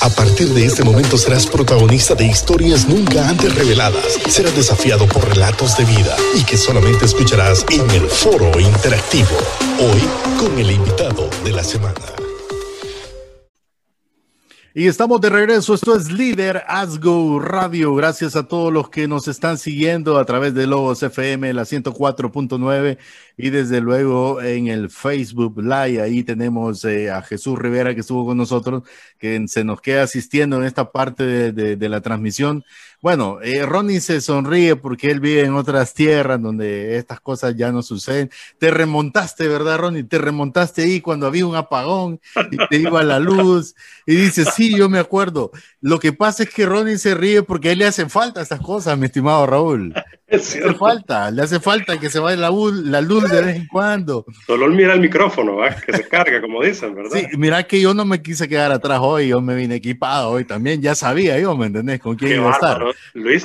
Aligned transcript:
A 0.00 0.10
partir 0.10 0.48
de 0.48 0.66
este 0.66 0.84
momento 0.84 1.16
serás 1.16 1.46
protagonista 1.46 2.14
de 2.14 2.26
historias 2.26 2.86
nunca 2.86 3.28
antes 3.28 3.54
reveladas. 3.54 4.18
Serás 4.28 4.54
desafiado 4.54 5.06
por 5.06 5.26
relatos 5.28 5.76
de 5.76 5.84
vida 5.84 6.16
y 6.34 6.44
que 6.44 6.56
solamente 6.56 7.06
escucharás 7.06 7.64
en 7.70 7.90
el 7.90 8.08
foro 8.08 8.58
interactivo. 8.60 9.36
Hoy 9.80 10.02
con 10.38 10.58
el 10.58 10.70
invitado 10.70 11.28
de 11.44 11.52
la 11.52 11.64
semana. 11.64 12.25
Y 14.78 14.88
estamos 14.88 15.22
de 15.22 15.30
regreso. 15.30 15.72
Esto 15.72 15.96
es 15.96 16.12
Líder 16.12 16.62
Asgo 16.68 17.40
Radio. 17.40 17.94
Gracias 17.94 18.36
a 18.36 18.46
todos 18.46 18.70
los 18.70 18.90
que 18.90 19.08
nos 19.08 19.26
están 19.26 19.56
siguiendo 19.56 20.18
a 20.18 20.26
través 20.26 20.52
de 20.52 20.66
Logos 20.66 21.02
FM, 21.02 21.54
la 21.54 21.62
104.9 21.62 22.98
y 23.38 23.48
desde 23.48 23.80
luego 23.80 24.42
en 24.42 24.66
el 24.66 24.90
Facebook 24.90 25.58
Live. 25.62 26.02
Ahí 26.02 26.22
tenemos 26.24 26.84
eh, 26.84 27.10
a 27.10 27.22
Jesús 27.22 27.58
Rivera 27.58 27.94
que 27.94 28.00
estuvo 28.00 28.26
con 28.26 28.36
nosotros, 28.36 28.82
que 29.18 29.48
se 29.48 29.64
nos 29.64 29.80
queda 29.80 30.02
asistiendo 30.02 30.58
en 30.58 30.64
esta 30.64 30.92
parte 30.92 31.52
de, 31.52 31.88
la 31.88 32.02
transmisión. 32.02 32.62
Bueno, 33.06 33.38
eh, 33.40 33.64
Ronnie 33.64 34.00
se 34.00 34.20
sonríe 34.20 34.74
porque 34.74 35.12
él 35.12 35.20
vive 35.20 35.44
en 35.44 35.54
otras 35.54 35.94
tierras 35.94 36.42
donde 36.42 36.96
estas 36.96 37.20
cosas 37.20 37.54
ya 37.54 37.70
no 37.70 37.80
suceden. 37.80 38.32
Te 38.58 38.72
remontaste, 38.72 39.46
¿verdad, 39.46 39.78
Ronnie? 39.78 40.02
Te 40.02 40.18
remontaste 40.18 40.82
ahí 40.82 41.00
cuando 41.00 41.28
había 41.28 41.46
un 41.46 41.54
apagón 41.54 42.20
y 42.50 42.56
te 42.66 42.78
iba 42.78 43.04
la 43.04 43.20
luz. 43.20 43.76
Y 44.06 44.16
dices, 44.16 44.48
sí, 44.56 44.76
yo 44.76 44.88
me 44.88 44.98
acuerdo. 44.98 45.52
Lo 45.80 46.00
que 46.00 46.12
pasa 46.12 46.42
es 46.42 46.50
que 46.50 46.66
Ronnie 46.66 46.98
se 46.98 47.14
ríe 47.14 47.44
porque 47.44 47.68
a 47.68 47.72
él 47.74 47.78
le 47.78 47.86
hacen 47.86 48.10
falta 48.10 48.42
estas 48.42 48.60
cosas, 48.60 48.98
mi 48.98 49.06
estimado 49.06 49.46
Raúl. 49.46 49.94
Le 50.28 50.38
hace 50.38 50.74
falta, 50.74 51.30
le 51.30 51.42
hace 51.42 51.60
falta 51.60 52.00
que 52.00 52.10
se 52.10 52.18
vaya 52.18 52.36
la, 52.36 52.50
la 52.50 53.00
luz 53.00 53.30
de 53.30 53.42
vez 53.42 53.56
en 53.56 53.66
cuando. 53.68 54.26
Solo 54.44 54.66
mira 54.68 54.94
el 54.94 55.00
micrófono, 55.00 55.54
¿va? 55.56 55.76
que 55.76 55.96
se 55.96 56.08
carga, 56.08 56.40
como 56.40 56.64
dicen, 56.64 56.96
¿verdad? 56.96 57.10
Sí, 57.12 57.26
mira 57.38 57.62
que 57.62 57.80
yo 57.80 57.94
no 57.94 58.04
me 58.04 58.20
quise 58.20 58.48
quedar 58.48 58.72
atrás 58.72 58.98
hoy, 59.00 59.28
yo 59.28 59.40
me 59.40 59.54
vine 59.54 59.76
equipado 59.76 60.30
hoy 60.30 60.44
también, 60.44 60.82
ya 60.82 60.96
sabía 60.96 61.38
yo, 61.38 61.56
¿me 61.56 61.66
entendés? 61.66 62.00
Con 62.00 62.16
quién 62.16 62.40
iba 62.40 62.50
a 62.50 62.54
estar. 62.54 62.84
Luis, 63.14 63.44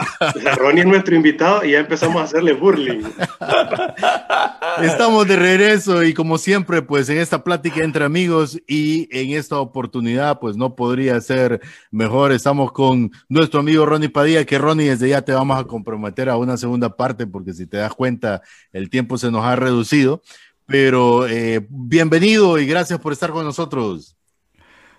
Ronnie 0.58 0.82
es 0.82 0.88
nuestro 0.88 1.16
invitado 1.16 1.64
y 1.64 1.74
ya 1.74 1.80
empezamos 1.80 2.20
a 2.20 2.26
hacerle 2.26 2.54
burling. 2.54 3.04
Estamos 4.82 5.28
de 5.28 5.36
regreso 5.36 6.04
y 6.04 6.16
como 6.16 6.40
siempre, 6.40 6.82
pues 6.82 7.10
en 7.10 7.20
esta 7.20 7.44
plática 7.44 7.84
entre 7.84 8.06
amigos 8.06 8.60
y 8.68 9.08
en 9.16 9.38
esta 9.38 9.60
oportunidad, 9.60 10.40
pues 10.40 10.58
no 10.58 10.76
podría 10.76 11.22
ser 11.22 11.62
mejor. 11.92 12.32
Estamos 12.32 12.72
con 12.72 13.12
nuestro 13.30 13.60
amigo 13.60 13.86
Ronnie 13.86 14.10
Padilla, 14.10 14.46
que 14.46 14.58
Ronnie 14.58 14.90
desde 14.90 15.10
ya 15.10 15.22
te 15.22 15.32
vamos 15.34 15.60
a 15.60 15.66
comprometer 15.66 16.28
a 16.30 16.38
una 16.38 16.58
segunda 16.58 16.71
parte, 16.96 17.28
porque 17.28 17.54
si 17.54 17.68
te 17.68 17.78
das 17.78 17.94
cuenta, 17.94 18.42
el 18.72 18.90
tiempo 18.90 19.18
se 19.18 19.32
nos 19.32 19.44
ha 19.46 19.56
reducido. 19.56 20.22
Pero 20.66 21.28
eh, 21.28 21.66
bienvenido 21.70 22.58
y 22.58 22.66
gracias 22.66 23.00
por 23.00 23.12
estar 23.14 23.32
con 23.32 23.44
nosotros. 23.44 24.16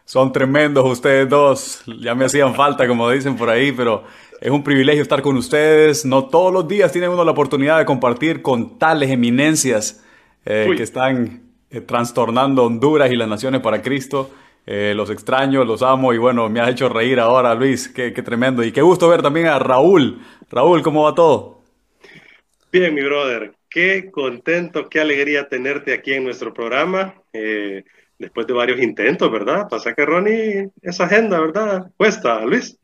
Son 0.05 0.33
tremendos 0.33 0.84
ustedes 0.84 1.29
dos. 1.29 1.83
Ya 2.01 2.14
me 2.14 2.25
hacían 2.25 2.55
falta, 2.55 2.87
como 2.87 3.09
dicen 3.11 3.37
por 3.37 3.48
ahí, 3.48 3.73
pero 3.73 4.05
es 4.41 4.51
un 4.51 4.62
privilegio 4.62 5.03
estar 5.03 5.23
con 5.23 5.37
ustedes. 5.37 6.05
No 6.05 6.25
todos 6.27 6.53
los 6.53 6.67
días 6.67 6.92
tiene 6.92 7.09
uno 7.09 7.25
la 7.25 7.31
oportunidad 7.31 7.79
de 7.79 7.84
compartir 7.84 8.42
con 8.42 8.79
tales 8.79 9.11
eminencias 9.11 10.05
eh, 10.45 10.73
que 10.77 10.83
están 10.83 11.42
eh, 11.70 11.81
trastornando 11.81 12.64
Honduras 12.64 13.11
y 13.12 13.17
las 13.17 13.29
naciones 13.29 13.61
para 13.61 13.81
Cristo. 13.81 14.31
Eh, 14.67 14.92
los 14.95 15.11
extraño, 15.11 15.64
los 15.64 15.83
amo 15.83 16.12
y 16.12 16.19
bueno, 16.19 16.48
me 16.48 16.61
has 16.61 16.70
hecho 16.70 16.89
reír 16.89 17.20
ahora, 17.20 17.55
Luis. 17.55 17.89
Qué, 17.89 18.12
qué 18.12 18.23
tremendo. 18.23 18.64
Y 18.64 18.73
qué 18.73 18.83
gusto 18.83 19.09
ver 19.09 19.23
también 19.23 19.47
a 19.47 19.59
Raúl. 19.59 20.20
Raúl, 20.51 20.83
¿cómo 20.83 21.05
va 21.05 21.14
todo? 21.14 21.52
Bien, 22.73 22.95
mi 22.95 23.03
brother. 23.03 23.53
Qué 23.69 24.11
contento, 24.11 24.89
qué 24.89 24.98
alegría 24.98 25.47
tenerte 25.47 25.92
aquí 25.92 26.15
en 26.15 26.25
nuestro 26.25 26.55
programa. 26.55 27.23
Eh, 27.31 27.84
después 28.19 28.47
de 28.47 28.55
varios 28.55 28.81
intentos, 28.81 29.31
¿verdad? 29.31 29.69
Pasa 29.69 29.92
que 29.92 30.06
Ronnie, 30.06 30.70
esa 30.81 31.05
agenda, 31.05 31.39
¿verdad? 31.39 31.91
Cuesta, 31.98 32.41
Luis. 32.47 32.79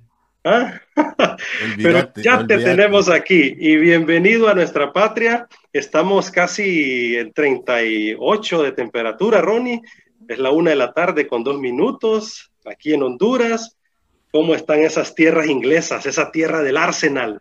¿Ah? 0.45 0.79
Pero 1.83 2.13
ya 2.17 2.47
te 2.47 2.59
tenemos 2.59 3.09
aquí 3.09 3.57
y 3.59 3.77
bienvenido 3.77 4.51
a 4.51 4.55
nuestra 4.55 4.93
patria. 4.93 5.49
Estamos 5.73 6.31
casi 6.31 7.17
en 7.17 7.33
38 7.33 8.63
de 8.65 8.73
temperatura, 8.73 9.41
Ronnie. 9.41 9.81
Es 10.29 10.39
la 10.39 10.51
una 10.51 10.69
de 10.69 10.77
la 10.77 10.93
tarde 10.93 11.27
con 11.27 11.43
dos 11.43 11.59
minutos 11.59 12.53
aquí 12.67 12.93
en 12.93 13.05
Honduras. 13.05 13.79
¿Cómo 14.31 14.55
están 14.55 14.81
esas 14.81 15.15
tierras 15.15 15.47
inglesas, 15.47 16.05
esa 16.05 16.31
tierra 16.31 16.63
del 16.63 16.77
Arsenal, 16.77 17.41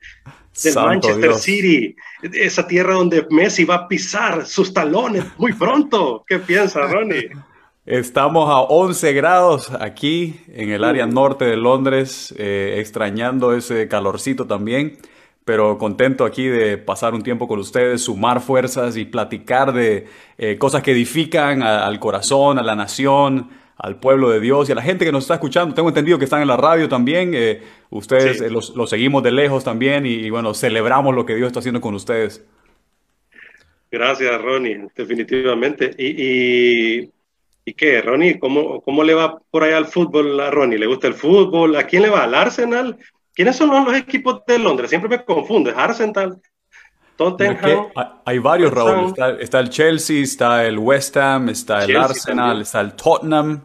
del 0.63 0.73
Santo 0.73 0.89
Manchester 0.89 1.29
Dios. 1.29 1.41
City, 1.41 1.95
esa 2.21 2.67
tierra 2.67 2.93
donde 2.95 3.25
Messi 3.29 3.65
va 3.65 3.75
a 3.75 3.87
pisar 3.87 4.45
sus 4.45 4.73
talones 4.73 5.23
muy 5.37 5.53
pronto? 5.53 6.23
¿Qué 6.27 6.39
piensa, 6.39 6.81
Ronnie? 6.87 7.29
Estamos 7.85 8.49
a 8.49 8.59
11 8.59 9.13
grados 9.13 9.71
aquí 9.79 10.41
en 10.53 10.71
el 10.71 10.83
área 10.83 11.05
norte 11.05 11.45
de 11.45 11.55
Londres, 11.55 12.35
eh, 12.37 12.75
extrañando 12.79 13.55
ese 13.55 13.87
calorcito 13.87 14.45
también, 14.45 14.97
pero 15.45 15.77
contento 15.77 16.25
aquí 16.25 16.47
de 16.47 16.77
pasar 16.77 17.13
un 17.13 17.21
tiempo 17.23 17.47
con 17.47 17.59
ustedes, 17.59 18.01
sumar 18.01 18.41
fuerzas 18.41 18.97
y 18.97 19.05
platicar 19.05 19.71
de 19.71 20.05
eh, 20.37 20.57
cosas 20.57 20.83
que 20.83 20.91
edifican 20.91 21.63
a, 21.63 21.85
al 21.85 21.97
corazón, 22.01 22.59
a 22.59 22.61
la 22.61 22.75
nación, 22.75 23.49
al 23.77 23.99
pueblo 23.99 24.29
de 24.29 24.39
Dios 24.39 24.67
y 24.67 24.71
a 24.71 24.75
la 24.75 24.81
gente 24.81 25.05
que 25.05 25.11
nos 25.11 25.23
está 25.23 25.35
escuchando. 25.35 25.75
Tengo 25.75 25.89
entendido 25.89 26.17
que 26.17 26.25
están 26.25 26.41
en 26.41 26.47
la 26.47 26.57
radio 26.57 26.89
también. 26.89 27.31
Eh, 27.33 27.61
ustedes 27.89 28.39
sí. 28.39 28.49
los, 28.49 28.75
los, 28.75 28.89
seguimos 28.89 29.23
de 29.23 29.31
lejos 29.31 29.63
también 29.63 30.05
y, 30.05 30.13
y, 30.13 30.29
bueno, 30.29 30.53
celebramos 30.53 31.13
lo 31.13 31.25
que 31.25 31.35
Dios 31.35 31.47
está 31.47 31.59
haciendo 31.59 31.81
con 31.81 31.93
ustedes. 31.93 32.43
Gracias, 33.91 34.41
Ronnie, 34.41 34.87
definitivamente. 34.95 35.91
Y, 35.97 37.01
y, 37.01 37.11
y, 37.65 37.73
qué, 37.73 38.01
Ronnie? 38.01 38.39
¿Cómo, 38.39 38.81
¿Cómo 38.81 39.03
le 39.03 39.13
va 39.13 39.39
por 39.49 39.63
allá 39.63 39.77
al 39.77 39.87
fútbol 39.87 40.39
a 40.39 40.49
Ronnie? 40.49 40.79
¿Le 40.79 40.87
gusta 40.87 41.07
el 41.07 41.13
fútbol? 41.13 41.75
¿A 41.75 41.85
quién 41.85 42.01
le 42.01 42.09
va? 42.09 42.23
¿Al 42.23 42.33
Arsenal? 42.35 42.97
¿Quiénes 43.33 43.55
son 43.55 43.69
los, 43.69 43.85
los 43.85 43.95
equipos 43.95 44.41
de 44.45 44.59
Londres? 44.59 44.89
Siempre 44.89 45.09
me 45.09 45.23
confundes. 45.23 45.73
Arsenal, 45.77 46.41
Tottenham. 47.17 47.87
Hay 48.23 48.37
varios, 48.39 48.71
Raúl. 48.71 49.07
Está, 49.09 49.31
está, 49.31 49.59
el 49.59 49.69
Chelsea, 49.69 50.21
está 50.21 50.65
el 50.65 50.77
West 50.77 51.17
Ham, 51.17 51.49
está 51.49 51.79
el 51.79 51.87
Chelsea 51.87 52.03
Arsenal, 52.03 52.37
también. 52.37 52.61
está 52.61 52.81
el 52.81 52.93
Tottenham, 52.93 53.61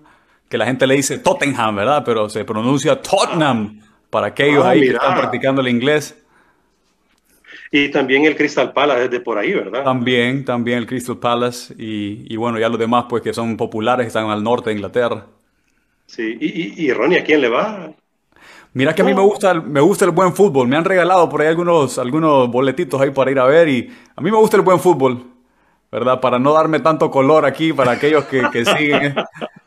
que 0.48 0.58
la 0.58 0.66
gente 0.66 0.86
le 0.86 0.94
dice 0.96 1.18
Tottenham, 1.18 1.76
¿verdad? 1.76 2.02
Pero 2.04 2.28
se 2.28 2.44
pronuncia 2.44 3.00
Tottenham 3.00 3.80
para 4.10 4.28
aquellos 4.28 4.64
ah, 4.64 4.70
ahí 4.70 4.80
mira. 4.80 4.92
que 4.92 4.96
están 5.04 5.18
practicando 5.18 5.60
el 5.60 5.68
inglés. 5.68 6.18
Y 7.70 7.90
también 7.90 8.24
el 8.24 8.36
Crystal 8.36 8.72
Palace 8.72 9.08
desde 9.08 9.20
por 9.20 9.38
ahí, 9.38 9.52
¿verdad? 9.52 9.84
También, 9.84 10.44
también 10.44 10.78
el 10.78 10.86
Crystal 10.86 11.18
Palace. 11.18 11.74
Y, 11.78 12.26
y 12.28 12.36
bueno, 12.36 12.58
ya 12.58 12.68
los 12.68 12.78
demás, 12.78 13.06
pues 13.08 13.22
que 13.22 13.32
son 13.32 13.56
populares, 13.56 14.06
están 14.06 14.28
al 14.28 14.42
norte 14.42 14.70
de 14.70 14.76
Inglaterra. 14.76 15.26
Sí, 16.06 16.36
y, 16.38 16.46
y, 16.46 16.86
y 16.86 16.92
Ronnie, 16.92 17.18
¿a 17.18 17.24
quién 17.24 17.40
le 17.40 17.48
va? 17.48 17.92
Mira 18.74 18.94
que 18.94 19.02
a 19.02 19.04
mí 19.04 19.12
me 19.12 19.20
gusta, 19.20 19.54
me 19.54 19.80
gusta 19.80 20.04
el 20.04 20.12
buen 20.12 20.32
fútbol. 20.34 20.66
Me 20.66 20.76
han 20.76 20.84
regalado 20.84 21.28
por 21.28 21.42
ahí 21.42 21.48
algunos, 21.48 21.98
algunos 21.98 22.50
boletitos 22.50 23.00
ahí 23.00 23.10
para 23.10 23.30
ir 23.30 23.38
a 23.38 23.44
ver 23.44 23.68
y 23.68 23.92
a 24.16 24.20
mí 24.20 24.30
me 24.30 24.36
gusta 24.38 24.56
el 24.56 24.62
buen 24.62 24.80
fútbol, 24.80 25.24
¿verdad? 25.90 26.20
Para 26.20 26.38
no 26.38 26.52
darme 26.54 26.80
tanto 26.80 27.10
color 27.10 27.44
aquí 27.44 27.72
para 27.72 27.92
aquellos 27.92 28.24
que, 28.24 28.42
que 28.50 28.64
siguen. 28.64 29.14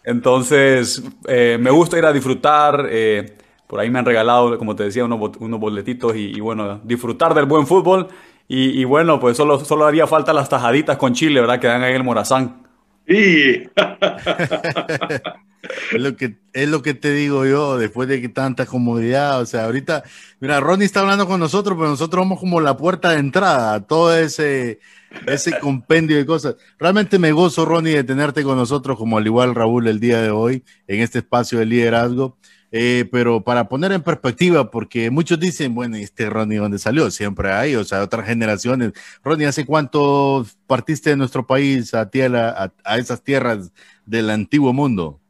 Entonces, 0.04 1.04
eh, 1.28 1.58
me 1.60 1.72
gusta 1.72 1.98
ir 1.98 2.06
a 2.06 2.14
disfrutar. 2.14 2.88
Eh, 2.90 3.38
por 3.68 3.80
ahí 3.80 3.90
me 3.90 4.00
han 4.00 4.06
regalado, 4.06 4.58
como 4.58 4.76
te 4.76 4.84
decía, 4.84 5.04
unos, 5.06 5.38
unos 5.40 5.60
boletitos 5.60 6.16
y, 6.16 6.40
bueno, 6.40 6.80
disfrutar 6.84 7.34
del 7.34 7.46
buen 7.46 7.66
fútbol. 7.66 8.08
Y, 8.48 8.84
bueno, 8.84 9.20
pues 9.20 9.38
solo, 9.38 9.60
solo 9.66 9.86
haría 9.86 10.06
falta 10.06 10.32
las 10.32 10.50
tajaditas 10.50 10.98
con 10.98 11.14
chile, 11.14 11.42
¿verdad? 11.42 11.60
Que 11.60 11.66
dan 11.66 11.82
ahí 11.82 11.96
el 11.96 12.04
Morazán. 12.04 12.65
Sí. 13.08 13.64
es, 15.92 16.02
lo 16.02 16.16
que, 16.16 16.38
es 16.54 16.70
lo 16.70 16.82
que 16.82 16.94
te 16.94 17.14
digo 17.14 17.46
yo, 17.46 17.78
después 17.78 18.08
de 18.08 18.22
que 18.22 18.30
tanta 18.30 18.66
comodidad, 18.66 19.42
o 19.42 19.46
sea, 19.46 19.66
ahorita, 19.66 20.04
mira, 20.40 20.60
Ronnie 20.60 20.86
está 20.86 21.02
hablando 21.02 21.28
con 21.28 21.40
nosotros, 21.40 21.78
pero 21.78 21.90
nosotros 21.90 22.24
somos 22.24 22.40
como 22.40 22.62
la 22.62 22.78
puerta 22.78 23.12
de 23.12 23.20
entrada 23.20 23.76
a 23.76 23.82
todo 23.82 24.16
ese, 24.18 24.80
ese 25.28 25.60
compendio 25.60 26.18
de 26.18 26.26
cosas. 26.26 26.56
Realmente 26.80 27.20
me 27.20 27.32
gozo, 27.32 27.66
Ronnie, 27.66 27.96
de 27.96 28.04
tenerte 28.04 28.44
con 28.44 28.58
nosotros, 28.58 28.98
como 28.98 29.18
al 29.18 29.26
igual 29.26 29.56
Raúl 29.56 29.88
el 29.88 30.00
día 30.00 30.22
de 30.22 30.32
hoy, 30.32 30.64
en 30.88 31.02
este 31.02 31.20
espacio 31.20 31.60
de 31.60 31.66
liderazgo. 31.66 32.38
Eh, 32.78 33.08
pero 33.10 33.40
para 33.42 33.70
poner 33.70 33.94
en 33.94 34.02
perspectiva, 34.02 34.70
porque 34.70 35.10
muchos 35.10 35.40
dicen, 35.40 35.74
bueno, 35.74 35.96
este 35.96 36.30
Ronnie, 36.30 36.58
¿dónde 36.58 36.78
salió? 36.78 37.10
Siempre 37.10 37.50
hay, 37.54 37.74
o 37.78 37.86
sea, 37.86 38.04
otras 38.04 38.26
generaciones. 38.26 38.92
Ronnie, 39.24 39.48
¿hace 39.48 39.66
cuánto 39.66 40.46
partiste 40.68 41.12
de 41.12 41.16
nuestro 41.16 41.48
país 41.48 41.94
a, 41.94 42.10
tierra, 42.10 42.50
a, 42.50 42.74
a 42.84 42.98
esas 42.98 43.24
tierras 43.24 43.72
del 44.06 44.30
antiguo 44.30 44.74
mundo? 44.74 45.22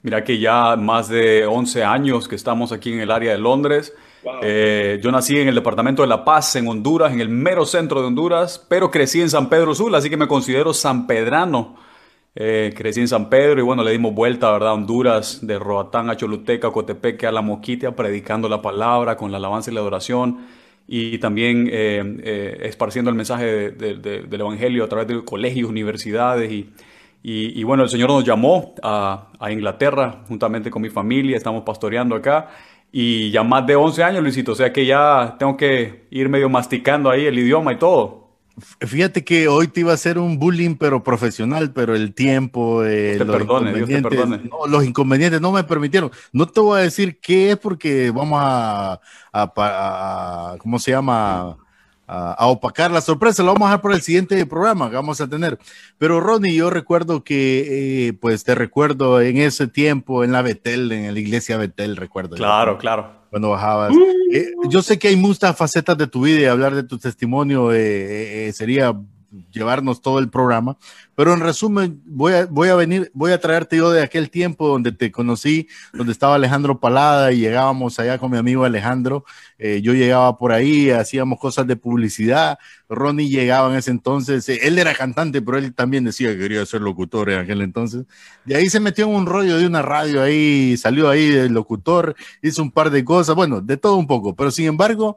Mira 0.00 0.24
que 0.24 0.38
ya 0.38 0.74
más 0.76 1.10
de 1.10 1.44
11 1.44 1.84
años 1.84 2.28
que 2.28 2.34
estamos 2.34 2.72
aquí 2.72 2.94
en 2.94 3.00
el 3.00 3.10
área 3.10 3.32
de 3.32 3.38
Londres. 3.38 3.92
Wow. 4.24 4.36
Eh, 4.40 4.98
yo 5.02 5.12
nací 5.12 5.38
en 5.38 5.48
el 5.48 5.54
departamento 5.54 6.00
de 6.00 6.08
La 6.08 6.24
Paz, 6.24 6.56
en 6.56 6.66
Honduras, 6.66 7.12
en 7.12 7.20
el 7.20 7.28
mero 7.28 7.66
centro 7.66 8.00
de 8.00 8.06
Honduras, 8.06 8.64
pero 8.70 8.90
crecí 8.90 9.20
en 9.20 9.28
San 9.28 9.50
Pedro 9.50 9.74
Sula, 9.74 9.98
así 9.98 10.08
que 10.08 10.16
me 10.16 10.28
considero 10.28 10.72
sanpedrano. 10.72 11.76
Eh, 12.38 12.74
crecí 12.76 13.00
en 13.00 13.08
San 13.08 13.30
Pedro 13.30 13.60
y 13.60 13.62
bueno, 13.62 13.82
le 13.82 13.92
dimos 13.92 14.14
vuelta, 14.14 14.52
¿verdad? 14.52 14.68
A 14.68 14.74
Honduras, 14.74 15.38
de 15.46 15.58
Roatán 15.58 16.10
a 16.10 16.16
Choluteca, 16.18 16.70
Cotepeque 16.70 17.26
a 17.26 17.32
La 17.32 17.40
Moquitia, 17.40 17.96
predicando 17.96 18.46
la 18.46 18.60
palabra 18.60 19.16
con 19.16 19.32
la 19.32 19.38
alabanza 19.38 19.70
y 19.70 19.74
la 19.74 19.80
adoración 19.80 20.40
y 20.86 21.18
también 21.18 21.66
eh, 21.72 22.02
eh, 22.22 22.58
esparciendo 22.64 23.10
el 23.10 23.16
mensaje 23.16 23.44
de, 23.46 23.70
de, 23.70 23.94
de, 23.94 24.22
del 24.24 24.40
Evangelio 24.42 24.84
a 24.84 24.88
través 24.88 25.08
de 25.08 25.24
colegios, 25.24 25.70
universidades 25.70 26.52
y, 26.52 26.70
Y, 27.22 27.64
bueno, 27.64 27.82
el 27.84 27.88
Señor 27.88 28.10
nos 28.10 28.24
llamó 28.24 28.74
a, 28.82 29.28
a, 29.40 29.50
Inglaterra 29.50 30.22
juntamente 30.28 30.70
con 30.70 30.82
mi 30.82 30.90
familia, 30.90 31.36
estamos 31.36 31.64
pastoreando 31.64 32.14
acá. 32.14 32.50
Y 32.92 33.30
ya 33.30 33.42
más 33.42 33.66
de 33.66 33.76
11 33.76 34.04
años, 34.04 34.22
Luisito, 34.22 34.52
o 34.52 34.54
sea 34.54 34.72
que 34.72 34.86
ya 34.86 35.36
tengo 35.38 35.56
que 35.56 36.06
ir 36.10 36.28
medio 36.28 36.48
masticando 36.48 37.10
ahí 37.10 37.26
el 37.26 37.38
idioma 37.38 37.72
y 37.72 37.76
todo. 37.78 38.25
Fíjate 38.80 39.22
que 39.22 39.48
hoy 39.48 39.68
te 39.68 39.80
iba 39.80 39.90
a 39.92 39.96
hacer 39.96 40.18
un 40.18 40.38
bullying, 40.38 40.76
pero 40.76 41.02
profesional, 41.02 41.72
pero 41.72 41.94
el 41.94 42.14
tiempo, 42.14 42.84
eh, 42.84 43.18
los, 43.18 43.42
inconvenientes, 43.42 44.28
No, 44.44 44.66
los 44.66 44.84
inconvenientes 44.84 45.40
no 45.42 45.52
me 45.52 45.62
permitieron. 45.64 46.10
No 46.32 46.46
te 46.46 46.60
voy 46.60 46.80
a 46.80 46.82
decir 46.82 47.20
qué 47.20 47.50
es 47.50 47.58
porque 47.58 48.10
vamos 48.10 48.40
a, 48.42 49.00
a, 49.32 50.56
¿cómo 50.58 50.78
se 50.78 50.92
llama? 50.92 51.58
A, 52.08 52.46
opacar 52.46 52.90
la 52.90 53.00
sorpresa. 53.00 53.42
Lo 53.42 53.52
vamos 53.52 53.66
a 53.66 53.70
dejar 53.70 53.80
por 53.82 53.92
el 53.92 54.02
siguiente 54.02 54.46
programa 54.46 54.88
que 54.88 54.96
vamos 54.96 55.20
a 55.20 55.28
tener. 55.28 55.58
Pero 55.98 56.20
Ronnie, 56.20 56.54
yo 56.54 56.70
recuerdo 56.70 57.24
que, 57.24 58.08
eh, 58.08 58.12
pues 58.12 58.44
te 58.44 58.54
recuerdo 58.54 59.20
en 59.20 59.38
ese 59.38 59.66
tiempo 59.66 60.22
en 60.22 60.32
la 60.32 60.42
Betel, 60.42 60.92
en 60.92 61.12
la 61.12 61.18
iglesia 61.18 61.56
Betel, 61.56 61.96
recuerdo. 61.96 62.36
Claro, 62.36 62.78
claro 62.78 63.26
cuando 63.36 63.50
bajabas. 63.50 63.92
Eh, 64.32 64.52
yo 64.68 64.82
sé 64.82 64.98
que 64.98 65.08
hay 65.08 65.16
muchas 65.16 65.56
facetas 65.56 65.98
de 65.98 66.06
tu 66.06 66.22
vida 66.22 66.40
y 66.40 66.44
hablar 66.44 66.74
de 66.74 66.82
tu 66.82 66.98
testimonio 66.98 67.72
eh, 67.72 68.48
eh, 68.48 68.52
sería 68.52 68.94
llevarnos 69.50 70.00
todo 70.00 70.18
el 70.18 70.30
programa, 70.30 70.78
pero 71.16 71.32
en 71.32 71.40
resumen 71.40 72.02
voy 72.04 72.34
a, 72.34 72.46
voy 72.46 72.68
a 72.68 72.74
venir, 72.76 73.10
voy 73.14 73.32
a 73.32 73.40
traerte 73.40 73.78
yo 73.78 73.90
de 73.90 74.02
aquel 74.02 74.30
tiempo 74.30 74.68
donde 74.68 74.92
te 74.92 75.10
conocí, 75.10 75.66
donde 75.92 76.12
estaba 76.12 76.36
Alejandro 76.36 76.78
Palada 76.78 77.32
y 77.32 77.40
llegábamos 77.40 77.98
allá 77.98 78.18
con 78.18 78.30
mi 78.30 78.36
amigo 78.36 78.64
Alejandro, 78.64 79.24
eh, 79.58 79.80
yo 79.82 79.94
llegaba 79.94 80.36
por 80.36 80.52
ahí, 80.52 80.90
hacíamos 80.90 81.40
cosas 81.40 81.66
de 81.66 81.74
publicidad, 81.76 82.58
Ronnie 82.88 83.30
llegaba 83.30 83.70
en 83.70 83.78
ese 83.78 83.90
entonces, 83.90 84.46
eh, 84.50 84.60
él 84.62 84.78
era 84.78 84.94
cantante, 84.94 85.40
pero 85.40 85.56
él 85.56 85.74
también 85.74 86.04
decía 86.04 86.28
que 86.28 86.38
quería 86.38 86.64
ser 86.66 86.82
locutor 86.82 87.30
en 87.30 87.40
aquel 87.40 87.62
entonces, 87.62 88.04
y 88.44 88.52
ahí 88.52 88.68
se 88.68 88.78
metió 88.78 89.06
en 89.06 89.14
un 89.14 89.26
rollo 89.26 89.56
de 89.56 89.66
una 89.66 89.80
radio 89.80 90.22
ahí, 90.22 90.76
salió 90.76 91.08
ahí 91.08 91.30
de 91.30 91.48
locutor, 91.48 92.14
hizo 92.42 92.62
un 92.62 92.70
par 92.70 92.90
de 92.90 93.04
cosas, 93.04 93.34
bueno, 93.34 93.62
de 93.62 93.78
todo 93.78 93.96
un 93.96 94.06
poco, 94.06 94.36
pero 94.36 94.50
sin 94.50 94.66
embargo, 94.66 95.16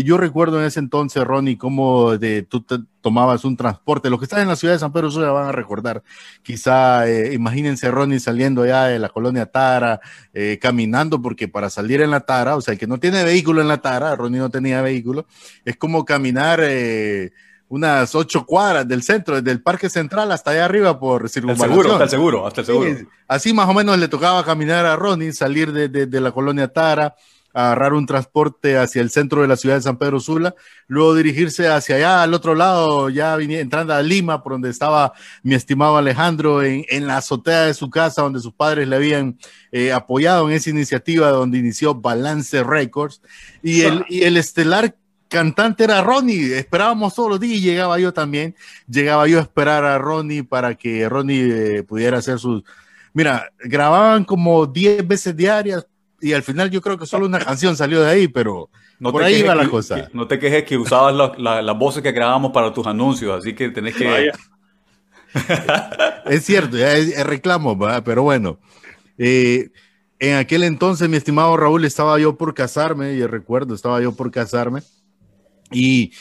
yo 0.00 0.16
recuerdo 0.16 0.58
en 0.58 0.66
ese 0.66 0.80
entonces, 0.80 1.22
Ronnie, 1.22 1.58
cómo 1.58 2.16
de, 2.16 2.42
tú 2.42 2.64
tomabas 3.02 3.44
un 3.44 3.56
transporte. 3.56 4.08
Los 4.08 4.18
que 4.18 4.24
están 4.24 4.40
en 4.40 4.48
la 4.48 4.56
ciudad 4.56 4.74
de 4.74 4.80
San 4.80 4.92
Pedro 4.92 5.10
van 5.32 5.48
a 5.48 5.52
recordar. 5.52 6.02
Quizá, 6.42 7.08
eh, 7.08 7.32
imagínense 7.32 7.90
Ronnie 7.90 8.20
saliendo 8.20 8.66
ya 8.66 8.84
de 8.86 8.98
la 8.98 9.08
colonia 9.08 9.46
Tara, 9.46 10.00
eh, 10.32 10.58
caminando, 10.60 11.20
porque 11.20 11.48
para 11.48 11.70
salir 11.70 12.00
en 12.00 12.10
la 12.10 12.20
Tara, 12.20 12.56
o 12.56 12.60
sea, 12.60 12.72
el 12.72 12.78
que 12.78 12.86
no 12.86 12.98
tiene 12.98 13.24
vehículo 13.24 13.60
en 13.60 13.68
la 13.68 13.78
Tara, 13.78 14.14
Ronnie 14.16 14.38
no 14.38 14.50
tenía 14.50 14.82
vehículo, 14.82 15.26
es 15.64 15.76
como 15.76 16.04
caminar 16.04 16.60
eh, 16.62 17.32
unas 17.68 18.14
ocho 18.14 18.44
cuadras 18.44 18.86
del 18.86 19.02
centro, 19.02 19.36
desde 19.36 19.50
el 19.50 19.62
Parque 19.62 19.88
Central 19.88 20.30
hasta 20.30 20.50
allá 20.50 20.66
arriba 20.66 20.98
por 21.00 21.28
circunvalación. 21.28 21.70
Seguro, 21.70 21.92
hasta 21.92 22.04
el 22.04 22.10
seguro, 22.10 22.46
hasta 22.46 22.60
el 22.60 22.66
seguro. 22.66 22.90
así 23.28 23.52
más 23.52 23.68
o 23.68 23.74
menos 23.74 23.98
le 23.98 24.08
tocaba 24.08 24.44
caminar 24.44 24.84
a 24.84 24.96
Ronnie, 24.96 25.32
salir 25.32 25.72
de, 25.72 25.88
de 25.88 26.20
la 26.20 26.32
colonia 26.32 26.68
Tara, 26.68 27.14
agarrar 27.52 27.92
un 27.92 28.06
transporte 28.06 28.78
hacia 28.78 29.02
el 29.02 29.10
centro 29.10 29.42
de 29.42 29.48
la 29.48 29.56
ciudad 29.56 29.76
de 29.76 29.82
San 29.82 29.98
Pedro 29.98 30.20
Sula, 30.20 30.54
luego 30.86 31.14
dirigirse 31.14 31.68
hacia 31.68 31.96
allá, 31.96 32.22
al 32.22 32.34
otro 32.34 32.54
lado, 32.54 33.08
ya 33.10 33.36
entrando 33.36 33.94
a 33.94 34.02
Lima, 34.02 34.42
por 34.42 34.52
donde 34.52 34.70
estaba 34.70 35.12
mi 35.42 35.54
estimado 35.54 35.96
Alejandro, 35.96 36.62
en, 36.62 36.84
en 36.88 37.06
la 37.06 37.18
azotea 37.18 37.62
de 37.62 37.74
su 37.74 37.90
casa, 37.90 38.22
donde 38.22 38.40
sus 38.40 38.52
padres 38.52 38.88
le 38.88 38.96
habían 38.96 39.38
eh, 39.70 39.92
apoyado 39.92 40.48
en 40.48 40.56
esa 40.56 40.70
iniciativa, 40.70 41.30
donde 41.30 41.58
inició 41.58 41.94
Balance 41.94 42.62
Records, 42.62 43.20
y 43.62 43.82
el, 43.82 44.04
y 44.08 44.22
el 44.22 44.36
estelar 44.36 44.94
cantante 45.32 45.84
era 45.84 46.02
Ronnie, 46.02 46.58
esperábamos 46.58 47.14
todos 47.14 47.30
los 47.30 47.40
días 47.40 47.58
y 47.58 47.62
llegaba 47.62 47.98
yo 47.98 48.12
también, 48.12 48.54
llegaba 48.86 49.26
yo 49.26 49.38
a 49.38 49.42
esperar 49.42 49.82
a 49.84 49.98
Ronnie 49.98 50.44
para 50.44 50.74
que 50.74 51.08
Ronnie 51.08 51.78
eh, 51.78 51.82
pudiera 51.82 52.18
hacer 52.18 52.38
sus... 52.38 52.62
Mira, 53.14 53.50
grababan 53.58 54.24
como 54.24 54.66
10 54.66 55.06
veces 55.06 55.34
diarias, 55.34 55.86
y 56.22 56.32
al 56.32 56.42
final 56.42 56.70
yo 56.70 56.80
creo 56.80 56.96
que 56.96 57.04
solo 57.04 57.26
una 57.26 57.40
canción 57.40 57.76
salió 57.76 58.00
de 58.00 58.10
ahí, 58.10 58.28
pero 58.28 58.70
no 59.00 59.10
por 59.10 59.24
ahí 59.24 59.40
iba 59.40 59.54
la 59.54 59.68
cosa. 59.68 60.08
no 60.12 60.28
te 60.28 60.38
quejes 60.38 60.64
que 60.64 60.78
usabas 60.78 61.36
las 61.36 61.78
voces 61.78 62.02
que 62.02 62.12
grabamos 62.12 62.52
para 62.52 62.72
tus 62.72 62.86
anuncios, 62.86 63.36
así 63.36 63.54
que 63.54 63.68
tenés 63.70 63.96
que... 63.96 64.30
es 66.26 66.44
cierto, 66.44 66.76
es, 66.76 67.24
reclamo, 67.26 67.76
pero 68.04 68.22
bueno. 68.22 68.60
Eh, 69.18 69.70
en 70.20 70.36
aquel 70.36 70.62
entonces, 70.62 71.08
mi 71.08 71.16
estimado 71.16 71.56
Raúl, 71.56 71.84
estaba 71.84 72.18
yo 72.20 72.36
por 72.36 72.54
casarme, 72.54 73.14
y 73.14 73.26
recuerdo, 73.26 73.74
estaba 73.74 74.00
yo 74.00 74.12
por 74.12 74.30
casarme, 74.30 74.82
y 75.72 76.12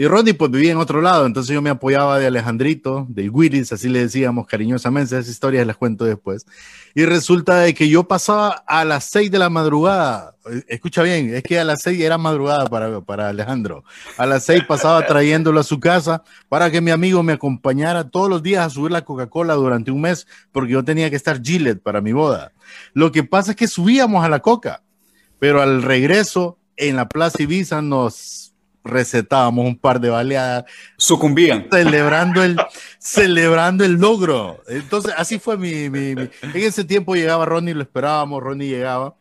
y 0.00 0.06
Ronnie 0.06 0.32
pues 0.32 0.52
vivía 0.52 0.70
en 0.70 0.78
otro 0.78 1.00
lado, 1.00 1.26
entonces 1.26 1.52
yo 1.52 1.60
me 1.60 1.70
apoyaba 1.70 2.20
de 2.20 2.28
Alejandrito, 2.28 3.04
del 3.08 3.32
Guiris, 3.32 3.72
así 3.72 3.88
le 3.88 3.98
decíamos 3.98 4.46
cariñosamente, 4.46 5.16
esas 5.16 5.28
historias 5.28 5.66
las 5.66 5.76
cuento 5.76 6.04
después. 6.04 6.46
Y 6.94 7.04
resulta 7.04 7.58
de 7.58 7.74
que 7.74 7.88
yo 7.88 8.06
pasaba 8.06 8.62
a 8.68 8.84
las 8.84 9.06
seis 9.06 9.28
de 9.28 9.40
la 9.40 9.50
madrugada, 9.50 10.36
escucha 10.68 11.02
bien, 11.02 11.34
es 11.34 11.42
que 11.42 11.58
a 11.58 11.64
las 11.64 11.82
seis 11.82 12.00
era 12.00 12.16
madrugada 12.16 12.66
para, 12.66 13.00
para 13.00 13.28
Alejandro, 13.30 13.82
a 14.16 14.24
las 14.24 14.44
seis 14.44 14.62
pasaba 14.62 15.04
trayéndolo 15.04 15.58
a 15.58 15.64
su 15.64 15.80
casa 15.80 16.22
para 16.48 16.70
que 16.70 16.80
mi 16.80 16.92
amigo 16.92 17.24
me 17.24 17.32
acompañara 17.32 18.08
todos 18.08 18.30
los 18.30 18.40
días 18.40 18.64
a 18.64 18.70
subir 18.70 18.92
la 18.92 19.04
Coca-Cola 19.04 19.54
durante 19.54 19.90
un 19.90 20.00
mes, 20.00 20.28
porque 20.52 20.74
yo 20.74 20.84
tenía 20.84 21.10
que 21.10 21.16
estar 21.16 21.42
Gillette 21.42 21.82
para 21.82 22.00
mi 22.00 22.12
boda. 22.12 22.52
Lo 22.92 23.10
que 23.10 23.24
pasa 23.24 23.50
es 23.50 23.56
que 23.56 23.66
subíamos 23.66 24.24
a 24.24 24.28
la 24.28 24.38
Coca, 24.38 24.84
pero 25.40 25.60
al 25.60 25.82
regreso 25.82 26.56
en 26.76 26.94
la 26.94 27.08
Plaza 27.08 27.42
Ibiza 27.42 27.82
nos 27.82 28.47
recetábamos 28.88 29.66
un 29.66 29.76
par 29.76 30.00
de 30.00 30.10
baleadas. 30.10 30.64
Sucumbían. 30.96 31.66
Celebrando 31.70 32.42
el, 32.42 32.56
celebrando 32.98 33.84
el 33.84 33.94
logro. 33.94 34.60
Entonces, 34.68 35.14
así 35.16 35.38
fue 35.38 35.56
mi, 35.56 35.84
En 35.84 36.30
ese 36.54 36.84
tiempo 36.84 37.14
llegaba 37.14 37.44
Ronnie, 37.44 37.74
lo 37.74 37.82
esperábamos, 37.82 38.42
Ronnie 38.42 38.68
llegaba. 38.68 39.14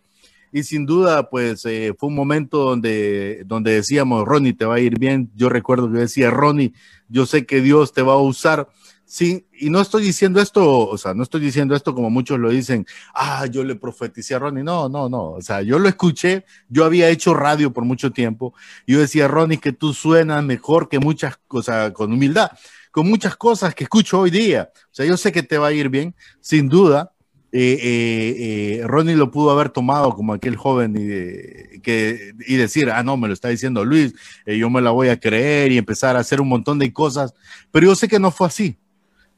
Y 0.52 0.64
sin 0.64 0.86
duda, 0.86 1.30
pues 1.30 1.66
eh, 1.66 1.94
fue 1.98 2.10
un 2.10 2.16
momento 2.16 2.60
donde, 2.60 3.44
donde 3.46 3.74
decíamos, 3.74 4.26
Ronnie, 4.26 4.54
te 4.54 4.66
va 4.66 4.76
a 4.76 4.80
ir 4.80 4.98
bien. 4.98 5.30
Yo 5.36 5.50
recuerdo 5.50 5.92
que 5.92 6.00
decía, 6.00 6.32
Ronnie, 6.32 6.74
yo 7.10 7.26
sé 7.26 7.46
que 7.46 7.62
Dios 7.62 7.94
te 7.94 8.02
va 8.02 8.14
a 8.14 8.18
usar 8.18 8.68
Sí, 9.10 9.48
y 9.54 9.70
no 9.70 9.80
estoy 9.80 10.04
diciendo 10.04 10.42
esto, 10.42 10.86
o 10.86 10.98
sea, 10.98 11.14
no 11.14 11.24
estoy 11.24 11.40
diciendo 11.40 11.74
esto 11.74 11.96
como 11.96 12.10
muchos 12.10 12.38
lo 12.40 12.50
dicen, 12.50 12.86
ah, 13.16 13.46
yo 13.46 13.64
le 13.64 13.76
profeticé 13.76 14.36
a 14.36 14.40
Ronnie. 14.40 14.66
No, 14.66 14.90
no, 14.90 15.08
no. 15.08 15.32
O 15.32 15.42
sea, 15.42 15.62
yo 15.62 15.80
lo 15.80 15.88
escuché, 15.88 16.44
yo 16.68 16.84
había 16.84 17.08
hecho 17.08 17.34
radio 17.34 17.72
por 17.72 17.86
mucho 17.86 18.12
tiempo. 18.12 18.54
Yo 18.86 19.00
decía, 19.00 19.30
Ronnie, 19.30 19.60
que 19.60 19.72
tú 19.72 19.94
suenas 19.94 20.44
mejor 20.44 20.90
que 20.90 21.00
muchas 21.00 21.38
cosas, 21.48 21.94
con 21.94 22.12
humildad, 22.12 22.52
con 22.92 23.08
muchas 23.08 23.38
cosas 23.38 23.74
que 23.74 23.86
escucho 23.86 24.20
hoy 24.20 24.30
día. 24.30 24.72
O 24.76 24.90
sea, 24.92 25.06
yo 25.06 25.16
sé 25.16 25.32
que 25.32 25.42
te 25.42 25.58
va 25.58 25.68
a 25.68 25.72
ir 25.72 25.88
bien, 25.88 26.14
sin 26.42 26.68
duda. 26.68 27.14
Eh, 27.54 27.80
eh, 27.82 28.80
eh, 28.82 28.88
Ronnie 28.88 29.16
lo 29.16 29.32
pudo 29.32 29.52
haber 29.52 29.70
tomado 29.70 30.14
como 30.16 30.34
aquel 30.34 30.58
joven 30.58 30.96
y, 30.98 31.80
que, 31.80 32.34
y 32.46 32.56
decir, 32.58 32.92
ah, 32.92 33.04
no, 33.04 33.16
me 33.16 33.30
lo 33.30 33.34
está 33.34 33.48
diciendo 33.48 33.86
Luis, 33.86 34.14
yo 34.46 34.70
me 34.70 34.82
la 34.82 34.92
voy 34.92 35.08
a 35.08 35.18
creer 35.18 35.72
y 35.72 35.78
empezar 35.78 36.18
a 36.18 36.20
hacer 36.20 36.42
un 36.42 36.50
montón 36.50 36.78
de 36.78 36.92
cosas. 36.92 37.34
Pero 37.72 37.88
yo 37.88 37.96
sé 37.96 38.10
que 38.10 38.20
no 38.20 38.32
fue 38.32 38.48
así 38.48 38.78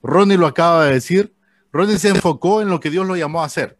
Ronnie 0.01 0.37
lo 0.37 0.47
acaba 0.47 0.85
de 0.85 0.93
decir. 0.93 1.33
Ronnie 1.71 1.97
se 1.97 2.09
enfocó 2.09 2.61
en 2.61 2.69
lo 2.69 2.79
que 2.79 2.89
Dios 2.89 3.05
lo 3.05 3.15
llamó 3.15 3.41
a 3.41 3.45
hacer, 3.45 3.77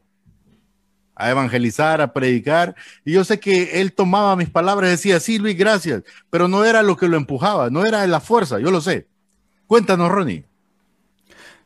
a 1.15 1.31
evangelizar, 1.31 2.01
a 2.01 2.13
predicar. 2.13 2.75
Y 3.03 3.13
yo 3.13 3.23
sé 3.23 3.39
que 3.39 3.81
él 3.81 3.93
tomaba 3.93 4.35
mis 4.35 4.49
palabras 4.49 4.89
y 4.89 4.91
decía, 4.91 5.19
sí, 5.19 5.39
Luis, 5.39 5.57
gracias, 5.57 6.03
pero 6.29 6.47
no 6.47 6.63
era 6.65 6.83
lo 6.83 6.95
que 6.97 7.07
lo 7.07 7.17
empujaba, 7.17 7.69
no 7.69 7.85
era 7.85 8.05
la 8.07 8.19
fuerza, 8.19 8.59
yo 8.59 8.71
lo 8.71 8.81
sé. 8.81 9.07
Cuéntanos, 9.67 10.11
Ronnie. 10.11 10.45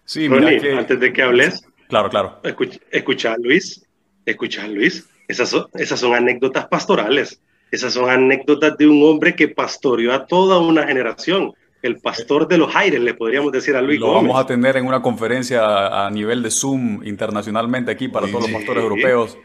Sí, 0.06 0.28
Ronnie, 0.28 0.78
antes 0.78 1.00
de 1.00 1.14
que 1.14 1.22
hables. 1.22 1.64
Claro, 1.88 2.10
claro. 2.10 2.40
Escucha, 2.44 2.80
escucha 2.92 3.36
Luis, 3.38 3.86
escucha, 4.26 4.68
Luis. 4.68 5.08
Esas 5.28 5.50
son, 5.50 5.68
esas 5.74 6.00
son 6.00 6.14
anécdotas 6.14 6.68
pastorales. 6.68 7.40
Esas 7.72 7.94
son 7.94 8.10
anécdotas 8.10 8.78
de 8.78 8.88
un 8.88 9.04
hombre 9.04 9.36
que 9.36 9.48
pastoreó 9.48 10.14
a 10.14 10.28
toda 10.28 10.60
una 10.60 10.86
generación 10.86 11.54
el 11.84 12.00
pastor 12.00 12.48
de 12.48 12.58
los 12.58 12.74
aires, 12.76 13.00
le 13.02 13.14
podríamos 13.14 13.52
decir 13.52 13.76
a 13.76 13.82
Luis 13.82 14.00
Lo 14.00 14.14
vamos 14.14 14.40
a 14.40 14.46
tener 14.46 14.78
en 14.78 14.88
una 14.88 15.02
conferencia 15.02 16.06
a 16.06 16.10
nivel 16.10 16.42
de 16.42 16.50
Zoom 16.50 17.04
internacionalmente 17.04 17.92
aquí 17.92 18.08
para 18.08 18.26
todos 18.28 18.44
los 18.44 18.52
pastores 18.52 18.84
europeos. 18.84 19.38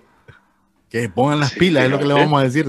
Que 0.89 1.09
pongan 1.09 1.41
las 1.41 1.53
pilas, 1.53 1.85
es 1.85 1.91
lo 1.91 1.99
que 1.99 2.07
le 2.07 2.15
vamos 2.15 2.41
a 2.41 2.45
decir. 2.45 2.67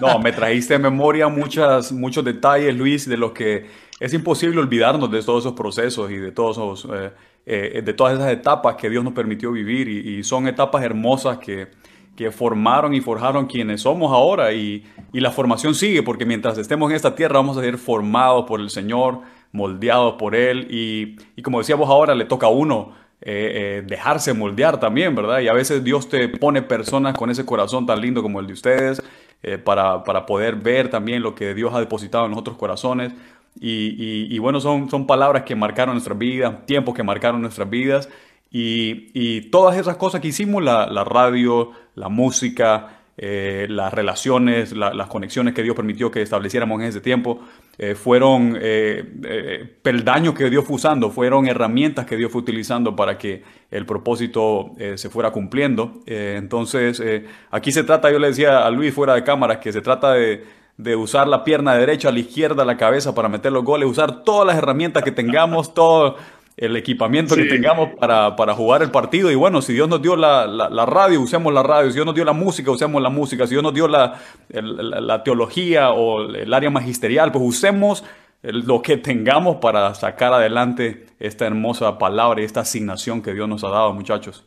No, 0.00 0.18
me 0.22 0.30
trajiste 0.30 0.74
en 0.74 0.82
memoria 0.82 1.26
muchas, 1.28 1.90
muchos 1.90 2.22
detalles, 2.24 2.76
Luis, 2.76 3.08
de 3.08 3.16
los 3.16 3.32
que 3.32 3.66
es 3.98 4.12
imposible 4.12 4.60
olvidarnos 4.60 5.10
de 5.10 5.22
todos 5.22 5.44
esos 5.44 5.54
procesos 5.54 6.10
y 6.10 6.18
de, 6.18 6.30
todos 6.30 6.86
eh, 6.92 7.10
eh, 7.46 7.82
de 7.82 7.92
todas 7.94 8.14
esas 8.14 8.30
etapas 8.30 8.76
que 8.76 8.90
Dios 8.90 9.02
nos 9.02 9.14
permitió 9.14 9.50
vivir. 9.52 9.88
y 9.88 10.22
son 10.22 10.46
etapas 10.46 10.84
hermosas 10.84 11.38
que, 11.38 11.68
que 12.16 12.30
formaron 12.30 12.94
y 12.94 13.00
forjaron 13.00 13.46
quienes 13.46 13.82
somos 13.82 14.10
ahora 14.12 14.52
y, 14.52 14.84
la 15.12 15.30
formación 15.30 15.74
sigue 15.74 16.02
porque 16.02 16.26
mientras 16.26 16.58
estemos 16.58 16.90
en 16.90 16.96
esta 16.96 17.14
tierra 17.14 17.36
vamos 17.36 17.56
a 17.56 17.62
ser 17.62 17.78
formados 17.78 18.44
por 18.46 18.60
el 18.60 18.68
Señor, 18.68 19.20
moldeados 19.52 20.14
por 20.14 20.34
Él 20.34 20.66
y, 20.70 21.16
como 21.42 21.58
decíamos 21.58 21.88
ahora 21.88 22.14
le 22.14 22.26
toca 22.26 22.46
a 22.46 22.50
uno 22.50 22.92
eh, 23.22 23.78
eh, 23.80 23.84
dejarse 23.86 24.34
moldear 24.34 24.78
también, 24.78 25.14
¿verdad? 25.14 25.40
Y 25.40 25.48
a 25.48 25.54
veces 25.54 25.82
Dios 25.82 26.10
te 26.10 26.28
pone 26.28 26.60
personas 26.60 27.16
con 27.16 27.30
ese 27.30 27.46
corazón 27.46 27.86
tan 27.86 28.00
lindo 28.00 28.22
como 28.22 28.40
el 28.40 28.46
de 28.46 28.52
ustedes 28.52 29.02
eh, 29.42 29.56
para, 29.56 30.02
poder 30.26 30.56
ver 30.56 30.90
también 30.90 31.22
lo 31.22 31.34
que 31.34 31.54
Dios 31.54 31.72
ha 31.74 31.80
depositado 31.80 32.26
en 32.26 32.32
nuestros 32.32 32.58
corazones. 32.58 33.12
Y, 33.58 34.38
bueno, 34.38 34.60
son, 34.60 34.90
son 34.90 35.06
palabras 35.06 35.44
que 35.44 35.54
marcaron 35.54 35.94
nuestras 35.94 36.18
vidas, 36.18 36.66
tiempos 36.66 36.94
que 36.94 37.02
marcaron 37.02 37.40
nuestras 37.40 37.70
vidas. 37.70 38.10
Y, 38.50 39.42
todas 39.50 39.76
esas 39.76 39.96
cosas 39.96 40.20
que 40.20 40.28
hicimos, 40.28 40.62
la, 40.62 41.04
radio, 41.04 41.72
la 41.94 42.08
música, 42.08 43.00
eh, 43.18 43.66
las 43.68 43.92
relaciones, 43.92 44.72
las 44.72 45.06
conexiones 45.08 45.54
que 45.54 45.62
Dios 45.62 45.74
permitió 45.74 46.10
que 46.10 46.22
estableciéramos 46.22 46.80
en 46.80 46.88
ese 46.88 47.00
tiempo, 47.00 47.40
eh, 47.78 47.94
fueron 47.94 48.56
eh, 48.60 49.76
peldaños 49.82 50.34
que 50.34 50.48
Dios 50.48 50.64
fue 50.64 50.76
usando, 50.76 51.10
fueron 51.10 51.46
herramientas 51.48 52.06
que 52.06 52.16
Dios 52.16 52.30
fue 52.30 52.42
utilizando 52.42 52.94
para 52.96 53.18
que 53.18 53.42
el 53.70 53.84
propósito 53.84 54.72
se 54.94 55.10
fuera 55.10 55.30
cumpliendo. 55.30 56.02
entonces, 56.06 57.02
aquí 57.50 57.72
se 57.72 57.84
trata, 57.84 58.10
yo 58.10 58.18
le 58.18 58.28
decía 58.28 58.66
a 58.66 58.70
Luis 58.70 58.94
fuera 58.94 59.14
de 59.14 59.24
cámara, 59.24 59.60
que 59.60 59.72
se 59.72 59.80
trata 59.80 60.12
de, 60.12 60.44
de 60.76 60.94
usar 60.94 61.26
la 61.26 61.42
pierna 61.42 61.74
derecha, 61.74 62.12
la 62.12 62.18
izquierda, 62.18 62.64
la 62.64 62.76
cabeza 62.76 63.14
para 63.14 63.28
meter 63.28 63.50
los 63.50 63.64
goles, 63.64 63.88
usar 63.88 64.22
todas 64.24 64.46
las 64.46 64.56
herramientas 64.56 65.02
que 65.02 65.10
tengamos, 65.10 65.72
todo 65.72 66.16
el 66.56 66.74
equipamiento 66.76 67.34
que 67.34 67.44
tengamos 67.44 67.90
para, 67.98 68.34
para, 68.34 68.54
jugar 68.54 68.82
el 68.82 68.90
partido. 68.90 69.30
Y 69.30 69.34
bueno, 69.34 69.60
si 69.60 69.74
Dios 69.74 69.88
nos 69.88 70.00
dio 70.00 70.16
la, 70.16 70.46
la, 70.46 70.86
radio, 70.86 71.20
usemos 71.20 71.52
la 71.52 71.62
radio. 71.62 71.90
Si 71.90 71.96
Dios 71.96 72.06
nos 72.06 72.14
dio 72.14 72.24
la 72.24 72.32
música, 72.32 72.70
usemos 72.70 73.02
la 73.02 73.10
música. 73.10 73.46
Si 73.46 73.54
Dios 73.54 73.62
nos 73.62 73.74
dio 73.74 73.88
la, 73.88 74.18
la 74.48 75.22
teología 75.22 75.90
o 75.90 76.22
el 76.22 76.52
área 76.54 76.70
magisterial, 76.70 77.30
pues 77.30 77.44
usemos 77.46 78.04
lo 78.42 78.80
que 78.80 78.96
tengamos 78.96 79.56
para 79.56 79.94
sacar 79.94 80.32
adelante 80.32 81.06
esta 81.18 81.46
hermosa 81.46 81.98
palabra 81.98 82.40
y 82.40 82.44
esta 82.44 82.60
asignación 82.60 83.22
que 83.22 83.34
Dios 83.34 83.48
nos 83.48 83.64
ha 83.64 83.68
dado, 83.68 83.92
muchachos. 83.92 84.44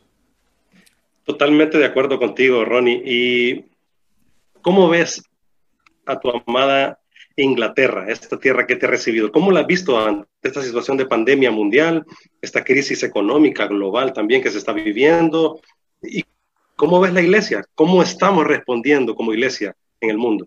Totalmente 1.24 1.78
de 1.78 1.84
acuerdo 1.84 2.18
contigo, 2.18 2.64
Ronnie. 2.64 3.02
¿Y 3.04 3.66
cómo 4.62 4.88
ves 4.88 5.22
a 6.06 6.18
tu 6.18 6.30
amada 6.46 6.99
Inglaterra, 7.42 8.06
esta 8.08 8.38
tierra 8.38 8.66
que 8.66 8.76
te 8.76 8.86
ha 8.86 8.90
recibido. 8.90 9.32
¿Cómo 9.32 9.50
la 9.50 9.60
has 9.60 9.66
visto 9.66 9.98
ante 9.98 10.28
esta 10.42 10.62
situación 10.62 10.96
de 10.96 11.06
pandemia 11.06 11.50
mundial, 11.50 12.04
esta 12.40 12.64
crisis 12.64 13.02
económica 13.02 13.66
global 13.66 14.12
también 14.12 14.42
que 14.42 14.50
se 14.50 14.58
está 14.58 14.72
viviendo? 14.72 15.60
¿Y 16.02 16.24
cómo 16.76 17.00
ves 17.00 17.12
la 17.12 17.20
iglesia? 17.20 17.64
¿Cómo 17.74 18.02
estamos 18.02 18.46
respondiendo 18.46 19.14
como 19.14 19.32
iglesia 19.32 19.74
en 20.00 20.10
el 20.10 20.18
mundo? 20.18 20.46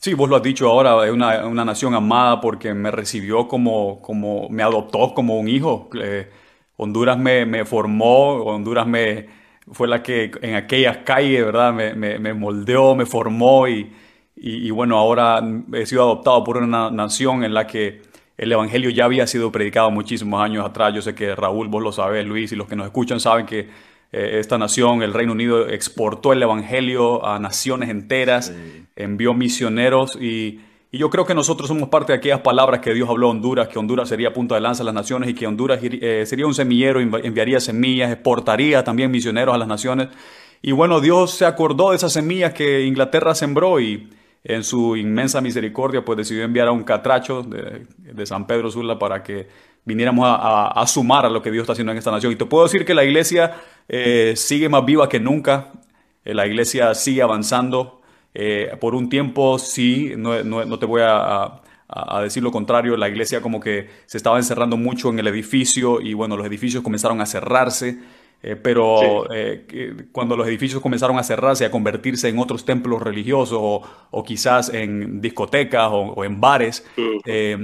Sí, 0.00 0.12
vos 0.12 0.28
lo 0.28 0.36
has 0.36 0.42
dicho 0.42 0.68
ahora, 0.68 1.06
es 1.06 1.12
una, 1.12 1.46
una, 1.46 1.64
nación 1.64 1.94
amada 1.94 2.40
porque 2.40 2.74
me 2.74 2.90
recibió 2.90 3.48
como, 3.48 4.02
como 4.02 4.50
me 4.50 4.62
adoptó 4.62 5.14
como 5.14 5.38
un 5.38 5.48
hijo. 5.48 5.88
Eh, 5.98 6.28
Honduras 6.76 7.16
me, 7.16 7.46
me, 7.46 7.64
formó, 7.64 8.34
Honduras 8.44 8.86
me, 8.86 9.28
fue 9.72 9.88
la 9.88 10.02
que 10.02 10.30
en 10.42 10.56
aquellas 10.56 10.98
calles, 10.98 11.46
¿verdad? 11.46 11.72
Me, 11.72 11.94
me, 11.94 12.18
me 12.18 12.34
moldeó, 12.34 12.94
me 12.94 13.06
formó 13.06 13.66
y, 13.66 13.90
y, 14.36 14.70
bueno, 14.70 14.98
ahora 14.98 15.40
he 15.72 15.86
sido 15.86 16.02
adoptado 16.02 16.42
por 16.42 16.56
una 16.56 16.90
nación 16.90 17.44
en 17.44 17.54
la 17.54 17.66
que 17.66 18.02
el 18.36 18.50
Evangelio 18.50 18.90
ya 18.90 19.04
había 19.04 19.26
sido 19.26 19.52
predicado 19.52 19.90
muchísimos 19.90 20.42
años 20.42 20.66
atrás. 20.66 20.92
Yo 20.92 21.02
sé 21.02 21.14
que 21.14 21.34
Raúl, 21.36 21.68
vos 21.68 21.82
lo 21.82 21.92
sabés, 21.92 22.26
Luis, 22.26 22.50
y 22.50 22.56
los 22.56 22.66
que 22.66 22.74
nos 22.74 22.86
escuchan 22.86 23.20
saben 23.20 23.46
que 23.46 23.68
eh, 24.12 24.38
esta 24.40 24.58
nación, 24.58 25.02
el 25.02 25.12
Reino 25.12 25.32
Unido, 25.32 25.68
exportó 25.68 26.32
el 26.32 26.42
Evangelio 26.42 27.24
a 27.24 27.38
naciones 27.38 27.90
enteras, 27.90 28.52
envió 28.96 29.34
misioneros 29.34 30.16
y, 30.20 30.60
yo 30.92 31.10
creo 31.10 31.26
que 31.26 31.34
nosotros 31.34 31.66
somos 31.66 31.88
parte 31.88 32.12
de 32.12 32.18
aquellas 32.18 32.42
palabras 32.42 32.78
que 32.78 32.94
Dios 32.94 33.08
habló 33.10 33.26
a 33.26 33.30
Honduras, 33.30 33.66
que 33.66 33.80
Honduras 33.80 34.08
sería 34.08 34.32
punto 34.32 34.54
de 34.54 34.60
lanza 34.60 34.84
a 34.84 34.86
las 34.86 34.94
naciones 34.94 35.28
y 35.28 35.34
que 35.34 35.44
Honduras 35.44 35.80
eh, 35.82 36.22
sería 36.24 36.46
un 36.46 36.54
semillero, 36.54 37.00
enviaría 37.00 37.58
semillas, 37.58 38.12
exportaría 38.12 38.84
también 38.84 39.10
misioneros 39.10 39.56
a 39.56 39.58
las 39.58 39.66
naciones. 39.66 40.10
Y 40.62 40.70
bueno, 40.70 41.00
Dios 41.00 41.32
se 41.32 41.46
acordó 41.46 41.90
de 41.90 41.96
esas 41.96 42.12
semillas 42.12 42.54
que 42.54 42.84
Inglaterra 42.84 43.34
sembró 43.34 43.80
y 43.80 44.08
en 44.44 44.62
su 44.62 44.94
inmensa 44.94 45.40
misericordia, 45.40 46.04
pues 46.04 46.18
decidió 46.18 46.44
enviar 46.44 46.68
a 46.68 46.72
un 46.72 46.84
catracho 46.84 47.42
de, 47.42 48.26
San 48.26 48.46
Pedro 48.46 48.70
Sula 48.70 48.98
para 48.98 49.22
que 49.22 49.48
viniéramos 49.86 50.26
a, 50.28 50.84
sumar 50.86 51.24
a 51.24 51.30
lo 51.30 51.40
que 51.42 51.50
Dios 51.50 51.62
está 51.62 51.72
haciendo 51.72 51.92
en 51.92 51.98
esta 51.98 52.10
nación. 52.10 52.32
Y 52.32 52.36
te 52.36 52.44
puedo 52.44 52.64
decir 52.64 52.84
que 52.84 52.94
la 52.94 53.04
iglesia 53.04 53.54
eh, 53.88 54.34
sigue 54.36 54.68
más 54.68 54.84
viva 54.84 55.08
que 55.08 55.18
nunca, 55.18 55.72
eh, 56.24 56.34
la 56.34 56.46
iglesia 56.46 56.94
sigue 56.94 57.22
avanzando. 57.22 58.02
Eh, 58.34 58.76
por 58.80 58.94
un 58.94 59.08
tiempo 59.08 59.58
sí, 59.58 60.12
no, 60.16 60.78
te 60.78 60.86
voy 60.86 61.02
a, 61.02 61.62
a, 61.88 62.20
decir 62.20 62.42
lo 62.42 62.50
contrario, 62.50 62.96
la 62.96 63.08
iglesia 63.08 63.40
como 63.40 63.60
que 63.60 63.88
se 64.06 64.16
estaba 64.16 64.38
encerrando 64.38 64.76
mucho 64.76 65.08
en 65.10 65.20
el 65.20 65.28
edificio 65.28 66.00
y 66.00 66.14
bueno, 66.14 66.36
los 66.36 66.46
edificios 66.46 66.82
comenzaron 66.82 67.20
a 67.20 67.26
cerrarse. 67.26 67.98
Eh, 68.46 68.56
pero 68.56 69.32
eh, 69.32 69.64
cuando 70.12 70.36
los 70.36 70.46
edificios 70.46 70.82
comenzaron 70.82 71.18
a 71.18 71.22
cerrarse, 71.22 71.64
a 71.64 71.70
convertirse 71.70 72.28
en 72.28 72.38
otros 72.38 72.66
templos 72.66 73.00
religiosos 73.00 73.58
o, 73.58 74.22
quizás 74.22 74.68
en 74.68 75.22
discotecas 75.22 75.88
o, 75.90 76.22
en 76.24 76.42
bares, 76.42 76.86
eh, 77.24 77.56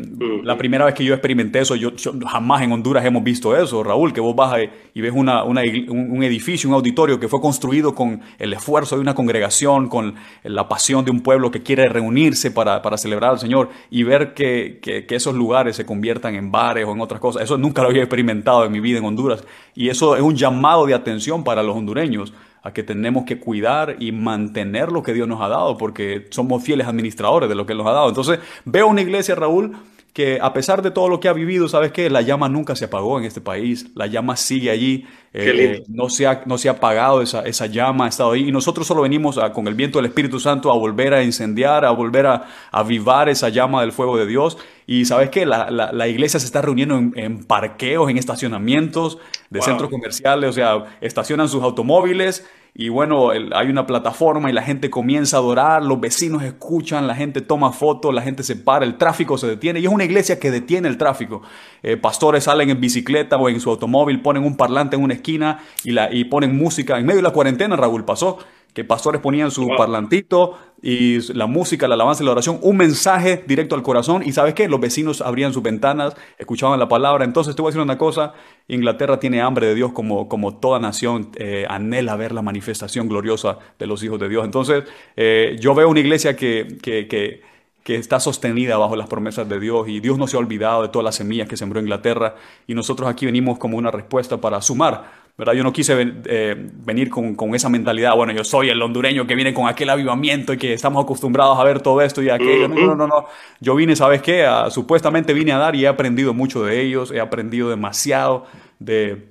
la 0.42 0.56
primera 0.56 0.86
vez 0.86 0.94
que 0.94 1.04
yo 1.04 1.12
experimenté 1.12 1.60
eso, 1.60 1.76
yo, 1.76 1.90
jamás 2.26 2.62
en 2.62 2.72
Honduras 2.72 3.04
hemos 3.04 3.22
visto 3.22 3.54
eso, 3.54 3.82
Raúl, 3.82 4.14
que 4.14 4.22
vos 4.22 4.34
vas 4.34 4.58
y 4.94 5.00
ves 5.02 5.12
una, 5.14 5.44
un, 5.44 5.58
edificio, 5.58 6.70
un 6.70 6.74
auditorio 6.74 7.20
que 7.20 7.28
fue 7.28 7.42
construido 7.42 7.94
con 7.94 8.22
el 8.38 8.54
esfuerzo 8.54 8.96
de 8.96 9.02
una 9.02 9.14
congregación, 9.14 9.90
con 9.90 10.14
la 10.44 10.66
pasión 10.66 11.04
de 11.04 11.10
un 11.10 11.20
pueblo 11.20 11.50
que 11.50 11.62
quiere 11.62 11.90
reunirse 11.90 12.50
para, 12.50 12.80
para 12.80 12.96
celebrar 12.96 13.32
al 13.32 13.38
Señor 13.38 13.68
y 13.90 14.02
ver 14.02 14.32
que, 14.32 14.78
que, 14.80 15.04
que 15.04 15.14
esos 15.14 15.34
lugares 15.34 15.76
se 15.76 15.84
conviertan 15.84 16.36
en 16.36 16.50
bares 16.50 16.86
o 16.86 16.92
en 16.92 17.02
otras 17.02 17.20
cosas. 17.20 17.42
Eso 17.42 17.58
nunca 17.58 17.82
lo 17.82 17.88
había 17.88 18.02
experimentado 18.02 18.64
en 18.64 18.72
mi 18.72 18.80
vida 18.80 18.98
en 18.98 19.04
Honduras 19.04 19.44
y 19.74 19.88
eso 19.88 20.16
es 20.16 20.22
un 20.22 20.36
llamado 20.36 20.86
de 20.86 20.94
atención 20.94 21.44
para 21.44 21.62
los 21.62 21.76
hondureños 21.76 22.32
a 22.62 22.72
que 22.72 22.82
tenemos 22.82 23.24
que 23.24 23.40
cuidar 23.40 23.96
y 24.00 24.12
mantener 24.12 24.92
lo 24.92 25.02
que 25.02 25.14
Dios 25.14 25.26
nos 25.26 25.40
ha 25.40 25.48
dado, 25.48 25.78
porque 25.78 26.26
somos 26.30 26.62
fieles 26.62 26.86
administradores 26.86 27.48
de 27.48 27.54
lo 27.54 27.64
que 27.64 27.72
Él 27.72 27.78
nos 27.78 27.86
ha 27.86 27.92
dado. 27.92 28.08
Entonces, 28.08 28.38
veo 28.64 28.86
una 28.86 29.00
iglesia, 29.00 29.34
Raúl, 29.34 29.76
que 30.12 30.38
a 30.42 30.52
pesar 30.52 30.82
de 30.82 30.90
todo 30.90 31.08
lo 31.08 31.20
que 31.20 31.28
ha 31.28 31.32
vivido, 31.32 31.68
¿sabes 31.68 31.92
qué? 31.92 32.10
La 32.10 32.20
llama 32.20 32.48
nunca 32.48 32.74
se 32.74 32.86
apagó 32.86 33.18
en 33.18 33.24
este 33.24 33.40
país, 33.40 33.90
la 33.94 34.06
llama 34.08 34.36
sigue 34.36 34.70
allí, 34.70 35.06
eh, 35.32 35.84
no, 35.86 36.10
se 36.10 36.26
ha, 36.26 36.42
no 36.46 36.58
se 36.58 36.68
ha 36.68 36.72
apagado 36.72 37.22
esa, 37.22 37.42
esa 37.42 37.66
llama, 37.66 38.06
ha 38.06 38.08
estado 38.08 38.32
ahí, 38.32 38.48
y 38.48 38.52
nosotros 38.52 38.86
solo 38.86 39.02
venimos 39.02 39.38
con 39.54 39.68
el 39.68 39.74
viento 39.74 39.98
del 39.98 40.06
Espíritu 40.06 40.40
Santo 40.40 40.72
a 40.72 40.76
volver 40.76 41.14
a 41.14 41.22
incendiar, 41.22 41.84
a 41.84 41.92
volver 41.92 42.26
a 42.26 42.44
avivar 42.72 43.28
esa 43.28 43.48
llama 43.50 43.82
del 43.82 43.92
fuego 43.92 44.16
de 44.16 44.26
Dios, 44.26 44.58
y 44.90 45.04
¿sabes 45.04 45.30
qué? 45.30 45.46
La, 45.46 45.70
la, 45.70 46.08
iglesia 46.08 46.40
se 46.40 46.46
está 46.46 46.62
reuniendo 46.62 46.98
en, 46.98 47.44
parqueos, 47.44 48.10
en 48.10 48.18
estacionamientos 48.18 49.18
de 49.48 49.62
centros 49.62 49.88
comerciales, 49.88 50.50
o 50.50 50.52
sea, 50.52 50.84
estacionan 51.00 51.48
sus 51.48 51.62
automóviles, 51.62 52.44
y 52.74 52.88
bueno, 52.88 53.30
hay 53.30 53.68
una 53.68 53.86
plataforma 53.86 54.50
y 54.50 54.52
la 54.52 54.62
gente 54.62 54.90
comienza 54.90 55.36
a 55.36 55.40
adorar, 55.40 55.84
los 55.84 56.00
vecinos 56.00 56.42
escuchan, 56.42 57.06
la 57.06 57.14
gente 57.14 57.40
toma 57.40 57.70
fotos, 57.70 58.12
la 58.12 58.22
gente 58.22 58.42
se 58.42 58.56
para, 58.56 58.84
el 58.84 58.98
tráfico 58.98 59.38
se 59.38 59.46
detiene 59.46 59.78
y 59.78 59.86
es 59.86 59.92
una 59.92 60.04
iglesia 60.04 60.40
que 60.40 60.50
detiene 60.50 60.88
el 60.88 60.98
tráfico. 60.98 61.42
Eh, 61.84 61.96
pastores 61.96 62.44
salen 62.44 62.70
en 62.70 62.80
bicicleta 62.80 63.36
o 63.36 63.48
en 63.48 63.60
su 63.60 63.70
automóvil, 63.70 64.20
ponen 64.22 64.42
un 64.42 64.56
parlante 64.56 64.96
en 64.96 65.04
una 65.04 65.14
esquina 65.14 65.60
y, 65.84 65.92
la, 65.92 66.12
y 66.12 66.24
ponen 66.24 66.56
música. 66.56 66.98
En 66.98 67.06
medio 67.06 67.18
de 67.18 67.22
la 67.28 67.32
cuarentena, 67.32 67.76
Raúl, 67.76 68.04
pasó 68.04 68.38
que 68.74 68.84
pastores 68.84 69.20
ponían 69.20 69.50
su 69.50 69.68
parlantito 69.76 70.58
y 70.82 71.20
la 71.34 71.46
música, 71.46 71.88
la 71.88 71.94
alabanza 71.94 72.22
y 72.22 72.26
la 72.26 72.32
oración, 72.32 72.58
un 72.62 72.76
mensaje 72.76 73.44
directo 73.46 73.74
al 73.74 73.82
corazón 73.82 74.22
y 74.24 74.32
sabes 74.32 74.54
qué, 74.54 74.68
los 74.68 74.80
vecinos 74.80 75.20
abrían 75.20 75.52
sus 75.52 75.62
ventanas, 75.62 76.16
escuchaban 76.38 76.78
la 76.78 76.88
palabra. 76.88 77.24
Entonces 77.24 77.54
te 77.54 77.62
voy 77.62 77.68
a 77.68 77.70
decir 77.70 77.82
una 77.82 77.98
cosa, 77.98 78.32
Inglaterra 78.68 79.18
tiene 79.18 79.42
hambre 79.42 79.66
de 79.66 79.74
Dios 79.74 79.92
como, 79.92 80.28
como 80.28 80.56
toda 80.56 80.78
nación, 80.78 81.30
eh, 81.36 81.66
anhela 81.68 82.16
ver 82.16 82.32
la 82.32 82.42
manifestación 82.42 83.08
gloriosa 83.08 83.58
de 83.78 83.86
los 83.86 84.02
hijos 84.02 84.18
de 84.20 84.28
Dios. 84.28 84.44
Entonces 84.44 84.84
eh, 85.16 85.56
yo 85.60 85.74
veo 85.74 85.88
una 85.88 86.00
iglesia 86.00 86.36
que, 86.36 86.78
que, 86.80 87.08
que, 87.08 87.42
que 87.82 87.96
está 87.96 88.20
sostenida 88.20 88.76
bajo 88.76 88.96
las 88.96 89.08
promesas 89.08 89.48
de 89.48 89.58
Dios 89.58 89.88
y 89.88 90.00
Dios 90.00 90.16
no 90.16 90.26
se 90.26 90.36
ha 90.36 90.40
olvidado 90.40 90.82
de 90.82 90.88
todas 90.88 91.04
las 91.04 91.16
semillas 91.16 91.48
que 91.48 91.56
sembró 91.56 91.80
Inglaterra 91.80 92.36
y 92.66 92.74
nosotros 92.74 93.08
aquí 93.08 93.26
venimos 93.26 93.58
como 93.58 93.76
una 93.76 93.90
respuesta 93.90 94.40
para 94.40 94.62
sumar 94.62 95.19
¿verdad? 95.40 95.54
Yo 95.54 95.64
no 95.64 95.72
quise 95.72 95.96
eh, 96.26 96.54
venir 96.84 97.08
con, 97.08 97.34
con, 97.34 97.54
esa 97.54 97.70
mentalidad, 97.70 98.14
bueno, 98.14 98.34
yo 98.34 98.44
soy 98.44 98.68
el 98.68 98.82
hondureño 98.82 99.26
que 99.26 99.34
viene 99.34 99.54
con 99.54 99.66
aquel 99.66 99.88
avivamiento 99.88 100.52
y 100.52 100.58
que 100.58 100.74
estamos 100.74 101.02
acostumbrados 101.02 101.58
a 101.58 101.64
ver 101.64 101.80
todo 101.80 102.02
esto 102.02 102.20
y 102.22 102.28
aquello. 102.28 102.68
No, 102.68 102.74
no, 102.74 102.94
no, 102.94 103.06
no. 103.06 103.24
Yo 103.58 103.74
vine, 103.74 103.96
¿sabes 103.96 104.20
qué? 104.20 104.46
supuestamente 104.68 105.32
vine 105.32 105.52
a 105.52 105.56
dar 105.56 105.74
y 105.74 105.84
he 105.84 105.88
aprendido 105.88 106.34
mucho 106.34 106.62
de 106.62 106.82
ellos, 106.82 107.10
he 107.10 107.20
aprendido 107.20 107.70
demasiado 107.70 108.44
de 108.80 109.30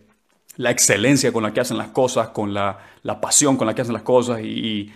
la 0.57 0.71
excelencia 0.71 1.31
con 1.31 1.43
la 1.43 1.53
que 1.53 1.59
hacen 1.59 1.77
las 1.77 1.89
cosas, 1.89 2.29
con 2.29 2.55
la, 2.55 2.79
la 3.03 3.21
pasión 3.21 3.55
con 3.55 3.67
la 3.67 3.75
que 3.75 3.83
hacen 3.83 3.93
las 3.93 4.01
cosas 4.01 4.41
y 4.41 4.49
y, 4.59 4.91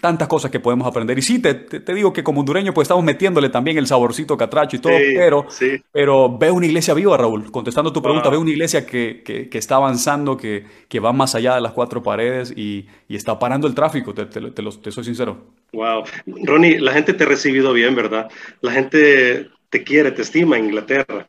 tantas 0.00 0.28
cosas 0.28 0.50
que 0.50 0.60
podemos 0.60 0.86
aprender. 0.86 1.18
Y 1.18 1.22
sí, 1.22 1.40
te, 1.40 1.54
te, 1.54 1.94
digo 1.94 2.12
que 2.12 2.22
como 2.22 2.40
hondureño 2.40 2.72
pues 2.72 2.86
estamos 2.86 3.04
metiéndole 3.04 3.48
también 3.48 3.78
el 3.78 3.86
saborcito 3.86 4.36
catracho 4.36 4.76
y 4.76 4.78
todo, 4.78 4.92
pero, 5.14 5.46
pero 5.92 6.38
ve 6.38 6.50
una 6.50 6.66
iglesia 6.66 6.94
viva, 6.94 7.16
Raúl. 7.16 7.50
Contestando 7.50 7.92
tu 7.92 8.02
pregunta, 8.02 8.30
ve 8.30 8.36
una 8.36 8.50
iglesia 8.50 8.86
que, 8.86 9.22
que, 9.24 9.48
que 9.48 9.58
está 9.58 9.76
avanzando, 9.76 10.36
que, 10.36 10.64
que, 10.88 11.00
va 11.00 11.12
más 11.12 11.34
allá 11.34 11.54
de 11.54 11.60
las 11.60 11.72
cuatro 11.72 12.02
paredes 12.02 12.52
y, 12.56 12.86
y 13.08 13.16
está 13.16 13.38
parando 13.38 13.66
el 13.66 13.74
tráfico, 13.74 14.14
te, 14.14 14.26
te, 14.26 14.90
soy 14.90 15.04
sincero. 15.04 15.44
Wow. 15.72 16.04
Ronnie, 16.26 16.78
la 16.78 16.92
gente 16.92 17.14
te 17.14 17.24
ha 17.24 17.26
recibido 17.26 17.72
bien, 17.72 17.94
¿verdad? 17.94 18.30
La 18.60 18.72
gente 18.72 19.48
te 19.70 19.82
quiere, 19.82 20.12
te 20.12 20.22
estima 20.22 20.58
en 20.58 20.66
Inglaterra. 20.66 21.28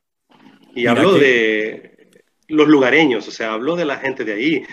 Y 0.74 0.88
hablo 0.88 1.14
de 1.14 2.10
los 2.48 2.68
lugareños, 2.68 3.28
o 3.28 3.32
sea, 3.32 3.54
hablo 3.54 3.76
de 3.76 3.86
la 3.86 3.98
gente 3.98 4.24
de 4.24 4.34
ahí. 4.34 4.64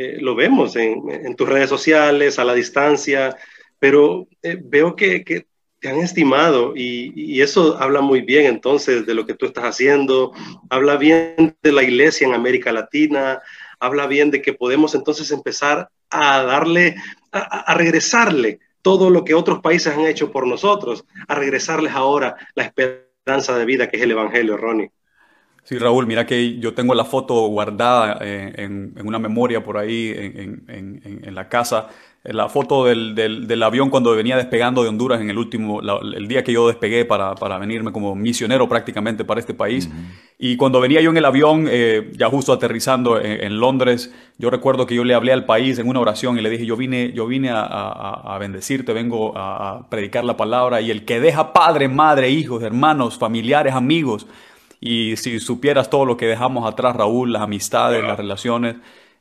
Eh, 0.00 0.18
lo 0.20 0.36
vemos 0.36 0.76
en, 0.76 1.34
tus 1.34 1.48
redes 1.48 1.68
sociales, 1.68 2.38
a 2.38 2.44
la 2.44 2.54
distancia, 2.54 3.36
pero 3.80 4.28
eh, 4.42 4.56
veo 4.62 4.94
que, 4.94 5.24
te 5.80 5.88
han 5.88 5.98
estimado 5.98 6.72
y, 6.76 7.40
eso 7.40 7.76
habla 7.80 8.00
muy 8.00 8.20
bien 8.20 8.46
entonces 8.46 9.06
de 9.06 9.14
lo 9.14 9.26
que 9.26 9.34
tú 9.34 9.46
estás 9.46 9.64
haciendo, 9.64 10.32
habla 10.70 10.96
bien 10.96 11.56
de 11.60 11.72
la 11.72 11.82
iglesia 11.82 12.28
en 12.28 12.34
América 12.34 12.70
Latina, 12.70 13.40
habla 13.80 14.06
bien 14.06 14.30
de 14.30 14.40
que 14.40 14.52
podemos 14.52 14.94
entonces 14.94 15.32
empezar 15.32 15.88
a 16.10 16.44
darle, 16.44 16.94
a, 17.32 17.74
regresarle 17.74 18.60
todo 18.82 19.10
lo 19.10 19.24
que 19.24 19.34
otros 19.34 19.58
países 19.60 19.92
han 19.92 20.06
hecho 20.06 20.30
por 20.30 20.46
nosotros, 20.46 21.04
a 21.26 21.34
regresarles 21.34 21.92
ahora 21.92 22.36
la 22.54 22.62
esperanza 22.62 23.58
de 23.58 23.64
vida 23.64 23.88
que 23.88 23.96
es 23.96 24.04
el 24.04 24.12
Evangelio, 24.12 24.56
Ronnie. 24.56 24.92
Sí, 25.68 25.76
Raúl, 25.76 26.06
mira 26.06 26.24
que 26.24 26.58
yo 26.58 26.72
tengo 26.72 26.94
la 26.94 27.04
foto 27.04 27.46
guardada 27.48 28.20
eh, 28.22 28.54
en, 28.56 28.94
una 29.04 29.18
memoria 29.18 29.62
por 29.62 29.76
ahí 29.76 30.14
en, 30.16 30.62
en 30.66 31.34
la 31.34 31.50
casa. 31.50 31.90
La 32.24 32.48
foto 32.48 32.84
del, 32.84 33.14
del, 33.14 33.62
avión 33.62 33.90
cuando 33.90 34.14
venía 34.14 34.36
despegando 34.36 34.82
de 34.82 34.88
Honduras 34.88 35.20
en 35.20 35.30
el 35.30 35.38
último, 35.38 35.80
el 35.80 36.26
día 36.26 36.42
que 36.42 36.52
yo 36.52 36.66
despegué 36.66 37.04
para, 37.04 37.34
para, 37.36 37.58
venirme 37.58 37.92
como 37.92 38.14
misionero 38.14 38.68
prácticamente 38.68 39.24
para 39.24 39.40
este 39.40 39.54
país. 39.54 39.88
Y 40.36 40.56
cuando 40.56 40.80
venía 40.80 41.00
yo 41.00 41.10
en 41.10 41.16
el 41.16 41.24
avión, 41.24 41.66
eh, 41.70 42.10
ya 42.16 42.28
justo 42.28 42.52
aterrizando 42.52 43.20
en, 43.20 43.60
Londres, 43.60 44.12
yo 44.36 44.50
recuerdo 44.50 44.84
que 44.84 44.96
yo 44.96 45.04
le 45.04 45.14
hablé 45.14 45.32
al 45.32 45.46
país 45.46 45.78
en 45.78 45.88
una 45.88 46.00
oración 46.00 46.38
y 46.38 46.42
le 46.42 46.50
dije, 46.50 46.66
yo 46.66 46.76
vine, 46.76 47.12
yo 47.12 47.26
vine 47.26 47.50
a, 47.50 47.60
a, 47.62 48.34
a 48.34 48.38
bendecirte, 48.38 48.92
vengo 48.92 49.32
a, 49.36 49.86
predicar 49.88 50.24
la 50.24 50.36
palabra 50.36 50.80
y 50.80 50.90
el 50.90 51.04
que 51.04 51.20
deja 51.20 51.52
padre, 51.52 51.88
madre, 51.88 52.30
hijos, 52.30 52.62
hermanos, 52.62 53.16
familiares, 53.16 53.74
amigos, 53.74 54.26
y 54.80 55.16
si 55.16 55.40
supieras 55.40 55.90
todo 55.90 56.04
lo 56.04 56.16
que 56.16 56.26
dejamos 56.26 56.70
atrás, 56.70 56.94
Raúl, 56.94 57.32
las 57.32 57.42
amistades, 57.42 58.02
las 58.02 58.16
relaciones. 58.16 58.76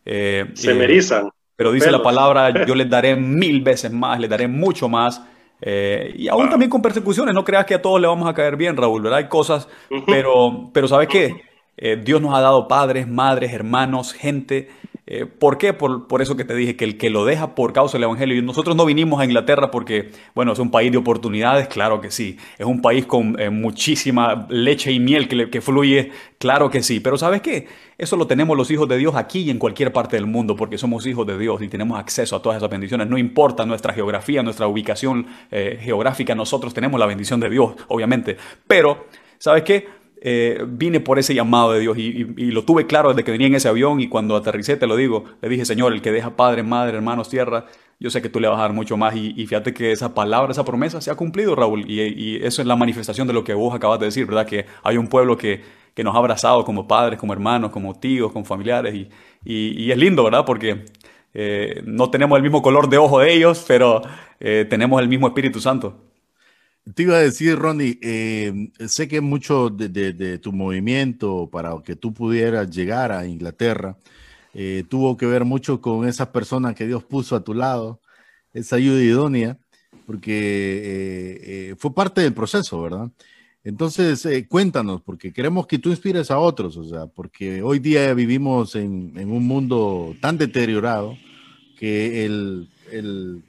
Eh, 0.05 0.45
Se 0.53 0.73
me 0.73 0.85
erizan. 0.85 1.29
Pero 1.55 1.71
dice 1.71 1.89
la 1.91 2.03
palabra, 2.03 2.51
yo 2.65 2.75
les 2.75 2.89
daré 2.89 3.15
mil 3.15 3.61
veces 3.61 3.91
más, 3.91 4.19
les 4.19 4.29
daré 4.29 4.47
mucho 4.47 4.87
más. 4.87 5.23
Eh, 5.59 6.13
y 6.15 6.27
aún 6.27 6.49
también 6.49 6.69
con 6.69 6.81
persecuciones, 6.83 7.33
no 7.33 7.43
creas 7.43 7.65
que 7.65 7.73
a 7.73 7.81
todos 7.81 7.99
le 7.99 8.07
vamos 8.07 8.29
a 8.29 8.33
caer 8.33 8.55
bien, 8.55 8.77
Raúl, 8.77 9.01
¿verdad? 9.01 9.19
Hay 9.19 9.27
cosas, 9.27 9.67
pero, 10.05 10.69
pero 10.71 10.87
¿sabes 10.87 11.07
qué? 11.07 11.41
Eh, 11.77 11.99
Dios 12.03 12.21
nos 12.21 12.35
ha 12.35 12.41
dado 12.41 12.67
padres, 12.67 13.07
madres, 13.07 13.51
hermanos, 13.53 14.13
gente 14.13 14.69
eh, 15.09 15.25
¿Por 15.25 15.57
qué? 15.57 15.71
Por, 15.71 16.21
eso 16.21 16.35
que 16.35 16.43
te 16.43 16.53
dije, 16.53 16.75
que 16.75 16.83
el 16.83 16.97
que 16.97 17.09
lo 17.09 17.23
deja 17.23 17.55
por 17.55 17.71
causa 17.71 17.97
del 17.97 18.03
Evangelio. 18.03 18.35
Y 18.35 18.41
nosotros 18.41 18.75
no 18.75 18.85
vinimos 18.85 19.21
a 19.21 19.25
Inglaterra 19.25 19.71
porque, 19.71 20.11
bueno, 20.35 20.51
es 20.51 20.59
un 20.59 20.69
país 20.69 20.91
de 20.91 20.97
oportunidades, 20.97 21.69
claro 21.69 22.01
que 22.01 22.11
sí. 22.11 22.37
Es 22.57 22.65
un 22.65 22.81
país 22.81 23.05
con 23.05 23.39
eh, 23.39 23.49
muchísima 23.49 24.45
leche 24.49 24.91
y 24.91 24.99
miel 24.99 25.29
que, 25.29 25.49
que, 25.49 25.61
fluye, 25.61 26.11
claro 26.39 26.69
que 26.69 26.83
sí. 26.83 26.99
Pero 26.99 27.17
¿sabes 27.17 27.41
qué? 27.41 27.67
Eso 27.97 28.17
lo 28.17 28.27
tenemos 28.27 28.57
los 28.57 28.69
hijos 28.69 28.89
de 28.89 28.97
Dios 28.97 29.15
aquí 29.15 29.43
y 29.43 29.49
en 29.49 29.59
cualquier 29.59 29.93
parte 29.93 30.17
del 30.17 30.25
mundo 30.25 30.57
porque 30.57 30.77
somos 30.77 31.07
hijos 31.07 31.25
de 31.25 31.37
Dios 31.37 31.61
y 31.61 31.69
tenemos 31.69 31.97
acceso 31.97 32.35
a 32.35 32.41
todas 32.41 32.57
esas 32.57 32.69
bendiciones. 32.69 33.07
No 33.07 33.17
importa 33.17 33.65
nuestra 33.65 33.93
geografía, 33.93 34.43
nuestra 34.43 34.67
ubicación 34.67 35.25
eh, 35.51 35.79
geográfica, 35.81 36.35
nosotros 36.35 36.73
tenemos 36.73 36.99
la 36.99 37.05
bendición 37.05 37.39
de 37.39 37.49
Dios, 37.49 37.75
obviamente. 37.87 38.35
Pero, 38.67 39.05
¿sabes 39.37 39.63
qué? 39.63 39.87
Eh, 40.21 40.65
vine 40.67 40.99
por 40.99 41.19
ese 41.19 41.35
llamado 41.35 41.73
de 41.73 41.79
Dios 41.79 41.97
y, 41.97 42.23
lo 42.51 42.63
tuve 42.63 42.87
claro 42.87 43.09
desde 43.09 43.23
que 43.23 43.31
venía 43.31 43.47
en 43.47 43.55
ese 43.55 43.67
avión 43.67 43.99
y 43.99 44.09
cuando 44.09 44.35
aterricé, 44.35 44.75
te 44.75 44.87
lo 44.87 44.95
digo, 44.95 45.25
le 45.41 45.49
dije, 45.49 45.65
Señor, 45.65 45.93
el 45.93 46.01
que 46.01 46.11
deja 46.11 46.35
padre, 46.35 46.63
madre, 46.63 46.97
hermanos, 46.97 47.29
tierra, 47.29 47.65
yo 47.99 48.09
sé 48.09 48.21
que 48.21 48.29
tú 48.29 48.39
le 48.39 48.47
vas 48.47 48.57
a 48.57 48.63
dar 48.63 48.73
mucho 48.73 48.97
más 48.97 49.15
y, 49.15 49.33
fíjate 49.33 49.73
que 49.73 49.91
esa 49.91 50.13
palabra, 50.13 50.51
esa 50.51 50.65
promesa 50.65 51.01
se 51.01 51.11
ha 51.11 51.15
cumplido, 51.15 51.55
Raúl, 51.55 51.85
y, 51.89 52.37
eso 52.43 52.61
es 52.61 52.67
la 52.67 52.75
manifestación 52.75 53.27
de 53.27 53.33
lo 53.33 53.43
que 53.43 53.53
vos 53.53 53.75
acabas 53.75 53.99
de 53.99 54.05
decir, 54.07 54.25
¿verdad? 54.25 54.45
Que 54.45 54.65
hay 54.83 54.97
un 54.97 55.07
pueblo 55.07 55.37
que, 55.37 55.61
que 55.93 56.03
nos 56.03 56.15
ha 56.15 56.19
abrazado 56.19 56.63
como 56.63 56.87
padres, 56.87 57.19
como 57.19 57.33
hermanos, 57.33 57.71
como 57.71 57.99
tíos, 57.99 58.31
como 58.31 58.45
familiares 58.45 58.93
y, 59.43 59.91
es 59.91 59.97
lindo, 59.97 60.23
¿verdad? 60.23 60.45
Porque 60.45 60.85
eh, 61.33 61.81
no 61.85 62.09
tenemos 62.09 62.37
el 62.37 62.43
mismo 62.43 62.61
color 62.61 62.89
de 62.89 62.97
ojo 62.97 63.19
de 63.19 63.33
ellos, 63.33 63.65
pero 63.67 64.01
eh, 64.39 64.65
tenemos 64.69 65.01
el 65.01 65.07
mismo 65.07 65.27
Espíritu 65.27 65.59
Santo. 65.59 66.06
Te 66.95 67.03
iba 67.03 67.15
a 67.15 67.19
decir, 67.19 67.57
Ronnie, 67.57 67.99
eh, 68.01 68.71
sé 68.87 69.07
que 69.07 69.19
mucho 69.19 69.69
de, 69.69 70.37
tu 70.37 70.53
movimiento 70.53 71.49
para 71.51 71.73
que 71.83 71.95
tú 71.95 72.13
pudieras 72.13 72.69
llegar 72.69 73.11
a 73.11 73.27
Inglaterra 73.27 73.97
eh, 74.53 74.83
tuvo 74.89 75.17
que 75.17 75.25
ver 75.25 75.43
mucho 75.43 75.81
con 75.81 76.07
esas 76.07 76.29
personas 76.29 76.75
que 76.75 76.87
Dios 76.87 77.03
puso 77.03 77.35
a 77.35 77.43
tu 77.43 77.53
lado, 77.53 77.99
esa 78.53 78.77
ayuda 78.77 79.01
idónea, 79.03 79.57
porque 80.05 81.71
eh, 81.71 81.75
fue 81.77 81.93
parte 81.93 82.21
del 82.21 82.33
proceso, 82.33 82.81
¿verdad? 82.81 83.11
Entonces, 83.63 84.27
cuéntanos, 84.47 85.01
porque 85.01 85.33
queremos 85.33 85.67
que 85.67 85.79
tú 85.79 85.89
inspires 85.89 86.31
a 86.31 86.39
otros, 86.39 86.77
o 86.77 86.85
sea, 86.85 87.07
porque 87.07 87.61
hoy 87.61 87.79
día 87.79 88.13
vivimos 88.13 88.75
en, 88.75 89.13
en 89.17 89.31
un 89.31 89.45
mundo 89.45 90.15
tan 90.21 90.37
deteriorado 90.37 91.17
que 91.77 92.25
el, 92.25 92.69
el 92.91 93.43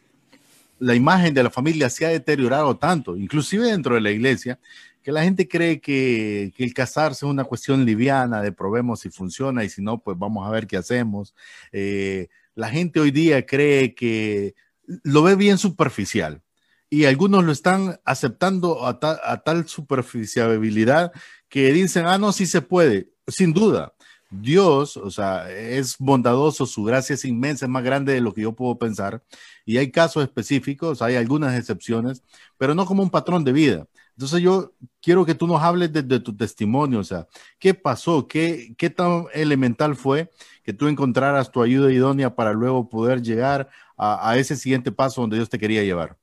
la 0.78 0.94
imagen 0.94 1.34
de 1.34 1.42
la 1.42 1.50
familia 1.50 1.90
se 1.90 2.06
ha 2.06 2.10
deteriorado 2.10 2.76
tanto, 2.76 3.16
inclusive 3.16 3.70
dentro 3.70 3.94
de 3.94 4.00
la 4.00 4.10
iglesia, 4.10 4.58
que 5.02 5.12
la 5.12 5.22
gente 5.22 5.48
cree 5.48 5.80
que, 5.80 6.52
el 6.56 6.74
casarse 6.74 7.24
es 7.24 7.30
una 7.30 7.44
cuestión 7.44 7.84
liviana, 7.84 8.42
de 8.42 8.52
probemos 8.52 9.00
si 9.00 9.10
funciona 9.10 9.64
y 9.64 9.70
si 9.70 9.82
no, 9.82 9.98
pues 9.98 10.18
vamos 10.18 10.46
a 10.46 10.50
ver 10.50 10.66
qué 10.66 10.76
hacemos. 10.76 11.34
Eh, 11.72 12.28
la 12.54 12.68
gente 12.68 13.00
hoy 13.00 13.10
día 13.10 13.46
cree 13.46 13.94
que 13.94 14.54
lo 15.02 15.22
ve 15.22 15.34
bien 15.34 15.58
superficial 15.58 16.42
y 16.90 17.04
algunos 17.04 17.44
lo 17.44 17.52
están 17.52 18.00
aceptando 18.04 18.86
a, 18.86 18.98
a 19.00 19.42
tal 19.42 19.68
superficialidad 19.68 21.12
que 21.48 21.72
dicen, 21.72 22.06
ah, 22.06 22.18
no, 22.18 22.32
sí 22.32 22.46
se 22.46 22.60
puede, 22.60 23.10
sin 23.26 23.52
duda. 23.52 23.94
Dios, 24.30 24.96
o 24.96 25.10
sea, 25.10 25.50
es 25.50 25.96
bondadoso, 25.98 26.66
su 26.66 26.84
gracia 26.84 27.14
es 27.14 27.24
inmensa, 27.24 27.64
es 27.64 27.70
más 27.70 27.82
grande 27.82 28.12
de 28.12 28.20
lo 28.20 28.34
que 28.34 28.42
yo 28.42 28.54
puedo 28.54 28.78
pensar. 28.78 29.22
Y 29.64 29.78
hay 29.78 29.90
casos 29.90 30.22
específicos, 30.22 31.00
hay 31.02 31.16
algunas 31.16 31.58
excepciones, 31.58 32.22
pero 32.58 32.74
no 32.74 32.84
como 32.86 33.02
un 33.02 33.10
patrón 33.10 33.44
de 33.44 33.52
vida. 33.52 33.86
Entonces 34.12 34.40
yo 34.42 34.74
quiero 35.00 35.24
que 35.24 35.34
tú 35.34 35.46
nos 35.46 35.62
hables 35.62 35.92
de, 35.92 36.02
tu 36.20 36.36
testimonio, 36.36 36.98
o 37.00 37.04
sea, 37.04 37.26
¿qué 37.58 37.72
pasó? 37.74 38.26
¿Qué, 38.28 38.74
¿Qué 38.76 38.90
tan 38.90 39.26
elemental 39.32 39.96
fue 39.96 40.30
que 40.64 40.72
tú 40.72 40.88
encontraras 40.88 41.50
tu 41.52 41.62
ayuda 41.62 41.92
idónea 41.92 42.34
para 42.34 42.52
luego 42.52 42.88
poder 42.88 43.22
llegar 43.22 43.68
a 43.96 44.36
ese 44.36 44.56
siguiente 44.56 44.92
paso 44.92 45.20
donde 45.22 45.36
Dios 45.36 45.48
te 45.48 45.58
quería 45.58 45.82
llevar? 45.82 46.16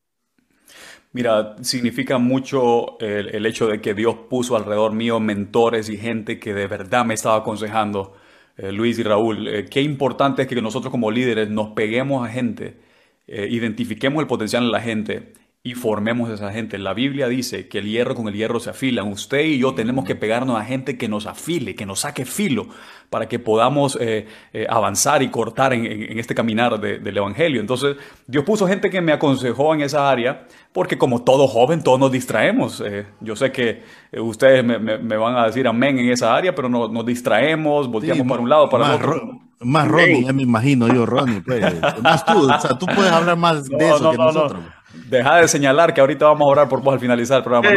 Mira, 1.15 1.55
significa 1.61 2.17
mucho 2.17 2.99
el, 2.99 3.45
hecho 3.45 3.67
de 3.69 3.79
que 3.79 3.93
Dios 3.93 4.17
puso 4.29 4.57
alrededor 4.57 4.91
mío 4.91 5.21
mentores 5.21 5.87
y 5.87 5.97
gente 5.97 6.39
que 6.41 6.53
de 6.53 6.67
verdad 6.67 7.05
me 7.05 7.13
estaba 7.13 7.37
aconsejando, 7.37 8.13
eh, 8.57 8.73
Luis 8.73 8.99
y 8.99 9.03
Raúl. 9.03 9.47
Eh, 9.47 9.65
qué 9.69 9.81
importante 9.81 10.41
es 10.41 10.47
que 10.49 10.61
nosotros 10.61 10.91
como 10.91 11.11
líderes 11.11 11.49
nos 11.49 11.69
peguemos 11.69 12.27
a 12.27 12.29
gente, 12.29 12.81
eh, 13.27 13.47
identifiquemos 13.49 14.19
el 14.21 14.27
potencial 14.27 14.63
en 14.65 14.71
la 14.73 14.81
gente 14.81 15.31
y 15.65 15.73
formemos 15.73 16.29
a 16.29 16.35
esa 16.35 16.51
gente. 16.51 16.77
La 16.77 16.93
Biblia 16.93 17.27
dice 17.27 17.67
que 17.67 17.79
el 17.79 17.89
hierro 17.89 18.13
con 18.13 18.27
el 18.27 18.35
hierro 18.35 18.59
se 18.59 18.69
afilan. 18.69 19.07
Usted 19.07 19.43
y 19.45 19.57
yo 19.57 19.73
tenemos 19.73 20.05
que 20.05 20.13
pegarnos 20.13 20.59
a 20.59 20.63
gente 20.63 20.95
que 20.95 21.09
nos 21.09 21.25
afile, 21.25 21.73
que 21.73 21.87
nos 21.87 22.01
saque 22.01 22.23
filo, 22.23 22.67
para 23.09 23.27
que 23.27 23.39
podamos 23.39 23.97
eh, 23.99 24.27
eh, 24.53 24.67
avanzar 24.69 25.23
y 25.23 25.29
cortar 25.29 25.73
en, 25.73 26.19
este 26.19 26.35
caminar 26.35 26.79
del 26.79 27.17
Evangelio. 27.17 27.61
Entonces, 27.61 27.97
Dios 28.27 28.43
puso 28.43 28.67
gente 28.67 28.91
que 28.91 29.01
me 29.01 29.11
aconsejó 29.11 29.73
en 29.73 29.81
esa 29.81 30.07
área, 30.07 30.45
porque 30.71 30.99
como 30.99 31.23
todo 31.23 31.47
joven, 31.47 31.81
todos 31.81 31.99
nos 31.99 32.11
distraemos. 32.11 32.83
Eh, 32.85 33.07
yo 33.21 33.35
sé 33.35 33.51
que 33.51 33.81
ustedes 34.19 34.63
me, 34.63 35.17
van 35.17 35.35
a 35.35 35.47
decir 35.47 35.67
amén 35.67 35.97
en 35.97 36.11
esa 36.11 36.35
área, 36.35 36.53
pero 36.53 36.69
no, 36.69 36.89
nos 36.89 37.07
distraemos, 37.07 37.89
volteamos 37.89 38.27
para 38.27 38.39
un 38.39 38.49
lado, 38.49 38.69
para 38.69 38.85
el 38.85 38.91
otro. 39.01 39.39
más 39.61 39.87
Ronnie, 39.87 40.25
ya 40.25 40.31
me 40.31 40.43
imagino 40.43 40.93
yo, 40.93 41.07
Ronnie. 41.07 41.41
Pues. 41.41 41.65
Más 42.03 42.23
tú, 42.23 42.51
o 42.51 42.59
sea, 42.59 42.77
tú 42.77 42.85
puedes 42.85 43.11
hablar 43.11 43.35
más 43.35 43.67
de 43.67 43.89
eso 43.89 44.11
que 44.11 44.17
nosotros. 44.17 44.63
Deja 45.09 45.37
de 45.37 45.47
señalar 45.47 45.93
que 45.93 46.01
ahorita 46.01 46.25
vamos 46.25 46.47
a 46.47 46.51
orar 46.51 46.69
por 46.69 46.81
vos 46.81 46.93
al 46.93 46.99
finalizar 46.99 47.37
el 47.37 47.43
programa. 47.43 47.69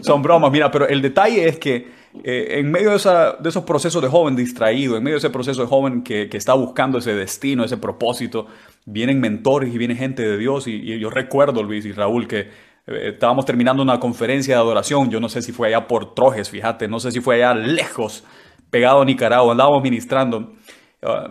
son 0.00 0.22
bromas, 0.22 0.50
mira, 0.52 0.70
pero 0.70 0.86
el 0.86 1.02
detalle 1.02 1.48
es 1.48 1.58
que 1.58 2.02
eh, 2.24 2.58
en 2.58 2.70
medio 2.70 2.90
de, 2.90 2.96
esos 2.96 3.64
procesos 3.64 4.02
de 4.02 4.08
joven 4.08 4.36
distraído, 4.36 4.96
en 4.96 5.02
medio 5.02 5.14
de 5.14 5.18
ese 5.18 5.30
proceso 5.30 5.62
de 5.62 5.68
joven 5.68 6.02
que, 6.02 6.28
está 6.32 6.54
buscando 6.54 6.98
ese 6.98 7.14
destino, 7.14 7.64
ese 7.64 7.78
propósito, 7.78 8.46
vienen 8.84 9.18
mentores 9.18 9.74
y 9.74 9.78
viene 9.78 9.94
gente 9.94 10.22
de 10.22 10.36
Dios. 10.36 10.68
Y, 10.68 10.98
yo 10.98 11.08
recuerdo, 11.08 11.62
Luis 11.62 11.86
y 11.86 11.92
Raúl, 11.92 12.28
que 12.28 12.40
eh, 12.40 13.10
estábamos 13.12 13.46
terminando 13.46 13.82
una 13.82 13.98
conferencia 13.98 14.56
de 14.56 14.60
adoración. 14.60 15.10
Yo 15.10 15.20
no 15.20 15.28
sé 15.28 15.40
si 15.40 15.52
fue 15.52 15.68
allá 15.68 15.86
por 15.86 16.14
Trojes, 16.14 16.50
fíjate, 16.50 16.86
no 16.86 17.00
sé 17.00 17.10
si 17.12 17.20
fue 17.20 17.36
allá 17.36 17.54
lejos, 17.54 18.24
pegado 18.70 19.00
a 19.00 19.04
Nicaragua, 19.04 19.52
andábamos 19.52 19.82
ministrando. 19.82 20.52
Ah, 21.02 21.28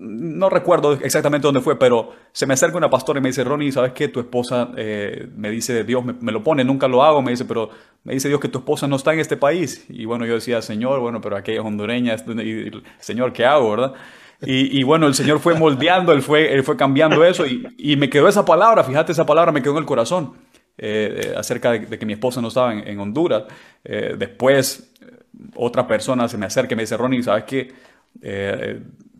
no 0.00 0.48
recuerdo 0.48 0.94
exactamente 0.94 1.46
dónde 1.46 1.60
fue, 1.60 1.78
pero 1.78 2.12
se 2.32 2.46
me 2.46 2.54
acerca 2.54 2.78
una 2.78 2.88
pastora 2.88 3.18
y 3.18 3.22
me 3.22 3.28
dice, 3.28 3.44
Ronnie, 3.44 3.70
¿sabes 3.70 3.92
qué? 3.92 4.08
Tu 4.08 4.18
esposa 4.18 4.70
eh, 4.76 5.28
me 5.36 5.50
dice, 5.50 5.84
Dios 5.84 6.02
me, 6.02 6.32
lo 6.32 6.42
pone, 6.42 6.64
nunca 6.64 6.88
lo 6.88 7.02
hago, 7.02 7.20
me 7.20 7.32
dice, 7.32 7.44
pero 7.44 7.68
me 8.02 8.14
dice 8.14 8.28
Dios 8.28 8.40
que 8.40 8.48
tu 8.48 8.60
esposa 8.60 8.88
no 8.88 8.96
está 8.96 9.12
en 9.12 9.20
este 9.20 9.36
país. 9.36 9.84
Y 9.90 10.06
bueno, 10.06 10.24
yo 10.24 10.34
decía, 10.34 10.62
Señor, 10.62 11.00
bueno, 11.00 11.20
pero 11.20 11.36
aquella 11.36 11.60
es 11.60 11.66
hondureña, 11.66 12.14
y, 12.14 12.70
Señor, 12.98 13.34
¿qué 13.34 13.44
hago, 13.44 13.72
verdad? 13.72 13.92
Y, 14.42 14.82
bueno, 14.84 15.06
el 15.06 15.12
Señor 15.12 15.38
fue 15.38 15.54
moldeando, 15.54 16.12
Él 16.12 16.22
fue, 16.22 16.50
él 16.54 16.64
fue 16.64 16.74
cambiando 16.74 17.22
eso 17.22 17.44
y, 17.46 17.96
me 17.96 18.08
quedó 18.08 18.26
esa 18.26 18.42
palabra, 18.42 18.82
fíjate, 18.82 19.12
esa 19.12 19.26
palabra 19.26 19.52
me 19.52 19.60
quedó 19.60 19.72
en 19.72 19.80
el 19.80 19.84
corazón 19.84 20.32
eh, 20.78 21.34
acerca 21.36 21.72
de, 21.72 21.98
que 21.98 22.06
mi 22.06 22.14
esposa 22.14 22.40
no 22.40 22.48
estaba 22.48 22.72
en, 22.72 22.98
Honduras. 22.98 23.42
Eh, 23.84 24.14
después, 24.18 24.94
otra 25.56 25.86
persona 25.86 26.26
se 26.26 26.38
me 26.38 26.46
acerca 26.46 26.72
y 26.72 26.76
me 26.76 26.84
dice, 26.84 26.96
Ronnie, 26.96 27.22
¿sabes 27.22 27.44
qué? 27.44 27.70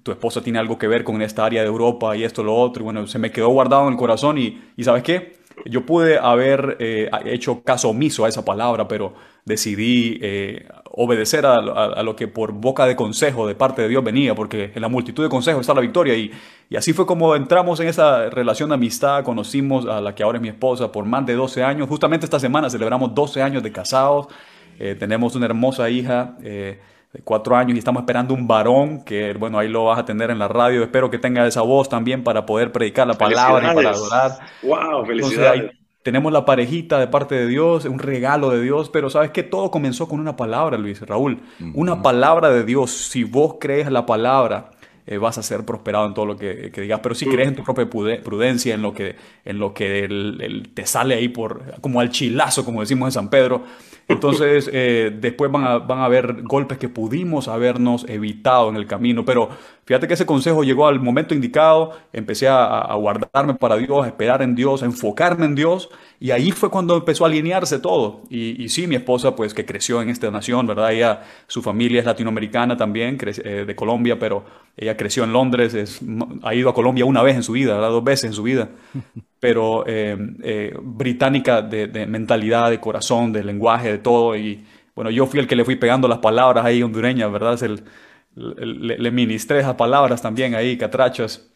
Tu 0.03 0.11
esposa 0.13 0.43
tiene 0.43 0.59
algo 0.59 0.79
que 0.79 0.89
ver 0.89 1.05
con 1.05 1.21
esta 1.23 1.45
área 1.45 1.63
de 1.63 1.69
Europa 1.69 2.17
y 2.17 2.25
esto, 2.25 2.43
lo 2.43 2.55
otro. 2.57 2.83
Y 2.83 2.85
bueno, 2.85 3.07
se 3.07 3.19
me 3.19 3.31
quedó 3.31 3.49
guardado 3.49 3.87
en 3.87 3.93
el 3.93 3.99
corazón 3.99 4.39
y, 4.39 4.61
y 4.77 4.85
¿sabes 4.85 5.03
qué? 5.03 5.41
yo 5.67 5.85
pude 5.85 6.19
haber 6.19 6.77
eh, 6.79 7.11
hecho 7.27 7.63
caso 7.63 7.91
omiso 7.91 8.25
a 8.25 8.29
esa 8.29 8.45
palabra, 8.45 8.89
pero 8.89 9.15
decidí 9.45 10.19
eh, 10.23 10.69
obedecer 10.93 11.47
a, 11.47 12.03
lo 12.03 12.17
que 12.17 12.29
por 12.29 12.53
boca 12.53 12.87
de 12.87 12.97
consejo 12.97 13.47
de 13.47 13.55
parte 13.55 13.83
de 13.83 13.89
Dios 13.89 14.05
venía, 14.05 14.35
porque 14.35 14.73
en 14.75 14.83
la 14.83 14.89
multitud 14.89 15.23
de 15.23 15.29
consejos 15.29 15.63
está 15.63 15.75
la 15.75 15.81
victoria. 15.81 16.15
Y, 16.15 16.31
y, 16.69 16.77
así 16.77 16.93
fue 16.93 17.07
como 17.07 17.35
entramos 17.35 17.81
en 17.81 17.89
esa 17.89 18.31
relación 18.31 18.69
de 18.71 18.77
amistad, 18.77 19.25
conocimos 19.25 19.87
a 19.87 20.01
la 20.01 20.15
que 20.15 20.23
ahora 20.23 20.39
es 20.39 20.43
mi 20.43 20.49
esposa 20.49 20.93
por 20.93 21.05
más 21.05 21.27
de 21.27 21.35
12 21.35 21.63
años. 21.63 21.89
Justamente 21.89 22.27
esta 22.27 22.41
semana 22.41 22.71
celebramos 22.71 23.15
12 23.15 23.43
años 23.43 23.63
de 23.63 23.73
casados, 23.73 24.29
eh, 24.79 24.97
tenemos 24.99 25.35
una 25.37 25.47
hermosa 25.47 25.91
hija 25.91 26.37
de 27.13 27.23
cuatro 27.23 27.57
años 27.57 27.75
y 27.75 27.79
estamos 27.79 28.03
esperando 28.03 28.35
un 28.35 28.47
varón 28.47 29.05
que, 29.05 29.33
bueno, 29.35 29.59
ahí 29.59 29.69
lo 29.69 29.87
vas 29.87 29.99
a 29.99 30.05
tener 30.05 30.31
en 30.31 30.39
la 30.39 30.49
radio. 30.49 30.83
Espero 30.83 31.11
que 31.11 31.19
tenga 31.19 31.47
esa 31.47 31.63
voz 31.63 31.89
también 31.89 32.23
para 32.23 32.47
poder 32.47 32.71
predicar 32.71 33.07
la 33.07 33.15
palabra 33.15 33.73
y 33.73 33.75
para 33.75 33.91
adorar. 33.91 34.39
¡Wow! 34.63 35.07
Felicidades. 35.07 35.73
tenemos 36.03 36.33
la 36.33 36.45
parejita 36.45 36.99
de 37.01 37.09
parte 37.09 37.35
de 37.35 37.47
Dios, 37.49 37.85
un 37.85 37.99
regalo 37.99 38.51
de 38.51 38.63
Dios, 38.63 38.91
pero 38.91 39.11
sabes 39.11 39.31
que 39.33 39.43
todo 39.43 39.71
comenzó 39.71 40.09
con 40.09 40.21
una 40.21 40.37
palabra, 40.37 40.79
Luis, 40.79 41.01
Raúl. 41.03 41.41
Una 41.75 42.01
palabra 42.03 42.51
de 42.51 42.65
Dios. 42.65 42.93
Si 42.93 43.25
vos 43.25 43.57
crees 43.59 43.91
la 43.91 44.07
palabra, 44.07 44.71
eh, 45.11 45.19
vas 45.19 45.37
a 45.39 45.43
ser 45.43 45.67
prosperado 45.67 46.07
en 46.07 46.15
todo 46.15 46.25
lo 46.25 46.37
que, 46.37 46.71
digas. 46.73 47.01
Pero 47.03 47.17
si 47.17 47.27
crees 47.27 47.49
en 47.49 47.57
tu 47.57 47.65
propia 47.65 47.91
prudencia, 48.23 48.75
en 48.75 48.81
lo 48.81 48.95
que, 48.95 49.17
en 49.45 49.59
lo 49.59 49.75
que 49.75 50.09
te 50.73 50.87
sale 50.87 51.17
ahí 51.17 51.29
por, 51.29 51.65
como 51.81 51.99
al 51.99 52.11
chilazo, 52.11 52.65
como 52.65 52.81
decimos 52.81 53.09
en 53.09 53.13
San 53.13 53.29
Pedro, 53.29 53.65
entonces, 54.11 54.69
eh, 54.73 55.17
después 55.21 55.51
van 55.51 55.65
a, 55.65 55.79
van 55.79 56.01
a 56.01 56.05
haber 56.05 56.43
golpes 56.43 56.79
que 56.79 56.89
pudimos 56.89 57.47
habernos 57.49 58.09
evitado 58.09 58.69
en 58.69 58.77
el 58.77 58.87
camino. 58.87 59.25
Pero 59.25 59.49
fíjate 59.85 60.09
que 60.09 60.15
ese 60.15 60.27
consejo 60.27 60.65
llegó 60.65 60.87
al 60.87 61.01
momento 61.01 61.35
indicado. 61.35 61.93
Empecé 62.13 62.49
a, 62.49 62.93
guardarme 62.95 63.55
para 63.55 63.77
Dios, 63.77 64.05
a 64.05 64.09
esperar 64.09 64.43
en 64.43 64.55
Dios, 64.55 64.83
a 64.83 64.87
enfocarme 64.87 65.47
en 65.47 65.55
Dios. 65.55 65.89
Y 66.19 66.33
ahí 66.33 66.51
fue 66.51 66.71
cuando 66.71 66.97
empezó 66.97 67.25
a 67.25 67.29
alinearse 67.29 67.79
todo. 67.79 68.23
Y, 68.29 68.69
sí, 68.69 68.87
mi 68.87 68.97
esposa, 68.97 69.37
pues 69.37 69.55
que 69.55 69.65
creció 69.65 70.03
en 70.03 70.09
esta 70.09 70.31
nación, 70.31 70.67
¿verdad? 70.67 70.93
Ella, 70.93 71.23
su 71.47 71.63
familia 71.63 72.01
es 72.01 72.07
latinoamericana 72.07 72.77
también, 72.77 73.17
eh, 73.25 73.65
de 73.67 73.77
Colombia, 73.77 74.19
pero 74.19 74.45
ella 74.77 74.97
creció 75.01 75.25
en 75.25 75.33
Londres, 75.33 75.73
es, 75.73 76.01
ha 76.43 76.55
ido 76.55 76.69
a 76.69 76.75
Colombia 76.75 77.07
una 77.07 77.23
vez 77.23 77.35
en 77.35 77.43
su 77.43 77.53
vida, 77.53 77.73
¿verdad? 77.73 77.89
Dos 77.89 78.05
veces 78.05 78.25
en 78.27 78.33
su 78.35 78.43
vida 78.43 78.69
pero 79.41 79.85
eh, 79.87 80.17
eh, 80.43 80.75
británica 80.83 81.63
de, 81.63 82.07
mentalidad, 82.07 82.71
de 82.71 82.79
corazón, 82.79 83.33
de 83.33 83.43
lenguaje, 83.43 83.91
de 83.91 83.99
todo. 83.99 84.37
Y 84.37 84.63
bueno, 84.95 85.11
yo 85.11 85.27
fui 85.27 85.41
el 85.41 85.47
que 85.47 85.57
le 85.57 85.65
fui 85.65 85.77
pegando 85.77 86.07
las 86.07 86.19
palabras 86.19 86.65
ahí 86.65 86.83
hondureñas, 86.83 87.33
¿verdad? 87.33 87.61
El, 87.63 87.83
le, 88.37 89.11
ministré 89.11 89.61
esas 89.61 89.77
palabras 89.77 90.21
también 90.21 90.55
ahí, 90.55 90.77
catrachas. 90.77 91.49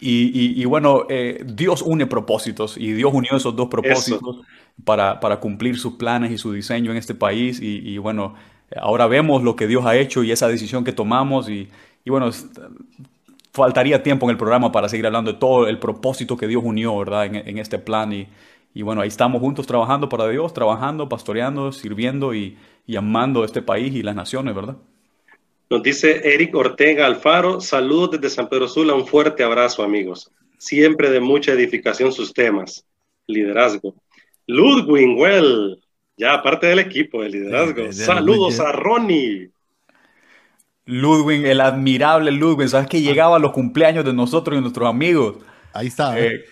Y, 0.00 0.62
y, 0.62 0.64
bueno, 0.66 1.06
eh, 1.08 1.42
Dios 1.44 1.82
une 1.82 2.06
propósitos 2.06 2.76
y 2.78 2.92
Dios 2.92 3.10
unió 3.12 3.36
esos 3.36 3.56
dos 3.56 3.68
propósitos 3.68 4.42
para, 4.84 5.18
para, 5.18 5.40
cumplir 5.40 5.76
sus 5.76 5.94
planes 5.94 6.30
y 6.30 6.38
su 6.38 6.52
diseño 6.52 6.92
en 6.92 6.98
este 6.98 7.16
país. 7.16 7.60
Y, 7.60 7.78
y, 7.78 7.98
bueno, 7.98 8.34
ahora 8.76 9.08
vemos 9.08 9.42
lo 9.42 9.56
que 9.56 9.66
Dios 9.66 9.84
ha 9.86 9.96
hecho 9.96 10.22
y 10.22 10.30
esa 10.30 10.46
decisión 10.46 10.84
que 10.84 10.92
tomamos. 10.92 11.48
Y, 11.48 11.68
y 12.08 12.10
bueno, 12.10 12.30
faltaría 13.52 14.02
tiempo 14.02 14.24
en 14.24 14.30
el 14.30 14.38
programa 14.38 14.72
para 14.72 14.88
seguir 14.88 15.04
hablando 15.04 15.30
de 15.30 15.38
todo 15.38 15.68
el 15.68 15.78
propósito 15.78 16.38
que 16.38 16.46
Dios 16.46 16.62
unió, 16.64 16.96
¿verdad? 16.96 17.26
En, 17.26 17.58
este 17.58 17.78
plan 17.78 18.10
y, 18.14 18.28
y, 18.72 18.80
bueno, 18.80 19.02
ahí 19.02 19.08
estamos 19.08 19.42
juntos 19.42 19.66
trabajando 19.66 20.08
para 20.08 20.26
Dios, 20.26 20.54
trabajando, 20.54 21.06
pastoreando, 21.06 21.70
sirviendo 21.70 22.32
y, 22.32 22.56
y 22.86 22.96
amando 22.96 23.44
este 23.44 23.60
país 23.60 23.94
y 23.94 24.02
las 24.02 24.16
naciones, 24.16 24.54
¿verdad? 24.54 24.78
Nos 25.68 25.82
dice 25.82 26.22
Eric 26.32 26.54
Ortega 26.54 27.04
Alfaro, 27.04 27.60
saludos 27.60 28.12
desde 28.12 28.30
San 28.30 28.48
Pedro 28.48 28.68
Sula, 28.68 28.94
un 28.94 29.06
fuerte 29.06 29.42
abrazo 29.42 29.82
amigos. 29.82 30.30
Siempre 30.56 31.10
de 31.10 31.20
mucha 31.20 31.52
edificación 31.52 32.10
sus 32.10 32.32
temas, 32.32 32.86
liderazgo. 33.26 33.94
Ludwig 34.46 35.14
Well, 35.14 35.78
ya 36.16 36.42
parte 36.42 36.68
del 36.68 36.78
equipo 36.78 37.22
de 37.22 37.28
liderazgo. 37.28 37.92
Saludos 37.92 38.60
a 38.60 38.72
Ronnie. 38.72 39.50
Ludwig, 40.88 41.44
el 41.44 41.60
admirable 41.60 42.30
Ludwig, 42.30 42.70
¿sabes 42.70 42.88
que 42.88 43.02
llegaba 43.02 43.36
a 43.36 43.38
los 43.38 43.52
cumpleaños 43.52 44.06
de 44.06 44.14
nosotros 44.14 44.56
y 44.56 44.60
nuestros 44.62 44.88
amigos? 44.88 45.36
Ahí 45.74 45.88
está. 45.88 46.18
Eh, 46.18 46.46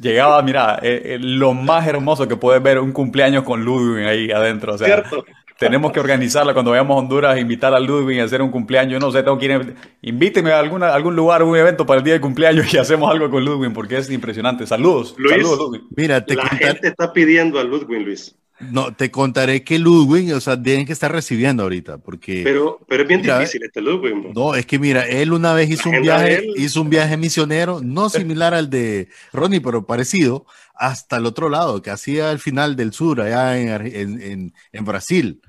llegaba, 0.00 0.42
mira, 0.42 0.80
eh, 0.82 1.02
eh, 1.04 1.18
lo 1.20 1.54
más 1.54 1.86
hermoso 1.86 2.26
que 2.26 2.36
puedes 2.36 2.60
ver 2.60 2.80
un 2.80 2.90
cumpleaños 2.90 3.44
con 3.44 3.64
Ludwig 3.64 4.04
ahí 4.04 4.30
adentro. 4.32 4.74
O 4.74 4.78
sea, 4.78 4.88
Cierto. 4.88 5.24
tenemos 5.56 5.92
que 5.92 6.00
organizarla 6.00 6.52
cuando 6.52 6.72
vayamos 6.72 6.96
a 6.96 6.98
Honduras, 6.98 7.38
invitar 7.38 7.72
a 7.74 7.78
Ludwig 7.78 8.20
a 8.20 8.24
hacer 8.24 8.42
un 8.42 8.50
cumpleaños. 8.50 9.00
no 9.00 9.12
sé, 9.12 9.22
tengo 9.22 9.38
que 9.38 9.46
ir, 9.46 9.76
invíteme 10.02 10.50
a 10.50 10.58
alguna, 10.58 10.92
algún 10.92 11.14
lugar, 11.14 11.44
un 11.44 11.56
evento 11.56 11.86
para 11.86 11.98
el 11.98 12.04
día 12.04 12.14
de 12.14 12.20
cumpleaños 12.20 12.74
y 12.74 12.78
hacemos 12.78 13.08
algo 13.08 13.30
con 13.30 13.44
Ludwig 13.44 13.72
porque 13.72 13.98
es 13.98 14.10
impresionante. 14.10 14.66
Saludos. 14.66 15.14
saludos, 15.28 15.58
Ludwig. 15.60 15.82
Mira, 15.96 16.26
te 16.26 16.34
la 16.34 16.48
gente 16.48 16.88
está 16.88 17.12
pidiendo 17.12 17.60
a 17.60 17.62
Ludwig, 17.62 18.04
Luis. 18.04 18.34
No, 18.58 18.94
te 18.94 19.10
contaré 19.10 19.62
que 19.62 19.78
Ludwig, 19.78 20.32
o 20.32 20.40
sea, 20.40 20.60
tienen 20.60 20.86
que 20.86 20.92
estar 20.92 21.12
recibiendo 21.12 21.62
ahorita, 21.64 21.98
porque... 21.98 22.42
Pero, 22.42 22.80
pero 22.88 23.02
es 23.02 23.08
bien 23.08 23.20
difícil 23.20 23.62
este 23.62 23.82
Ludwig. 23.82 24.34
No, 24.34 24.54
es 24.54 24.64
que 24.64 24.78
mira, 24.78 25.06
él 25.06 25.34
una 25.34 25.52
vez 25.52 25.70
hizo 25.70 25.90
un 25.90 26.00
viaje, 26.00 26.46
hizo 26.56 26.80
un 26.80 26.88
viaje 26.88 27.18
misionero, 27.18 27.80
no 27.82 28.08
similar 28.08 28.54
al 28.54 28.70
de 28.70 29.08
Ronnie, 29.32 29.60
pero 29.60 29.86
parecido, 29.86 30.46
hasta 30.74 31.18
el 31.18 31.26
otro 31.26 31.50
lado, 31.50 31.82
que 31.82 31.90
hacía 31.90 32.32
el 32.32 32.38
final 32.38 32.76
del 32.76 32.94
sur, 32.94 33.20
allá 33.20 33.58
en, 33.58 34.22
en, 34.22 34.54
en 34.72 34.84
Brasil. 34.84 35.42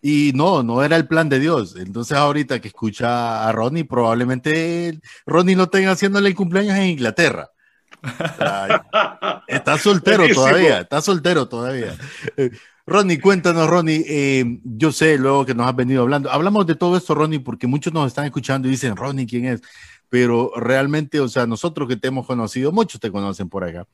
Y 0.00 0.32
no, 0.34 0.62
no 0.62 0.84
era 0.84 0.96
el 0.96 1.08
plan 1.08 1.28
de 1.28 1.40
Dios. 1.40 1.76
Entonces 1.76 2.16
ahorita 2.16 2.60
que 2.60 2.68
escucha 2.68 3.48
a 3.48 3.52
Ronnie, 3.52 3.84
probablemente 3.84 5.00
Ronnie 5.26 5.56
no 5.56 5.68
tenga 5.68 5.92
haciéndole 5.92 6.28
el 6.28 6.34
cumpleaños 6.36 6.76
en 6.76 6.86
Inglaterra 6.86 7.50
está 9.46 9.78
soltero 9.78 10.26
todavía, 10.32 10.80
está 10.80 11.00
soltero 11.00 11.48
todavía. 11.48 11.96
Eh, 12.36 12.50
Ronnie, 12.86 13.20
cuéntanos, 13.20 13.68
Ronnie. 13.68 14.04
Eh, 14.06 14.60
yo 14.64 14.90
sé 14.92 15.16
luego 15.18 15.46
que 15.46 15.54
nos 15.54 15.66
has 15.66 15.76
venido 15.76 16.02
hablando. 16.02 16.30
Hablamos 16.30 16.66
de 16.66 16.74
todo 16.74 16.96
esto, 16.96 17.14
Ronnie, 17.14 17.40
porque 17.40 17.66
muchos 17.66 17.92
nos 17.92 18.08
están 18.08 18.24
escuchando 18.24 18.66
y 18.66 18.72
dicen, 18.72 18.96
Ronnie, 18.96 19.26
¿quién 19.26 19.46
es? 19.46 19.62
Pero 20.08 20.52
realmente, 20.56 21.20
o 21.20 21.28
sea, 21.28 21.46
nosotros 21.46 21.88
que 21.88 21.96
te 21.96 22.08
hemos 22.08 22.26
conocido, 22.26 22.72
muchos 22.72 23.00
te 23.00 23.10
conocen 23.10 23.48
por 23.48 23.64
acá. 23.64 23.86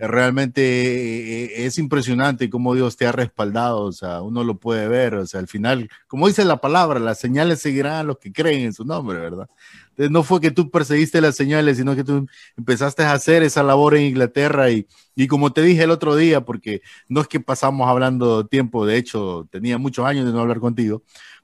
Realmente 0.00 0.62
eh, 0.62 1.66
es 1.66 1.76
impresionante 1.78 2.48
cómo 2.48 2.74
Dios 2.74 2.96
te 2.96 3.06
ha 3.06 3.12
respaldado, 3.12 3.82
o 3.82 3.92
sea, 3.92 4.22
uno 4.22 4.44
lo 4.44 4.58
puede 4.58 4.86
ver, 4.86 5.14
o 5.16 5.26
sea, 5.26 5.40
al 5.40 5.48
final, 5.48 5.88
como 6.06 6.28
dice 6.28 6.44
la 6.44 6.60
palabra, 6.60 7.00
las 7.00 7.18
señales 7.18 7.60
seguirán 7.60 7.94
a 7.94 8.02
los 8.04 8.18
que 8.18 8.32
creen 8.32 8.60
en 8.60 8.72
su 8.72 8.84
nombre, 8.84 9.18
¿verdad? 9.18 9.48
no 10.08 10.22
fue 10.22 10.40
que 10.40 10.52
tú 10.52 10.70
perseguiste 10.70 11.20
las 11.20 11.34
señales, 11.34 11.76
sino 11.76 11.96
que 11.96 12.04
tú 12.04 12.26
empezaste 12.56 13.02
a 13.02 13.12
hacer 13.12 13.42
esa 13.42 13.64
labor 13.64 13.96
en 13.96 14.04
Inglaterra 14.04 14.70
y, 14.70 14.86
y 15.16 15.26
como 15.26 15.52
te 15.52 15.62
dije 15.62 15.82
el 15.82 15.90
otro 15.90 16.14
día, 16.14 16.42
porque 16.44 16.82
no 17.08 17.20
es 17.20 17.26
que 17.26 17.40
pasamos 17.40 17.88
hablando 17.88 18.46
tiempo, 18.46 18.86
de 18.86 18.96
hecho 18.96 19.48
tenía 19.50 19.76
muchos 19.78 20.06
años 20.06 20.24
de 20.24 20.32
no 20.32 20.40
hablar 20.40 20.60
contigo, 20.60 21.02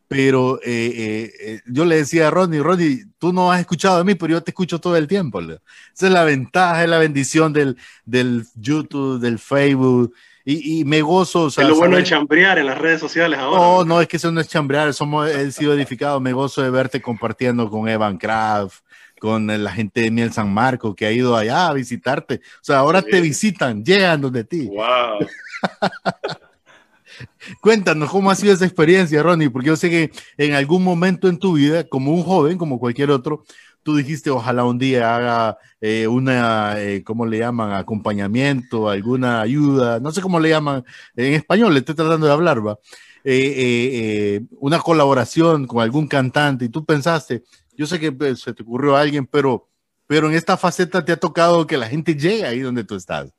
pero 0.09 0.61
eh, 0.63 0.93
eh, 0.97 1.33
eh, 1.41 1.61
yo 1.67 1.85
le 1.85 1.97
decía 1.97 2.29
a 2.29 2.31
Ronnie, 2.31 2.61
Ronnie, 2.61 3.05
tú 3.19 3.33
no 3.33 3.51
has 3.51 3.61
escuchado 3.61 3.99
de 3.99 4.05
mí, 4.05 4.15
pero 4.15 4.33
yo 4.33 4.43
te 4.43 4.51
escucho 4.51 4.81
todo 4.81 4.97
el 4.97 5.07
tiempo. 5.07 5.41
Esa 5.41 5.61
es 5.95 6.13
la 6.13 6.25
ventaja, 6.25 6.83
es 6.83 6.91
la 6.91 6.99
bendición 6.99 7.53
del, 7.53 7.77
del 8.05 8.45
YouTube, 8.55 9.21
del 9.21 9.39
Facebook 9.39 10.15
y, 10.47 10.85
me 10.85 11.01
gozo. 11.01 11.47
es 11.47 11.57
lo 11.57 11.77
bueno 11.77 11.97
de 11.97 12.05
chambrear 12.05 12.59
en 12.59 12.67
las 12.67 12.77
redes 12.77 13.01
sociales 13.01 13.39
ahora. 13.39 13.61
No, 13.61 13.85
no, 13.85 14.01
es 14.01 14.09
que 14.09 14.19
eso 14.19 14.31
no 14.31 14.41
es 14.41 14.49
chambrear, 14.49 14.93
somos, 14.93 15.31
he 15.31 15.51
sido 15.51 15.73
edificado. 15.73 16.21
Me 16.21 16.35
gozo 16.35 16.63
de 16.63 16.69
verte 16.69 17.01
compartiendo 17.01 17.71
con 17.71 17.89
Evan 17.89 18.19
Kraft, 18.19 18.85
con 19.19 19.47
la 19.47 19.73
gente 19.73 20.03
de 20.03 20.11
Miel 20.11 20.33
San 20.33 20.53
Marco 20.53 20.95
que 20.95 21.07
ha 21.07 21.13
ido 21.13 21.35
allá 21.35 21.69
a 21.69 21.73
visitarte. 21.73 22.43
O 22.57 22.65
sea, 22.65 22.79
ahora 22.79 23.01
te 23.01 23.23
visitan, 23.23 23.83
llegan 23.83 24.21
donde 24.21 24.45
ti. 24.45 24.67
Wow. 24.67 25.27
Cuéntanos 27.61 28.11
cómo 28.11 28.31
ha 28.31 28.35
sido 28.35 28.53
esa 28.53 28.65
experiencia, 28.65 29.23
Ronnie, 29.23 29.51
porque 29.51 29.69
yo 29.69 29.77
sé 29.77 29.91
que 29.91 30.11
en 30.37 30.55
algún 30.55 30.83
momento 30.83 31.29
en 31.29 31.39
tu 31.39 31.55
vida, 31.55 31.85
como 31.85 32.13
un 32.13 32.23
joven, 32.23 32.59
como 32.59 32.79
cualquier 32.79 33.11
otro, 33.11 33.45
tú 33.83 33.95
dijiste, 33.95 34.31
ojalá 34.31 34.65
un 34.65 34.79
día 34.79 35.15
haga 35.15 35.59
eh, 35.81 36.09
una, 36.09 36.81
eh, 36.81 37.05
¿cómo 37.05 37.27
le 37.27 37.39
llaman? 37.39 37.73
Acompañamiento, 37.73 38.89
alguna 38.89 39.43
ayuda, 39.43 40.01
no 40.01 40.11
sé 40.11 40.23
cómo 40.23 40.41
le 40.41 40.49
llaman, 40.49 40.85
en 41.15 41.35
español 41.35 41.73
le 41.73 41.81
estoy 41.81 41.95
tratando 41.95 42.27
de 42.27 42.33
hablar, 42.33 42.67
va. 42.67 42.79
Eh, 43.27 44.43
una 44.59 44.79
colaboración 44.81 45.67
con 45.67 45.81
algún 45.83 46.09
cantante 46.09 46.67
y 46.67 46.69
tú 46.69 46.85
pensaste, 46.85 47.43
yo 47.77 47.87
sé 47.87 47.99
que 48.01 48.13
pues, 48.13 48.41
se 48.41 48.53
te 48.53 48.63
ocurrió 48.63 48.97
a 48.97 49.01
alguien, 49.01 49.27
pero, 49.27 49.69
pero 50.07 50.29
en 50.29 50.35
esta 50.35 50.57
faceta 50.57 51.05
te 51.05 51.13
ha 51.13 51.17
tocado 51.17 51.67
que 51.67 51.77
la 51.77 51.89
gente 51.89 52.15
llegue 52.15 52.45
ahí 52.45 52.61
donde 52.61 52.85
tú 52.85 52.97
estás. 52.97 53.33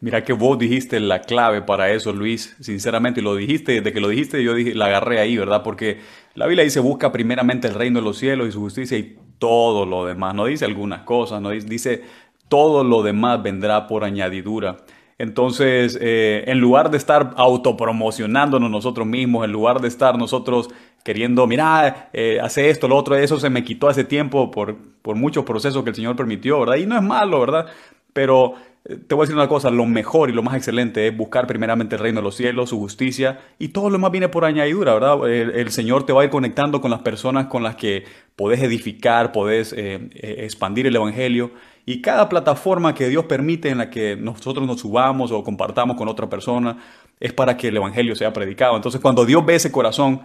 Mira 0.00 0.24
que 0.24 0.32
vos 0.32 0.58
dijiste 0.58 0.98
la 0.98 1.20
clave 1.20 1.60
para 1.62 1.90
eso, 1.90 2.12
Luis. 2.12 2.56
Sinceramente, 2.60 3.20
lo 3.20 3.34
dijiste, 3.36 3.72
desde 3.72 3.92
que 3.92 4.00
lo 4.00 4.08
dijiste, 4.08 4.42
yo 4.42 4.54
dije, 4.54 4.74
la 4.74 4.86
agarré 4.86 5.20
ahí, 5.20 5.36
¿verdad? 5.36 5.62
Porque 5.62 5.98
la 6.34 6.46
Biblia 6.46 6.64
dice, 6.64 6.80
busca 6.80 7.12
primeramente 7.12 7.68
el 7.68 7.74
reino 7.74 8.00
de 8.00 8.04
los 8.04 8.16
cielos 8.16 8.48
y 8.48 8.52
su 8.52 8.60
justicia 8.60 8.96
y 8.96 9.18
todo 9.38 9.84
lo 9.84 10.06
demás. 10.06 10.34
No 10.34 10.46
dice 10.46 10.64
algunas 10.64 11.02
cosas, 11.02 11.42
no 11.42 11.50
dice, 11.50 12.02
todo 12.48 12.82
lo 12.82 13.02
demás 13.02 13.42
vendrá 13.42 13.86
por 13.86 14.04
añadidura. 14.04 14.78
Entonces, 15.18 15.98
eh, 16.00 16.44
en 16.46 16.60
lugar 16.60 16.90
de 16.90 16.96
estar 16.96 17.34
autopromocionándonos 17.36 18.70
nosotros 18.70 19.06
mismos, 19.06 19.44
en 19.44 19.52
lugar 19.52 19.82
de 19.82 19.88
estar 19.88 20.16
nosotros 20.16 20.70
queriendo, 21.04 21.46
mira, 21.46 22.08
eh, 22.14 22.38
hace 22.42 22.70
esto, 22.70 22.88
lo 22.88 22.96
otro, 22.96 23.16
eso 23.16 23.38
se 23.38 23.50
me 23.50 23.62
quitó 23.62 23.88
hace 23.88 24.04
tiempo 24.04 24.50
por, 24.50 24.78
por 25.02 25.16
muchos 25.16 25.44
procesos 25.44 25.84
que 25.84 25.90
el 25.90 25.96
Señor 25.96 26.16
permitió, 26.16 26.60
¿verdad? 26.60 26.76
Y 26.76 26.86
no 26.86 26.96
es 26.96 27.02
malo, 27.02 27.38
¿verdad? 27.40 27.66
pero 28.12 28.54
te 28.96 29.14
voy 29.14 29.22
a 29.22 29.24
decir 29.24 29.36
una 29.36 29.48
cosa, 29.48 29.70
lo 29.70 29.86
mejor 29.86 30.30
y 30.30 30.32
lo 30.32 30.42
más 30.42 30.54
excelente 30.54 31.06
es 31.06 31.16
buscar 31.16 31.46
primeramente 31.46 31.96
el 31.96 32.02
reino 32.02 32.20
de 32.20 32.24
los 32.24 32.36
cielos, 32.36 32.70
su 32.70 32.78
justicia, 32.78 33.40
y 33.58 33.68
todo 33.68 33.88
lo 33.88 33.92
demás 33.98 34.10
viene 34.10 34.28
por 34.28 34.44
añadidura, 34.44 34.94
¿verdad? 34.94 35.28
El, 35.28 35.70
Señor 35.70 36.04
te 36.04 36.12
va 36.12 36.22
a 36.22 36.24
ir 36.24 36.30
conectando 36.30 36.80
con 36.80 36.90
las 36.90 37.00
personas 37.00 37.46
con 37.46 37.62
las 37.62 37.76
que 37.76 38.04
podés 38.36 38.62
edificar, 38.62 39.32
podés 39.32 39.72
eh, 39.72 40.08
eh, 40.14 40.36
expandir 40.44 40.86
el 40.86 40.96
Evangelio, 40.96 41.52
y 41.86 42.02
cada 42.02 42.28
plataforma 42.28 42.94
que 42.94 43.08
Dios 43.08 43.24
permite 43.24 43.68
en 43.68 43.78
la 43.78 43.90
que 43.90 44.16
nosotros 44.16 44.66
nos 44.66 44.80
subamos 44.80 45.32
o 45.32 45.42
compartamos 45.42 45.96
con 45.96 46.08
otra 46.08 46.28
persona 46.28 46.76
es 47.18 47.32
para 47.32 47.56
que 47.56 47.68
el 47.68 47.76
Evangelio 47.76 48.14
sea 48.14 48.32
predicado. 48.32 48.76
Entonces, 48.76 49.00
cuando 49.00 49.24
Dios 49.24 49.44
ve 49.44 49.56
ese 49.56 49.72
corazón, 49.72 50.20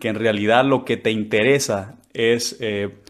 que 0.00 0.08
en 0.08 0.16
realidad 0.16 0.64
lo 0.64 0.84
que 0.84 0.96
te 0.96 1.10
interesa 1.12 1.96
es 2.12 2.58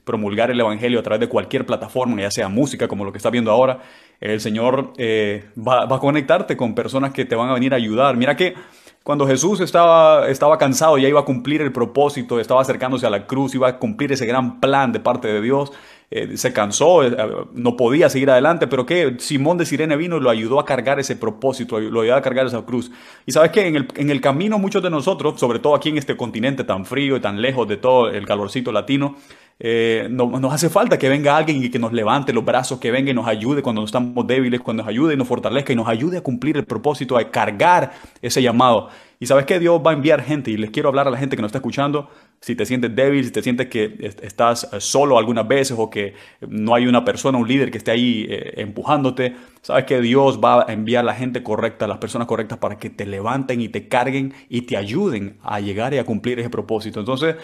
promulgar 0.04 0.50
el 0.50 0.58
Evangelio 0.58 0.98
a 0.98 1.02
través 1.02 1.20
de 1.20 1.28
cualquier 1.28 1.64
plataforma, 1.64 2.20
ya 2.20 2.30
sea 2.30 2.48
música 2.48 2.88
como 2.88 3.04
lo 3.04 3.12
que 3.12 3.18
estás 3.18 3.30
viendo 3.30 3.50
ahora, 3.50 3.80
el 4.20 4.40
Señor 4.40 4.92
eh, 4.98 5.44
va, 5.56 5.84
a 5.84 5.98
conectarte 5.98 6.56
con 6.56 6.74
personas 6.74 7.12
que 7.12 7.24
te 7.24 7.34
van 7.34 7.48
a 7.48 7.54
venir 7.54 7.72
a 7.72 7.76
ayudar. 7.76 8.16
Mira 8.16 8.36
que 8.36 8.54
cuando 9.02 9.26
Jesús 9.26 9.60
estaba, 9.60 10.28
estaba 10.28 10.58
cansado, 10.58 10.98
ya 10.98 11.08
iba 11.08 11.20
a 11.20 11.24
cumplir 11.24 11.62
el 11.62 11.72
propósito, 11.72 12.38
estaba 12.38 12.60
acercándose 12.60 13.06
a 13.06 13.10
la 13.10 13.26
cruz, 13.26 13.54
iba 13.54 13.68
a 13.68 13.78
cumplir 13.78 14.12
ese 14.12 14.26
gran 14.26 14.60
plan 14.60 14.92
de 14.92 15.00
parte 15.00 15.28
de 15.28 15.40
Dios, 15.40 15.72
eh, 16.12 16.36
se 16.36 16.52
cansó, 16.52 17.04
eh, 17.04 17.16
no 17.52 17.76
podía 17.76 18.10
seguir 18.10 18.30
adelante, 18.30 18.66
pero 18.66 18.84
que 18.84 19.16
Simón 19.20 19.58
de 19.58 19.66
Sirene 19.66 19.96
vino 19.96 20.16
y 20.16 20.20
lo 20.20 20.28
ayudó 20.28 20.58
a 20.58 20.64
cargar 20.64 20.98
ese 20.98 21.14
propósito, 21.14 21.78
lo 21.78 22.00
ayudó 22.00 22.16
a 22.16 22.22
cargar 22.22 22.46
esa 22.46 22.62
cruz. 22.62 22.90
Y 23.26 23.32
sabes 23.32 23.52
que 23.52 23.66
en 23.66 23.76
el, 23.76 23.88
en 23.94 24.10
el 24.10 24.20
camino 24.20 24.58
muchos 24.58 24.82
de 24.82 24.90
nosotros, 24.90 25.38
sobre 25.38 25.60
todo 25.60 25.76
aquí 25.76 25.90
en 25.90 25.98
este 25.98 26.16
continente 26.16 26.64
tan 26.64 26.84
frío 26.84 27.16
y 27.16 27.20
tan 27.20 27.40
lejos 27.40 27.68
de 27.68 27.76
todo 27.76 28.08
el 28.10 28.26
calorcito 28.26 28.72
latino, 28.72 29.16
eh, 29.62 30.08
no, 30.10 30.26
nos 30.40 30.54
hace 30.54 30.70
falta 30.70 30.98
que 30.98 31.10
venga 31.10 31.36
alguien 31.36 31.62
y 31.62 31.68
que 31.68 31.78
nos 31.78 31.92
levante 31.92 32.32
los 32.32 32.42
brazos, 32.42 32.80
que 32.80 32.90
venga 32.90 33.10
y 33.10 33.14
nos 33.14 33.26
ayude 33.26 33.60
cuando 33.60 33.84
estamos 33.84 34.26
débiles, 34.26 34.60
cuando 34.60 34.82
nos 34.82 34.88
ayude 34.88 35.12
y 35.12 35.16
nos 35.18 35.28
fortalezca 35.28 35.74
y 35.74 35.76
nos 35.76 35.86
ayude 35.86 36.16
a 36.16 36.22
cumplir 36.22 36.56
el 36.56 36.64
propósito, 36.64 37.18
a 37.18 37.30
cargar 37.30 37.92
ese 38.22 38.40
llamado. 38.40 38.88
Y 39.22 39.26
sabes 39.26 39.44
que 39.44 39.58
Dios 39.60 39.82
va 39.86 39.90
a 39.90 39.94
enviar 39.94 40.22
gente 40.22 40.50
y 40.50 40.56
les 40.56 40.70
quiero 40.70 40.88
hablar 40.88 41.06
a 41.06 41.10
la 41.10 41.18
gente 41.18 41.36
que 41.36 41.42
nos 41.42 41.50
está 41.50 41.58
escuchando. 41.58 42.08
Si 42.40 42.54
te 42.56 42.64
sientes 42.64 42.96
débil, 42.96 43.22
si 43.22 43.30
te 43.30 43.42
sientes 43.42 43.66
que 43.66 44.14
estás 44.22 44.66
eh, 44.72 44.80
solo 44.80 45.18
algunas 45.18 45.46
veces 45.46 45.76
o 45.78 45.90
que 45.90 46.14
no 46.48 46.74
hay 46.74 46.86
una 46.86 47.04
persona, 47.04 47.36
un 47.36 47.46
líder 47.46 47.70
que 47.70 47.76
esté 47.76 47.90
ahí 47.90 48.26
eh, 48.30 48.54
empujándote, 48.62 49.36
sabes 49.60 49.84
que 49.84 50.00
Dios 50.00 50.40
va 50.42 50.64
a 50.66 50.72
enviar 50.72 51.04
la 51.04 51.12
gente 51.12 51.42
correcta, 51.42 51.86
las 51.86 51.98
personas 51.98 52.26
correctas 52.26 52.56
para 52.56 52.78
que 52.78 52.88
te 52.88 53.04
levanten 53.04 53.60
y 53.60 53.68
te 53.68 53.88
carguen 53.88 54.32
y 54.48 54.62
te 54.62 54.78
ayuden 54.78 55.36
a 55.42 55.60
llegar 55.60 55.92
y 55.92 55.98
a 55.98 56.04
cumplir 56.04 56.40
ese 56.40 56.48
propósito. 56.48 56.98
Entonces, 56.98 57.36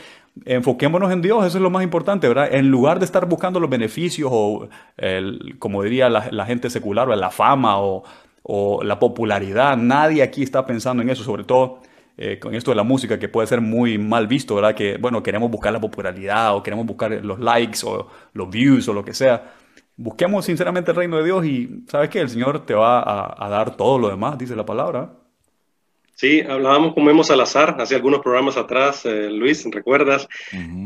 enfoquémonos 0.44 1.12
en 1.12 1.22
Dios, 1.22 1.44
eso 1.46 1.58
es 1.58 1.62
lo 1.62 1.70
más 1.70 1.82
importante, 1.82 2.28
¿verdad? 2.28 2.52
En 2.52 2.68
lugar 2.68 2.98
de 2.98 3.04
estar 3.04 3.26
buscando 3.26 3.60
los 3.60 3.70
beneficios 3.70 4.30
o, 4.32 4.68
como 5.58 5.82
diría 5.82 6.08
la, 6.08 6.46
gente 6.46 6.70
secular, 6.70 7.08
la 7.08 7.30
fama 7.30 7.76
o, 7.78 8.04
la 8.82 8.98
popularidad, 8.98 9.76
nadie 9.76 10.22
aquí 10.22 10.42
está 10.42 10.66
pensando 10.66 11.02
en 11.02 11.10
eso, 11.10 11.24
sobre 11.24 11.44
todo 11.44 11.80
eh, 12.16 12.38
con 12.38 12.54
esto 12.54 12.70
de 12.70 12.76
la 12.76 12.84
música 12.84 13.18
que 13.18 13.28
puede 13.28 13.48
ser 13.48 13.60
muy 13.60 13.98
mal 13.98 14.26
visto, 14.26 14.54
¿verdad? 14.54 14.74
Que, 14.74 14.98
bueno, 14.98 15.22
queremos 15.22 15.50
buscar 15.50 15.72
la 15.72 15.80
popularidad 15.80 16.54
o 16.54 16.62
queremos 16.62 16.86
buscar 16.86 17.10
los 17.10 17.40
likes 17.40 17.80
o 17.84 18.08
los 18.34 18.48
views 18.48 18.88
o 18.88 18.92
lo 18.92 19.04
que 19.04 19.14
sea. 19.14 19.52
Busquemos 19.96 20.44
sinceramente 20.44 20.92
el 20.92 20.96
reino 20.96 21.16
de 21.16 21.24
Dios 21.24 21.44
y 21.44 21.84
sabes 21.88 22.10
que 22.10 22.20
el 22.20 22.28
Señor 22.28 22.64
te 22.66 22.74
va 22.74 23.34
a 23.36 23.48
dar 23.48 23.76
todo 23.76 23.98
lo 23.98 24.08
demás, 24.08 24.38
dice 24.38 24.54
la 24.54 24.66
palabra. 24.66 25.10
Sí, 26.16 26.40
hablábamos 26.40 26.94
con 26.94 27.04
Memo 27.04 27.22
Salazar 27.22 27.76
hace 27.78 27.94
algunos 27.94 28.22
programas 28.22 28.56
atrás, 28.56 29.04
eh, 29.04 29.28
Luis, 29.28 29.66
¿recuerdas? 29.70 30.26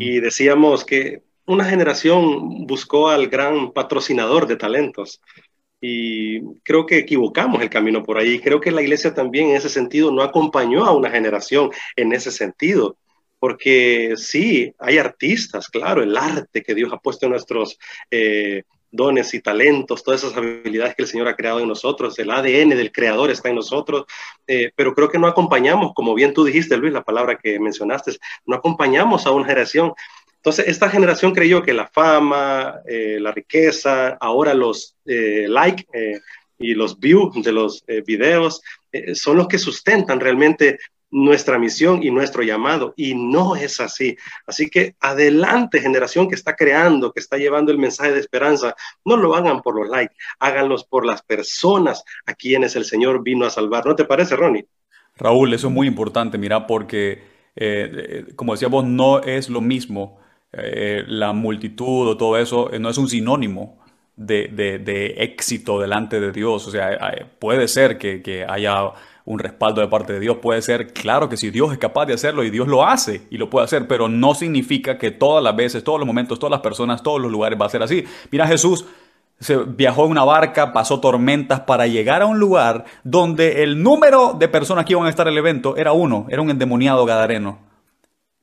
Y 0.01 0.19
decíamos 0.19 0.85
que 0.85 1.23
una 1.47 1.65
generación 1.65 2.67
buscó 2.67 3.09
al 3.09 3.29
gran 3.29 3.73
patrocinador 3.73 4.49
de 4.49 4.57
talentos 4.57 5.21
y 5.81 6.41
creo 6.65 6.85
que 6.85 6.99
equivocamos 6.99 7.63
el 7.63 7.71
camino 7.71 8.03
por 8.03 8.19
ahí. 8.19 8.41
Creo 8.41 8.61
que 8.61 8.73
la 8.73 8.83
iglesia 8.83 9.15
también 9.15 9.51
en 9.51 9.57
ese 9.57 9.69
sentido 9.69 10.11
no 10.11 10.23
acompañó 10.23 10.85
a 10.85 10.97
una 10.97 11.11
generación 11.11 11.71
en 11.95 12.13
ese 12.13 12.33
sentido 12.33 12.97
porque 13.39 14.15
sí, 14.17 14.75
hay 14.79 14.99
artistas, 14.99 15.69
claro, 15.69 16.03
el 16.03 16.17
arte 16.17 16.63
que 16.63 16.75
Dios 16.75 16.93
ha 16.93 16.99
puesto 16.99 17.27
en 17.27 17.33
nuestros 17.33 17.79
eh, 18.11 18.65
dones 18.91 19.33
y 19.35 19.41
talentos, 19.41 20.03
todas 20.03 20.23
esas 20.23 20.37
habilidades 20.37 20.95
que 20.95 21.03
el 21.03 21.09
Señor 21.09 21.29
ha 21.29 21.37
creado 21.37 21.61
en 21.61 21.69
nosotros, 21.69 22.19
el 22.19 22.31
ADN 22.31 22.71
del 22.71 22.93
Creador 22.93 23.31
está 23.31 23.49
en 23.49 23.55
nosotros, 23.57 24.05
eh, 24.47 24.73
pero 24.75 24.95
creo 24.95 25.09
que 25.09 25.19
no 25.19 25.27
acompañamos, 25.27 25.93
como 25.95 26.15
bien 26.15 26.35
tú 26.35 26.45
dijiste, 26.45 26.77
Luis, 26.77 26.93
la 26.93 27.05
palabra 27.05 27.37
que 27.37 27.59
mencionaste, 27.59 28.13
no 28.47 28.57
acompañamos 28.57 29.27
a 29.27 29.31
una 29.31 29.47
generación. 29.47 29.93
Entonces, 30.37 30.69
esta 30.69 30.89
generación 30.89 31.33
creyó 31.33 31.63
que 31.63 31.75
la 31.75 31.87
fama, 31.87 32.81
eh, 32.87 33.19
la 33.21 33.31
riqueza, 33.31 34.17
ahora 34.21 34.55
los 34.55 34.97
eh, 35.07 35.47
likes 35.49 35.85
y 36.59 36.75
los 36.75 36.99
views 36.99 37.43
de 37.43 37.53
los 37.53 37.85
videos 38.07 38.61
son 39.15 39.39
los 39.39 39.49
que 39.49 39.57
sustentan 39.57 40.21
realmente 40.21 40.79
nuestra 41.11 41.59
misión 41.59 42.03
y 42.03 42.11
nuestro 42.11 42.43
llamado. 42.43 42.95
Y 42.97 43.15
no 43.15 43.57
es 43.57 43.81
así. 43.81 44.17
Así 44.47 44.71
que 44.71 44.95
adelante, 45.01 45.81
generación 45.81 46.29
que 46.29 46.35
está 46.35 46.55
creando, 46.55 47.13
que 47.13 47.21
está 47.21 47.37
llevando 47.37 47.73
el 47.73 47.79
mensaje 47.79 48.13
de 48.13 48.21
esperanza. 48.21 48.75
No 49.05 49.17
lo 49.17 49.35
hagan 49.35 49.63
por 49.63 49.75
los 49.77 49.89
likes, 49.89 50.15
háganlos 50.39 50.85
por 50.85 51.05
las 51.05 51.23
personas 51.23 52.05
a 52.27 52.35
quienes 52.35 52.77
el 52.77 52.85
Señor 52.85 53.23
vino 53.23 53.47
a 53.47 53.51
salvar. 53.51 53.87
¿No 53.87 53.97
te 53.97 54.05
parece, 54.05 54.37
Ronnie? 54.37 54.67
Raúl, 55.17 55.53
eso 55.53 55.69
es 55.69 55.73
muy 55.73 55.87
importante, 55.87 56.39
mira, 56.39 56.67
porque, 56.67 57.23
eh, 57.57 58.27
como 58.37 58.53
decíamos, 58.53 58.85
no 58.85 59.21
es 59.21 59.51
lo 59.51 59.61
mismo 59.61 60.19
eh, 60.53 61.05
la 61.07 61.33
multitud 61.33 62.09
o 62.09 62.17
todo 62.17 62.39
eso, 62.39 62.73
eh, 62.73 62.79
no 62.79 62.89
es 62.91 62.99
un 62.99 63.09
sinónimo. 63.09 63.79
De, 64.17 64.49
de, 64.49 65.15
éxito 65.17 65.81
delante 65.81 66.21
de 66.21 66.31
Dios. 66.31 66.69
O 66.69 66.71
sea, 66.71 67.27
puede 67.39 67.67
ser 67.69 67.97
que, 67.97 68.21
que 68.21 68.45
haya 68.45 68.93
un 69.25 69.39
respaldo 69.39 69.81
de 69.81 69.89
parte 69.89 70.13
de 70.13 70.21
Dios. 70.21 70.39
Puede 70.43 70.63
ser, 70.63 70.93
claro 70.93 71.29
que 71.29 71.37
si 71.37 71.51
Dios 71.51 71.73
es 71.73 71.79
capaz 71.79 72.07
de 72.07 72.15
hacerlo 72.15 72.45
y 72.45 72.51
Dios 72.51 72.69
lo 72.69 72.85
hace 72.85 73.23
y 73.31 73.39
lo 73.39 73.51
puede 73.51 73.65
hacer, 73.65 73.87
pero 73.87 74.09
no 74.09 74.35
significa 74.35 74.99
que 74.99 75.11
todas 75.11 75.43
las 75.43 75.57
veces, 75.57 75.85
todos 75.85 75.99
los 75.99 76.07
momentos, 76.07 76.39
todas 76.39 76.53
las 76.53 76.61
personas, 76.61 77.03
todos 77.03 77.21
los 77.21 77.31
lugares 77.31 77.61
va 77.61 77.67
a 77.67 77.71
ser 77.71 77.83
así. 77.83 78.05
Mira, 78.31 78.47
Jesús 78.47 78.85
se 79.39 79.57
viajó 79.57 80.05
en 80.05 80.11
una 80.11 80.25
barca, 80.25 80.73
pasó 80.73 81.01
tormentas 81.01 81.61
para 81.61 81.87
llegar 81.87 82.23
a 82.23 82.27
un 82.27 82.39
lugar 82.39 82.85
donde 83.05 83.63
el 83.63 83.83
número 83.83 84.35
de 84.39 84.49
personas 84.49 84.85
que 84.85 84.93
iban 84.93 85.07
a 85.07 85.11
estar 85.11 85.27
en 85.27 85.33
el 85.33 85.39
evento 85.39 85.77
era 85.77 85.93
uno, 85.93 86.27
era 86.29 86.43
un 86.43 86.51
endemoniado 86.51 87.07
gadareno 87.07 87.70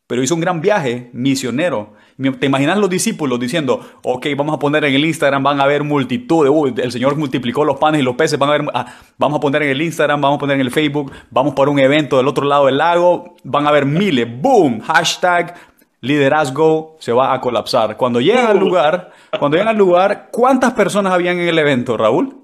pero 0.08 0.24
hizo 0.24 0.34
un 0.34 0.42
gran 0.42 0.62
viaje 0.62 1.10
misionero. 1.14 1.94
¿Te 2.40 2.48
imaginas 2.48 2.78
los 2.80 2.90
discípulos 2.90 3.40
diciendo, 3.40 3.80
ok, 4.04 4.26
vamos 4.36 4.56
a 4.56 4.60
poner 4.60 4.86
en 4.86 4.96
el 4.96 5.06
Instagram, 5.06 5.44
van 5.44 5.60
a 5.60 5.66
haber 5.66 5.84
multitud, 5.84 6.80
el 6.80 6.92
Señor 6.92 7.16
multiplicó 7.16 7.64
los 7.64 7.78
panes 7.78 8.02
y 8.02 8.04
los 8.04 8.16
peces, 8.16 8.40
van 8.40 8.50
a 8.50 8.52
ver, 8.54 8.66
ah, 8.74 8.86
vamos 9.18 9.38
a 9.38 9.40
poner 9.42 9.62
en 9.64 9.70
el 9.70 9.82
Instagram, 9.82 10.20
vamos 10.20 10.38
a 10.38 10.40
poner 10.40 10.56
en 10.56 10.62
el 10.62 10.72
Facebook, 10.72 11.12
vamos 11.30 11.54
para 11.54 11.70
un 11.70 11.78
evento 11.78 12.18
del 12.18 12.28
otro 12.28 12.46
lado 12.46 12.66
del 12.66 12.78
lago, 12.78 13.36
van 13.44 13.68
a 13.68 13.70
haber 13.70 13.86
miles, 13.86 14.28
boom, 14.42 14.80
hashtag 14.80 15.54
liderazgo 16.02 16.96
se 17.00 17.12
va 17.12 17.34
a 17.34 17.42
colapsar. 17.42 17.98
Cuando 17.98 18.22
llegan 18.22 18.48
al 18.48 18.58
lugar, 18.58 19.12
cuando 19.38 19.58
llegan 19.58 19.70
al 19.70 19.78
lugar, 19.78 20.30
¿cuántas 20.32 20.74
personas 20.74 21.14
habían 21.14 21.40
en 21.40 21.50
el 21.50 21.60
evento, 21.60 21.98
Raúl? 21.98 22.36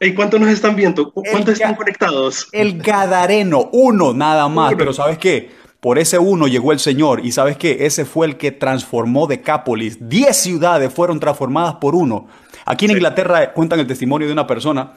¿Y 0.00 0.14
cuántos 0.14 0.40
nos 0.40 0.48
están 0.48 0.76
viendo? 0.76 1.12
¿Cuántos 1.12 1.54
están 1.54 1.74
conectados? 1.74 2.48
El 2.52 2.80
Gadareno, 2.80 3.68
uno 3.72 4.14
nada 4.14 4.48
más, 4.48 4.74
pero 4.76 4.92
¿sabes 4.92 5.18
qué? 5.18 5.50
Por 5.80 5.98
ese 5.98 6.18
uno 6.18 6.46
llegó 6.46 6.72
el 6.72 6.78
Señor 6.78 7.24
y 7.24 7.32
sabes 7.32 7.56
qué, 7.56 7.86
ese 7.86 8.04
fue 8.04 8.26
el 8.26 8.36
que 8.36 8.52
transformó 8.52 9.26
Decápolis. 9.26 10.08
Diez 10.08 10.36
ciudades 10.36 10.92
fueron 10.92 11.20
transformadas 11.20 11.76
por 11.76 11.94
uno. 11.94 12.26
Aquí 12.66 12.84
en 12.84 12.92
Inglaterra 12.92 13.52
cuentan 13.54 13.80
el 13.80 13.86
testimonio 13.86 14.26
de 14.26 14.34
una 14.34 14.46
persona 14.46 14.92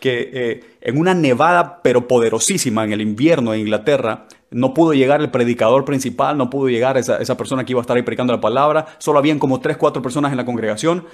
que 0.00 0.30
eh, 0.32 0.60
en 0.80 0.98
una 0.98 1.14
nevada 1.14 1.80
pero 1.82 2.08
poderosísima 2.08 2.84
en 2.84 2.92
el 2.92 3.00
invierno 3.00 3.54
en 3.54 3.60
Inglaterra, 3.60 4.26
no 4.50 4.74
pudo 4.74 4.92
llegar 4.92 5.20
el 5.20 5.30
predicador 5.30 5.84
principal, 5.84 6.36
no 6.36 6.50
pudo 6.50 6.68
llegar 6.68 6.98
esa, 6.98 7.18
esa 7.18 7.36
persona 7.36 7.64
que 7.64 7.72
iba 7.72 7.80
a 7.80 7.82
estar 7.82 7.96
ahí 7.96 8.02
predicando 8.02 8.32
la 8.32 8.40
palabra, 8.40 8.86
solo 8.98 9.18
habían 9.18 9.38
como 9.38 9.60
tres, 9.60 9.76
cuatro 9.76 10.02
personas 10.02 10.32
en 10.32 10.36
la 10.36 10.44
congregación. 10.44 11.06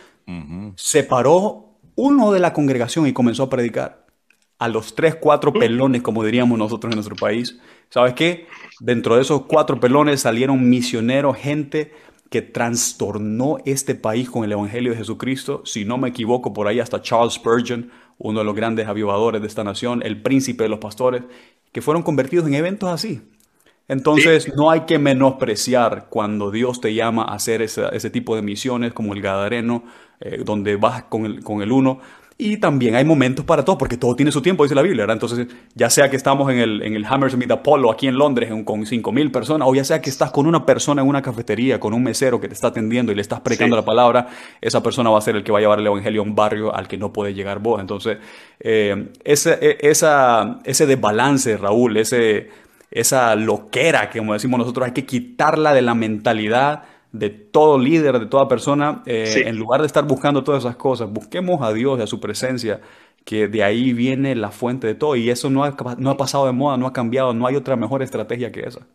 Se 0.77 1.05
paró 1.05 1.71
uno 1.95 2.33
de 2.33 2.41
la 2.41 2.53
congregación 2.53 3.07
y 3.07 3.13
comenzó 3.13 3.45
a 3.45 3.51
predicar 3.51 4.00
a 4.61 4.69
los 4.69 4.95
tres, 4.95 5.15
cuatro 5.15 5.55
pelones, 5.55 6.03
como 6.03 6.23
diríamos 6.23 6.59
nosotros 6.59 6.93
en 6.93 6.97
nuestro 6.97 7.17
país. 7.17 7.59
¿Sabes 7.89 8.13
qué? 8.13 8.47
Dentro 8.79 9.17
de 9.17 9.23
esos 9.23 9.47
cuatro 9.47 9.81
pelones 9.81 10.21
salieron 10.21 10.69
misioneros, 10.69 11.39
gente 11.39 11.93
que 12.29 12.43
trastornó 12.43 13.57
este 13.65 13.95
país 13.95 14.29
con 14.29 14.45
el 14.45 14.53
Evangelio 14.53 14.93
de 14.93 14.99
Jesucristo. 14.99 15.63
Si 15.65 15.87
no 15.87 15.97
me 15.97 16.11
equivoco, 16.11 16.53
por 16.53 16.69
ahí 16.69 16.79
hasta 16.79 17.01
Charles 17.01 17.35
Spurgeon, 17.35 17.91
uno 18.19 18.41
de 18.41 18.45
los 18.45 18.55
grandes 18.55 18.87
avivadores 18.87 19.41
de 19.41 19.49
esta 19.49 19.65
nación, 19.65 20.03
el 20.05 20.21
príncipe 20.21 20.65
de 20.65 20.69
los 20.69 20.79
pastores, 20.79 21.23
que 21.73 21.81
fueron 21.81 22.03
convertidos 22.03 22.47
en 22.47 22.53
eventos 22.53 22.91
así. 22.91 23.23
Entonces, 23.89 24.53
no 24.55 24.71
hay 24.71 24.83
que 24.83 24.99
menospreciar 24.99 26.09
cuando 26.11 26.51
Dios 26.51 26.83
te 26.83 26.93
llama 26.93 27.25
a 27.25 27.35
hacer 27.35 27.63
ese, 27.63 28.11
tipo 28.11 28.37
de 28.37 28.43
misiones 28.43 28.93
como 28.93 29.15
el 29.15 29.23
Gadareno, 29.23 29.85
eh, 30.21 30.43
donde 30.45 30.77
vas 30.77 31.05
con 31.05 31.25
el, 31.25 31.43
con 31.43 31.63
el 31.63 31.73
uno 31.73 32.01
Y 32.43 32.57
también 32.57 32.95
hay 32.95 33.05
momentos 33.05 33.45
para 33.45 33.67
todo, 33.67 33.77
porque 33.77 33.99
todo 33.99 34.17
tiene 34.17 34.33
su 34.33 34.41
tiempo, 34.41 34.63
dice 34.63 34.75
la 34.75 34.81
Biblia, 34.81 35.03
¿verdad? 35.03 35.17
Entonces, 35.17 35.47
ya 35.75 35.91
sea 35.91 36.09
que 36.09 36.17
estamos 36.17 36.51
en 36.51 36.59
el, 36.59 36.83
en 36.83 36.95
el 36.95 37.05
Hammersmith 37.05 37.51
Apollo 37.51 37.91
aquí 37.91 38.07
en 38.07 38.17
Londres 38.17 38.51
con 38.65 38.87
5.000 38.87 39.31
personas, 39.31 39.69
o 39.69 39.75
ya 39.75 39.85
sea 39.85 40.01
que 40.01 40.09
estás 40.09 40.31
con 40.31 40.47
una 40.47 40.65
persona 40.65 41.03
en 41.03 41.09
una 41.09 41.21
cafetería, 41.21 41.79
con 41.79 41.93
un 41.93 42.03
mesero 42.03 42.41
que 42.41 42.49
te 42.49 42.55
está 42.55 42.69
atendiendo 42.69 43.13
y 43.13 43.15
le 43.15 43.21
estás 43.21 43.41
predicando 43.41 43.77
la 43.77 43.85
palabra, 43.85 44.29
esa 44.63 44.83
persona 44.83 45.11
va 45.11 45.19
a 45.19 45.21
ser 45.21 45.37
el 45.37 45.45
que 45.45 45.53
va 45.53 45.59
a 45.59 45.61
llevar 45.61 45.81
el 45.81 45.87
evangelio 45.87 46.23
a 46.23 46.25
un 46.25 46.35
barrio 46.35 46.75
al 46.75 46.89
que 46.89 46.97
no 46.97 47.13
puede 47.13 47.35
llegar 47.35 47.59
vos. 47.59 47.79
Entonces, 47.79 48.17
eh, 48.59 49.11
ese, 49.23 49.59
e, 49.61 49.77
esa, 49.83 50.61
ese 50.65 50.87
desbalance, 50.87 51.59
Raúl, 51.59 51.99
ese, 51.99 52.49
esa 52.91 53.35
loquera 53.37 54.09
que, 54.09 54.19
como 54.19 54.33
decimos 54.33 54.57
nosotros, 54.57 54.87
hay 54.87 54.93
que 54.93 55.05
quitarla 55.05 55.75
de 55.75 55.83
la 55.83 55.95
mentalidad 55.95 56.85
de 57.13 57.31
todo 57.31 57.79
líder, 57.79 58.19
de 58.19 58.27
toda 58.27 58.49
persona, 58.49 59.03
eh, 59.07 59.43
en 59.47 59.57
lugar 59.57 59.81
de 59.81 59.87
estar 59.87 60.05
buscando 60.07 60.45
todas 60.45 60.65
esas 60.65 60.77
cosas, 60.77 61.11
busquemos 61.11 61.61
a 61.63 61.73
Dios 61.73 61.99
y 61.99 62.03
a 62.03 62.07
su 62.07 62.21
presencia, 62.21 62.81
que 63.25 63.49
de 63.49 63.63
ahí 63.63 63.93
viene 63.93 64.35
la 64.35 64.51
fuente 64.51 64.87
de 64.87 64.95
todo. 64.95 65.17
Y 65.17 65.31
eso 65.31 65.51
no 65.51 65.65
ha, 65.65 65.77
no 65.99 66.11
ha 66.11 66.17
pasado 66.17 66.47
de 66.47 66.53
moda, 66.53 66.77
no 66.77 66.87
ha 66.87 66.93
cambiado, 66.93 67.35
no 67.35 67.47
hay 67.47 67.57
otra 67.57 67.77
mejor 67.77 68.03
estrategia 68.03 68.53
que 68.53 68.61
esa. 68.61 68.87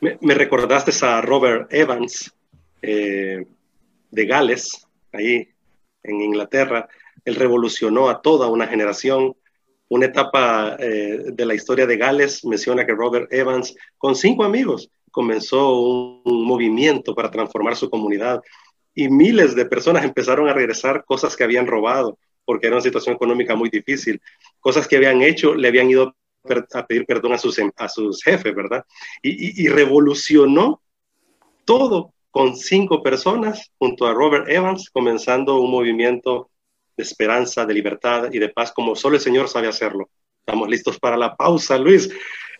Me, 0.00 0.34
recordaste 0.34 0.92
a 1.04 1.20
Robert 1.20 1.72
Evans 1.72 2.32
eh, 2.82 3.46
de 4.10 4.26
Gales, 4.26 4.86
ahí 5.12 5.48
en 6.02 6.20
Inglaterra. 6.22 6.88
Él 7.24 7.34
revolucionó 7.34 8.08
a 8.08 8.22
toda 8.22 8.48
una 8.48 8.66
generación. 8.66 9.34
Una 9.88 10.06
etapa 10.06 10.76
eh, 10.78 11.24
de 11.32 11.46
la 11.46 11.54
historia 11.54 11.86
de 11.86 11.96
Gales 11.96 12.44
menciona 12.44 12.86
que 12.86 12.92
Robert 12.92 13.32
Evans, 13.32 13.74
con 13.96 14.14
cinco 14.14 14.44
amigos, 14.44 14.90
comenzó 15.18 15.80
un, 15.80 16.44
movimiento 16.44 17.12
para 17.12 17.28
transformar 17.28 17.74
su 17.74 17.90
comunidad 17.90 18.40
y 18.94 19.08
miles 19.08 19.56
de 19.56 19.66
personas 19.66 20.04
empezaron 20.04 20.48
a 20.48 20.52
regresar 20.52 21.04
cosas 21.04 21.34
que 21.34 21.42
habían 21.42 21.66
robado 21.66 22.16
porque 22.44 22.68
era 22.68 22.76
una 22.76 22.84
situación 22.84 23.16
económica 23.16 23.56
muy 23.56 23.68
difícil, 23.68 24.22
cosas 24.60 24.86
que 24.86 24.96
habían 24.96 25.20
hecho, 25.22 25.56
le 25.56 25.66
habían 25.66 25.90
ido 25.90 26.14
a 26.72 26.86
pedir 26.86 27.04
perdón 27.04 27.32
a 27.32 27.38
sus, 27.38 27.60
a 27.76 27.88
sus 27.88 28.22
jefes, 28.22 28.54
¿verdad? 28.54 28.84
Y, 29.20 29.66
revolucionó 29.66 30.80
todo 31.64 32.14
con 32.30 32.56
cinco 32.56 33.02
personas 33.02 33.72
junto 33.76 34.06
a 34.06 34.14
Robert 34.14 34.48
Evans, 34.48 34.88
comenzando 34.88 35.60
un 35.60 35.72
movimiento 35.72 36.48
de 36.96 37.02
esperanza, 37.02 37.66
de 37.66 37.74
libertad 37.74 38.28
y 38.32 38.38
de 38.38 38.50
paz 38.50 38.70
como 38.70 38.94
solo 38.94 39.16
el 39.16 39.20
Señor 39.20 39.48
sabe 39.48 39.66
hacerlo. 39.66 40.10
Estamos 40.46 40.68
listos 40.68 40.96
para 41.00 41.16
la 41.16 41.34
pausa, 41.34 41.76
Luis. 41.76 42.08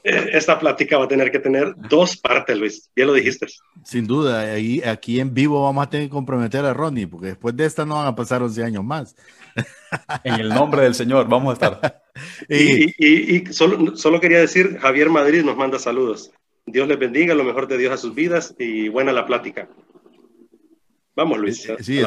Eh, 0.08 0.30
esta 0.32 0.58
plática 0.58 0.96
va 0.96 1.04
a 1.04 1.08
tener 1.08 1.30
que 1.30 1.38
tener 1.38 1.74
dos 1.76 2.16
partes, 2.16 2.56
Luis. 2.56 2.90
Ya 2.96 3.04
lo 3.04 3.12
dijiste. 3.12 3.46
Sin 3.84 4.06
duda, 4.06 4.40
ahí, 4.40 4.80
aquí 4.80 5.20
en 5.20 5.34
vivo 5.34 5.62
vamos 5.64 5.86
a 5.86 5.90
tener 5.90 6.06
que 6.06 6.12
comprometer 6.12 6.64
a 6.64 6.72
Ronnie, 6.72 7.06
porque 7.06 7.26
después 7.28 7.54
de 7.54 7.66
esta 7.66 7.84
no 7.84 7.96
van 7.96 8.06
a 8.06 8.16
pasar 8.16 8.42
11 8.42 8.64
años 8.64 8.84
más. 8.84 9.14
En 10.24 10.34
el 10.34 10.48
nombre 10.48 10.82
del 10.82 10.94
Señor, 10.94 11.28
vamos 11.28 11.50
a 11.50 11.52
estar. 11.54 12.02
y, 12.48 13.44
solo, 13.52 13.96
solo, 13.96 14.20
quería 14.20 14.38
decir, 14.38 14.78
Javier 14.78 15.10
Madrid 15.10 15.42
nos 15.44 15.56
manda 15.56 15.78
saludos. 15.78 16.30
Dios 16.64 16.88
les 16.88 16.98
bendiga, 16.98 17.34
lo 17.34 17.44
mejor 17.44 17.68
de 17.68 17.76
Dios 17.76 17.92
a 17.92 17.98
sus 17.98 18.14
vidas 18.14 18.54
y 18.58 18.88
buena 18.88 19.12
la 19.12 19.26
plática. 19.26 19.68
Vamos, 21.14 21.38
Luis. 21.38 21.68
Sí, 21.80 22.00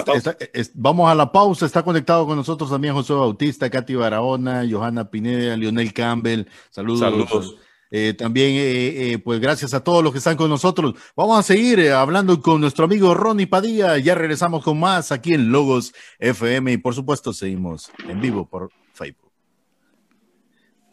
vamos 0.74 1.12
a 1.12 1.14
la 1.14 1.32
pausa. 1.32 1.66
Está 1.66 1.84
conectado 1.84 2.26
con 2.26 2.38
nosotros 2.38 2.70
también 2.70 2.94
José 2.94 3.14
Bautista, 3.14 3.70
Katy 3.70 3.94
Barahona, 3.94 4.64
Johanna 4.70 5.10
Pineda, 5.12 5.56
Lionel 5.56 5.94
Campbell. 5.94 6.46
Saludos. 6.70 7.00
Saludos. 7.00 7.58
Eh, 7.94 8.14
también, 8.14 8.52
eh, 8.52 9.12
eh, 9.12 9.20
pues 9.20 9.42
gracias 9.42 9.74
a 9.74 9.84
todos 9.84 10.02
los 10.02 10.14
que 10.14 10.20
están 10.20 10.38
con 10.38 10.50
nosotros. 10.50 10.96
Vamos 11.14 11.38
a 11.38 11.44
seguir 11.44 11.92
hablando 11.92 12.42
con 12.42 12.62
nuestro 12.62 12.86
amigo 12.86 13.14
Ronnie 13.14 13.48
Padilla. 13.48 13.98
Ya 13.98 14.16
regresamos 14.16 14.64
con 14.64 14.80
más 14.80 15.12
aquí 15.12 15.34
en 15.34 15.52
Logos 15.52 15.94
FM 16.18 16.72
y 16.72 16.78
por 16.78 16.96
supuesto 16.96 17.34
seguimos 17.34 17.92
en 18.08 18.22
vivo 18.22 18.48
por 18.48 18.72
Facebook. 18.94 19.32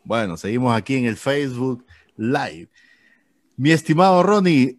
Bueno, 0.02 0.37
seguimos 0.37 0.76
aquí 0.76 0.96
en 0.96 1.04
el 1.04 1.16
Facebook 1.16 1.87
Live. 2.16 2.68
Mi 3.56 3.70
estimado 3.70 4.22
Ronnie, 4.24 4.78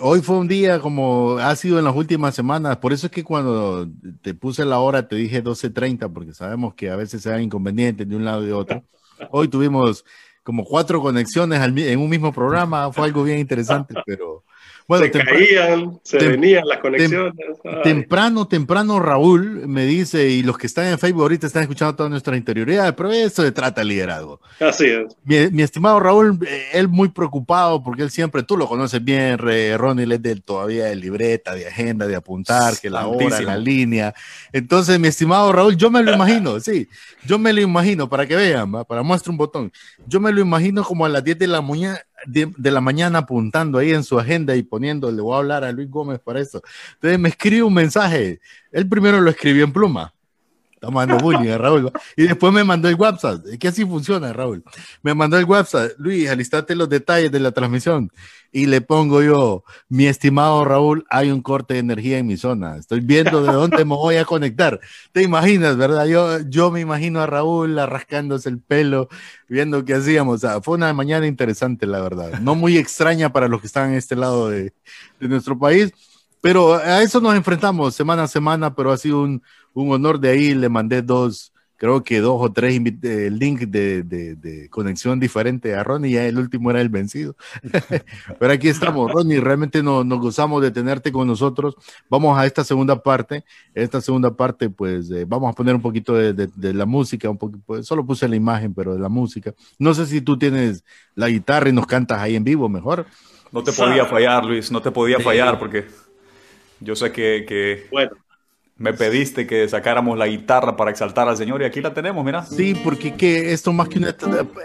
hoy 0.00 0.20
fue 0.20 0.36
un 0.36 0.48
día 0.48 0.80
como 0.80 1.38
ha 1.38 1.54
sido 1.56 1.78
en 1.78 1.84
las 1.84 1.94
últimas 1.94 2.34
semanas, 2.34 2.76
por 2.78 2.92
eso 2.92 3.06
es 3.06 3.12
que 3.12 3.22
cuando 3.22 3.88
te 4.20 4.34
puse 4.34 4.64
la 4.64 4.80
hora 4.80 5.06
te 5.06 5.14
dije 5.14 5.44
12.30, 5.44 6.12
porque 6.12 6.32
sabemos 6.32 6.74
que 6.74 6.90
a 6.90 6.96
veces 6.96 7.22
se 7.22 7.30
dan 7.30 7.42
inconvenientes 7.42 8.08
de 8.08 8.16
un 8.16 8.24
lado 8.24 8.42
y 8.42 8.46
de 8.46 8.52
otro. 8.52 8.84
Hoy 9.30 9.46
tuvimos 9.48 10.04
como 10.46 10.64
cuatro 10.64 11.02
conexiones 11.02 11.60
en 11.60 11.98
un 11.98 12.08
mismo 12.08 12.32
programa, 12.32 12.92
fue 12.92 13.06
algo 13.06 13.24
bien 13.24 13.40
interesante, 13.40 13.94
pero 14.06 14.44
bueno, 14.88 15.04
se 15.04 15.10
caían, 15.10 16.00
se 16.04 16.18
venían 16.18 16.66
las 16.66 16.78
conexiones. 16.78 17.34
Temprano, 17.82 18.46
temprano 18.46 19.00
Raúl 19.00 19.66
me 19.66 19.84
dice, 19.84 20.28
y 20.28 20.42
los 20.42 20.56
que 20.56 20.66
están 20.66 20.86
en 20.86 20.98
Facebook 20.98 21.22
ahorita 21.22 21.46
están 21.46 21.62
escuchando 21.62 21.96
toda 21.96 22.08
nuestra 22.08 22.36
interioridad, 22.36 22.94
pero 22.94 23.10
eso 23.10 23.42
se 23.42 23.50
trata 23.50 23.80
de 23.80 23.86
liderazgo. 23.86 24.40
Así 24.60 24.86
es. 24.86 25.52
Mi, 25.52 25.62
estimado 25.62 25.98
Raúl, 25.98 26.38
eh, 26.46 26.68
él 26.74 26.88
muy 26.88 27.08
preocupado 27.08 27.82
porque 27.82 28.02
él 28.02 28.10
siempre, 28.10 28.44
tú 28.44 28.56
lo 28.56 28.68
conoces 28.68 29.02
bien, 29.02 29.38
Ronnie, 29.38 30.04
él 30.04 30.12
es 30.12 30.22
de, 30.22 30.36
todavía 30.36 30.84
de 30.84 30.96
libreta, 30.96 31.54
de 31.54 31.66
agenda, 31.66 32.06
de 32.06 32.14
apuntar, 32.14 32.78
que 32.78 32.88
la 32.88 33.08
hora, 33.08 33.40
la 33.40 33.56
línea. 33.56 34.14
Entonces, 34.52 35.00
mi 35.00 35.08
estimado 35.08 35.50
Raúl, 35.50 35.76
yo 35.76 35.90
me 35.90 36.02
lo 36.02 36.14
imagino, 36.14 36.60
sí, 36.60 36.88
yo 37.24 37.38
me 37.40 37.52
lo 37.52 37.60
imagino, 37.60 38.08
para 38.08 38.26
que 38.26 38.36
vean, 38.36 38.70
para 38.84 39.02
muestra 39.02 39.32
un 39.32 39.36
botón, 39.36 39.72
yo 40.06 40.20
me 40.20 40.32
lo 40.32 40.40
imagino 40.40 40.84
como 40.84 41.04
a 41.04 41.08
las 41.08 41.24
10 41.24 41.38
de 41.38 41.46
la 41.48 41.60
mañana 41.60 42.00
de, 42.26 42.70
la 42.70 42.80
mañana 42.80 43.20
apuntando 43.20 43.78
ahí 43.78 43.92
en 43.92 44.04
su 44.04 44.18
agenda 44.18 44.56
y 44.56 44.62
poniendo, 44.62 45.10
le 45.10 45.20
voy 45.20 45.34
a 45.34 45.38
hablar 45.38 45.64
a 45.64 45.72
Luis 45.72 45.90
Gómez 45.90 46.18
para 46.20 46.40
eso. 46.40 46.62
Entonces 46.94 47.18
me 47.18 47.28
escribe 47.28 47.62
un 47.62 47.74
mensaje. 47.74 48.40
Él 48.72 48.88
primero 48.88 49.20
lo 49.20 49.30
escribió 49.30 49.64
en 49.64 49.72
pluma. 49.72 50.15
Estamos 50.88 51.22
bullying 51.22 51.50
a 51.50 51.58
Raúl. 51.58 51.92
Y 52.16 52.24
después 52.24 52.52
me 52.52 52.64
mandó 52.64 52.88
el 52.88 52.94
WhatsApp. 52.94 53.46
Es 53.46 53.58
que 53.58 53.68
así 53.68 53.84
funciona, 53.84 54.32
Raúl. 54.32 54.62
Me 55.02 55.14
mandó 55.14 55.38
el 55.38 55.44
WhatsApp. 55.44 55.92
Luis, 55.98 56.28
alistate 56.28 56.74
los 56.74 56.88
detalles 56.88 57.32
de 57.32 57.40
la 57.40 57.52
transmisión. 57.52 58.10
Y 58.52 58.66
le 58.66 58.80
pongo 58.80 59.22
yo, 59.22 59.64
mi 59.88 60.06
estimado 60.06 60.64
Raúl, 60.64 61.04
hay 61.10 61.30
un 61.30 61.42
corte 61.42 61.74
de 61.74 61.80
energía 61.80 62.18
en 62.18 62.26
mi 62.26 62.36
zona. 62.36 62.76
Estoy 62.76 63.00
viendo 63.00 63.42
de 63.42 63.52
dónde 63.52 63.84
me 63.84 63.94
voy 63.94 64.16
a 64.16 64.24
conectar. 64.24 64.80
Te 65.12 65.22
imaginas, 65.22 65.76
¿verdad? 65.76 66.06
Yo, 66.06 66.38
yo 66.40 66.70
me 66.70 66.80
imagino 66.80 67.20
a 67.20 67.26
Raúl 67.26 67.78
arrascándose 67.78 68.48
el 68.48 68.60
pelo, 68.60 69.08
viendo 69.48 69.84
qué 69.84 69.94
hacíamos. 69.94 70.42
fue 70.62 70.76
una 70.76 70.92
mañana 70.94 71.26
interesante, 71.26 71.86
la 71.86 72.00
verdad. 72.00 72.40
No 72.40 72.54
muy 72.54 72.78
extraña 72.78 73.32
para 73.32 73.48
los 73.48 73.60
que 73.60 73.66
están 73.66 73.90
en 73.90 73.96
este 73.96 74.16
lado 74.16 74.48
de, 74.48 74.72
de 75.20 75.28
nuestro 75.28 75.58
país. 75.58 75.92
Pero 76.40 76.74
a 76.74 77.02
eso 77.02 77.20
nos 77.20 77.34
enfrentamos 77.34 77.94
semana 77.94 78.22
a 78.22 78.28
semana, 78.28 78.74
pero 78.74 78.92
ha 78.92 78.96
sido 78.96 79.22
un, 79.22 79.42
un 79.76 79.92
honor 79.92 80.18
de 80.18 80.30
ahí. 80.30 80.54
Le 80.54 80.68
mandé 80.68 81.02
dos, 81.02 81.52
creo 81.76 82.02
que 82.02 82.20
dos 82.20 82.36
o 82.40 82.52
tres 82.52 82.80
eh, 83.02 83.30
link 83.30 83.60
de, 83.60 84.02
de, 84.02 84.68
conexión 84.70 85.20
diferente 85.20 85.74
a 85.74 85.82
Ronnie, 85.84 86.12
ya 86.12 86.24
el 86.26 86.38
último 86.38 86.70
era 86.70 86.80
el 86.80 86.88
vencido. 86.88 87.36
Pero 88.38 88.52
aquí 88.52 88.68
estamos, 88.68 89.10
Ronnie, 89.12 89.40
realmente 89.40 89.82
nos, 89.82 90.04
nos, 90.04 90.18
gozamos 90.18 90.62
de 90.62 90.70
tenerte 90.70 91.12
con 91.12 91.26
nosotros. 91.28 91.76
Vamos 92.08 92.38
a 92.38 92.46
esta 92.46 92.64
segunda 92.64 93.02
parte. 93.02 93.44
Esta 93.74 94.00
segunda 94.00 94.34
parte, 94.34 94.70
pues 94.70 95.10
eh, 95.10 95.24
vamos 95.26 95.52
a 95.52 95.54
poner 95.54 95.74
un 95.74 95.82
poquito 95.82 96.14
de, 96.14 96.74
la 96.74 96.86
música, 96.86 97.30
un 97.30 97.38
poquito, 97.38 97.62
pues, 97.66 97.86
solo 97.86 98.04
puse 98.04 98.28
la 98.28 98.36
imagen, 98.36 98.74
pero 98.74 98.94
de 98.94 99.00
la 99.00 99.08
música. 99.08 99.54
No 99.78 99.94
sé 99.94 100.06
si 100.06 100.20
tú 100.20 100.38
tienes 100.38 100.84
la 101.14 101.28
guitarra 101.28 101.68
y 101.68 101.72
nos 101.72 101.86
cantas 101.86 102.20
ahí 102.20 102.34
en 102.34 102.44
vivo 102.44 102.68
mejor. 102.68 103.06
No 103.52 103.62
te 103.62 103.72
podía 103.72 104.04
fallar, 104.06 104.44
Luis, 104.44 104.72
no 104.72 104.82
te 104.82 104.90
podía 104.90 105.20
fallar 105.20 105.58
porque 105.58 105.86
yo 106.80 106.96
sé 106.96 107.12
que, 107.12 107.44
que... 107.46 107.86
Bueno 107.90 108.25
me 108.78 108.92
pediste 108.92 109.46
que 109.46 109.68
sacáramos 109.68 110.18
la 110.18 110.26
guitarra 110.26 110.76
para 110.76 110.90
exaltar 110.90 111.28
al 111.28 111.36
Señor 111.36 111.62
y 111.62 111.64
aquí 111.64 111.80
la 111.80 111.94
tenemos, 111.94 112.24
mira. 112.24 112.44
Sí, 112.44 112.74
porque 112.84 113.14
que 113.14 113.52
esto 113.52 113.72
más 113.72 113.88
que 113.88 113.98
una, 113.98 114.14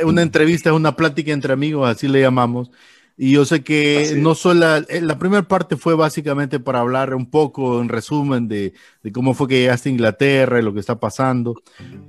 una 0.04 0.22
entrevista 0.22 0.70
es 0.70 0.76
una 0.76 0.96
plática 0.96 1.32
entre 1.32 1.54
amigos, 1.54 1.90
así 1.90 2.08
le 2.08 2.22
llamamos. 2.22 2.72
Y 3.18 3.34
yo 3.34 3.46
sé 3.46 3.64
que 3.64 4.16
no 4.18 4.36
solo 4.36 4.62
la, 4.62 4.78
eh, 4.90 5.02
la, 5.02 5.20
primera 5.20 5.44
parte 5.44 5.78
fue 5.78 5.96
básicamente 5.96 6.60
para 6.60 6.80
hablar 6.80 7.14
un 7.14 7.30
poco 7.30 7.80
en 7.82 7.88
resumen 7.88 8.48
de, 8.48 8.74
de, 9.04 9.12
cómo 9.12 9.34
fue 9.34 9.48
que 9.48 9.60
llegaste 9.60 9.90
a 9.90 9.92
Inglaterra 9.92 10.60
y 10.60 10.64
lo 10.64 10.74
que 10.74 10.80
está 10.80 11.00
pasando, 11.00 11.62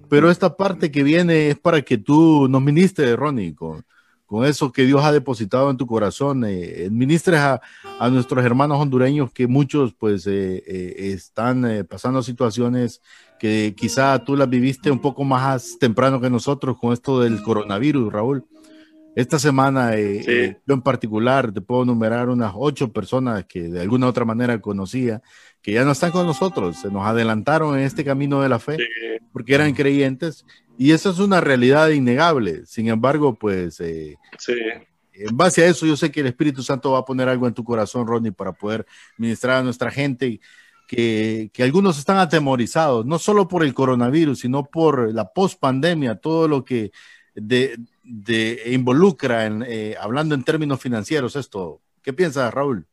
pero 0.09 0.31
esta 0.31 0.57
parte 0.57 0.91
que 0.91 1.03
viene 1.03 1.51
es 1.51 1.59
para 1.59 1.83
que 1.83 1.99
tú 1.99 2.49
nos 2.49 2.63
ministres, 2.63 3.15
Ronnie, 3.17 3.55
con, 3.55 3.85
con 4.33 4.47
eso 4.47 4.73
que 4.73 4.87
Dios 4.87 5.05
ha 5.05 5.13
depositado 5.13 5.69
en 5.71 5.77
tu 5.77 5.87
corazón, 5.87 6.45
eh, 6.47 6.87
administres 6.87 7.39
a, 7.39 7.61
a, 8.01 8.09
nuestros 8.09 8.43
hermanos 8.43 8.79
hondureños 8.81 9.31
que 9.31 9.47
muchos 9.47 9.93
pues 9.93 10.27
eh, 10.27 10.63
eh, 10.67 11.13
están 11.13 11.87
pasando 11.87 12.23
situaciones 12.23 13.03
que 13.39 13.75
quizá 13.77 14.19
tú 14.25 14.35
las 14.35 14.49
viviste 14.49 14.91
un 14.91 15.01
poco 15.01 15.23
más 15.23 15.77
temprano 15.79 16.19
que 16.19 16.31
nosotros 16.31 16.79
con 16.81 16.95
esto 16.95 17.21
del 17.21 17.43
coronavirus, 17.43 18.11
Raúl. 18.11 18.47
Esta 19.15 19.39
semana, 19.39 19.95
yo 19.95 20.75
en 20.75 20.81
particular, 20.81 21.53
te 21.53 21.61
puedo 21.61 21.85
numerar 21.85 22.31
unas 22.31 22.55
ocho 22.57 22.91
personas 22.91 23.45
que 23.45 23.65
de 23.65 23.83
alguna 23.83 24.07
u 24.07 24.09
otra 24.09 24.25
manera 24.25 24.59
conocía, 24.63 25.21
que 25.61 25.73
ya 25.73 25.85
no 25.85 25.93
están 25.93 26.11
con 26.11 26.25
nosotros, 26.25 26.79
se 26.81 26.91
nos 26.91 27.07
adelantaron 27.07 27.77
en 27.77 27.85
este 27.85 28.03
camino 28.03 28.41
de 28.41 28.49
la 28.49 28.59
fe, 28.59 28.79
porque 29.31 29.55
eran 29.55 29.75
creyentes 29.75 30.47
y 30.79 30.93
esa 30.93 31.11
es 31.11 31.19
una 31.19 31.41
realidad 31.41 31.91
innegable. 31.91 32.67
Sin 32.67 32.89
embargo, 32.89 33.35
pues 33.35 33.81
eh, 33.81 34.17
en 35.13 35.37
base 35.37 35.63
a 35.63 35.67
eso 35.69 35.87
yo 35.87 35.97
sé 35.97 36.11
que 36.11 36.21
el 36.21 36.27
Espíritu 36.27 36.63
Santo 36.63 36.93
va 36.93 37.01
a 37.01 37.05
poner 37.05 37.29
algo 37.29 37.47
en 37.47 37.55
tu 37.55 37.65
corazón, 37.65 38.07
Ronnie, 38.07 38.33
para 38.33 38.53
poder 38.53 38.87
ministrar 39.17 39.59
a 39.59 39.63
nuestra 39.63 39.91
gente 39.91 40.41
que, 40.89 41.51
algunos 41.61 41.99
están 41.99 42.19
atemorizados, 42.19 43.07
no 43.07 43.19
solo 43.19 43.49
por 43.49 43.65
el 43.65 43.73
coronavirus, 43.73 44.41
sino 44.41 44.65
por 44.65 45.13
la 45.13 45.33
post-pandemia, 45.33 46.17
todo 46.17 46.49
lo 46.49 46.65
que 46.65 46.93
de, 47.35 47.79
involucra, 48.67 49.47
en, 49.47 49.65
eh, 49.67 49.95
hablando 49.99 50.35
en 50.35 50.45
términos 50.45 50.81
financieros, 50.81 51.37
esto. 51.37 51.81
¿Qué 52.03 52.13
piensas, 52.13 52.53
Raúl? 52.53 52.87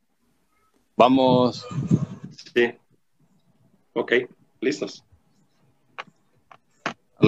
Vamos. 0.95 1.65
Sí. 2.53 2.71
Ok, 3.93 4.13
listos. 4.61 5.03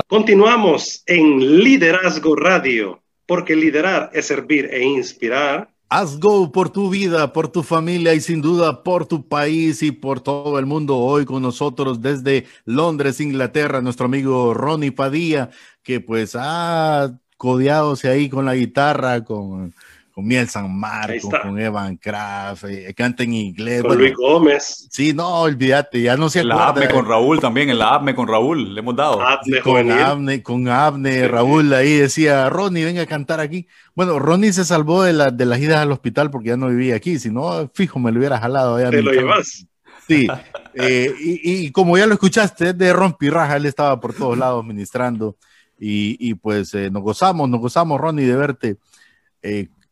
Continuamos 0.08 1.04
en 1.06 1.60
Liderazgo 1.64 2.36
Radio, 2.38 3.02
porque 3.26 3.58
liderar 3.58 4.10
es 4.14 4.26
servir 4.26 4.70
e 4.72 4.84
inspirar. 4.84 5.70
Haz 5.90 6.18
go 6.18 6.50
por 6.50 6.70
tu 6.70 6.90
vida, 6.90 7.34
por 7.34 7.50
tu 7.50 7.62
familia 7.62 8.14
y 8.14 8.22
sin 8.22 8.42
duda 8.42 8.84
por 8.84 9.06
tu 9.06 9.28
país 9.28 9.84
y 9.84 9.92
por 9.92 10.22
todo 10.22 10.58
el 10.58 10.66
mundo. 10.66 10.98
Hoy 10.98 11.26
con 11.26 11.42
nosotros 11.42 12.02
desde 12.02 12.46
Londres, 12.64 13.20
Inglaterra, 13.20 13.82
nuestro 13.82 14.06
amigo 14.06 14.54
Ronnie 14.54 14.94
Padilla, 14.94 15.50
que 15.84 16.00
pues 16.00 16.38
ha 16.40 17.20
codeado 17.36 17.98
ahí 18.04 18.30
con 18.30 18.46
la 18.46 18.56
guitarra, 18.56 19.26
con 19.26 19.74
con 20.12 20.28
Miel 20.28 20.50
San 20.50 20.78
Marco, 20.78 21.30
con 21.42 21.58
Evan 21.60 21.96
Kraft, 21.96 22.66
eh, 22.66 22.94
canta 22.96 23.24
en 23.24 23.34
inglés. 23.34 23.82
Con 23.82 23.98
Luis 23.98 24.14
Gómez. 24.14 24.88
Sí, 24.92 25.14
no, 25.14 25.42
olvídate, 25.42 26.02
ya 26.02 26.18
no 26.18 26.30
se 26.30 26.44
La 26.44 26.68
Abne 26.68 26.90
con 26.90 27.06
Raúl 27.06 27.40
también, 27.40 27.70
en 27.70 27.80
la 27.80 27.96
Abne 27.96 28.14
con 28.14 28.28
Raúl, 28.28 28.74
le 28.74 28.80
hemos 28.80 28.96
dado. 28.96 29.20
con 29.64 29.92
Abne, 29.92 30.44
con 30.44 30.68
Abne, 30.68 31.28
Raúl 31.28 31.74
ahí 31.74 31.96
decía, 31.96 32.50
Ronnie, 32.50 32.84
venga 32.84 33.04
a 33.04 33.06
cantar 33.06 33.40
aquí. 33.40 33.68
Bueno, 33.96 34.20
Ronnie 34.20 34.52
se 34.52 34.66
salvó 34.66 35.04
de, 35.04 35.14
la, 35.14 35.32
de 35.32 35.46
las 35.46 35.60
idas 35.60 35.78
al 35.78 35.92
hospital 35.92 36.30
porque 36.30 36.50
ya 36.50 36.58
no 36.58 36.68
vivía 36.68 36.96
aquí, 36.96 37.18
si 37.18 37.30
no, 37.30 37.70
fijo, 37.74 37.98
me 37.98 38.12
lo 38.12 38.20
hubiera 38.20 38.40
jalado. 38.40 38.76
Allá 38.76 38.90
¿Te 38.90 39.02
lo 39.02 39.12
llevas? 39.12 39.66
Sí, 40.08 40.28
eh, 40.74 41.14
y, 41.20 41.72
como 41.72 41.98
ya 41.98 42.06
lo 42.06 42.14
escuchaste, 42.14 42.74
de 42.74 42.92
rompirraja, 42.92 43.56
él 43.56 43.66
estaba 43.66 44.00
por 44.00 44.14
todos 44.14 44.38
lados 44.38 44.66
ministrando 44.66 45.38
y, 45.80 46.18
y 46.20 46.34
pues 46.34 46.74
eh, 46.74 46.90
nos 46.90 47.02
gozamos, 47.02 47.48
nos 47.48 47.62
gozamos, 47.62 48.02
Ronnie, 48.02 48.26
de 48.26 48.36
verte 48.36 48.78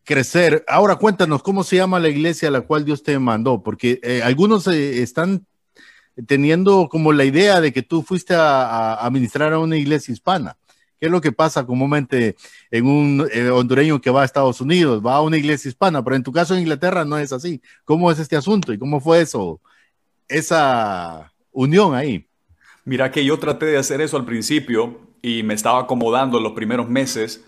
crecer. 0.10 0.66
Ahora 0.68 0.96
cuéntanos, 0.96 1.44
¿cómo 1.44 1.64
se 1.64 1.76
llama 1.76 2.00
la 2.00 2.10
iglesia 2.10 2.48
a 2.48 2.52
la 2.52 2.62
cual 2.62 2.84
Dios 2.84 3.04
te 3.04 3.20
mandó? 3.20 3.62
Porque 3.62 4.00
eh, 4.02 4.24
algunos 4.24 4.66
eh, 4.66 5.04
están 5.04 5.46
teniendo 6.26 6.90
como 6.90 7.14
la 7.14 7.26
idea 7.26 7.62
de 7.62 7.72
que 7.72 7.84
tú 7.84 8.02
fuiste 8.02 8.34
a, 8.34 8.96
a, 8.96 9.10
ministrar 9.12 9.54
a 9.54 9.60
una 9.60 9.78
iglesia 9.78 10.12
hispana. 10.12 10.58
¿Qué 11.00 11.06
es 11.06 11.12
lo 11.12 11.22
que 11.22 11.32
pasa 11.32 11.64
comúnmente 11.64 12.36
en 12.72 12.88
un 12.88 13.30
eh, 13.32 13.52
hondureño 13.52 14.02
que 14.02 14.10
va 14.10 14.24
a 14.24 14.26
Estados 14.26 14.60
Unidos? 14.62 15.06
Va 15.06 15.18
a 15.18 15.22
una 15.22 15.38
iglesia 15.38 15.70
hispana, 15.70 16.04
pero 16.04 16.16
en 16.16 16.24
tu 16.24 16.32
caso 16.32 16.56
en 16.56 16.62
Inglaterra 16.62 17.06
no 17.06 17.20
es 17.20 17.32
así. 17.32 17.62
¿Cómo 17.86 18.12
es 18.12 18.18
este 18.18 18.36
asunto 18.36 18.74
y 18.74 18.80
cómo 18.80 19.00
fue 19.00 19.22
eso, 19.22 19.62
esa 20.28 21.32
unión 21.52 21.94
ahí? 21.94 22.28
Mira 22.84 23.12
que 23.12 23.24
yo 23.24 23.38
traté 23.38 23.68
de 23.68 23.78
hacer 23.78 24.02
eso 24.02 24.18
al 24.18 24.26
principio 24.26 25.02
y 25.22 25.44
me 25.44 25.54
estaba 25.54 25.82
acomodando 25.82 26.40
los 26.40 26.54
primeros 26.54 26.90
meses 26.90 27.46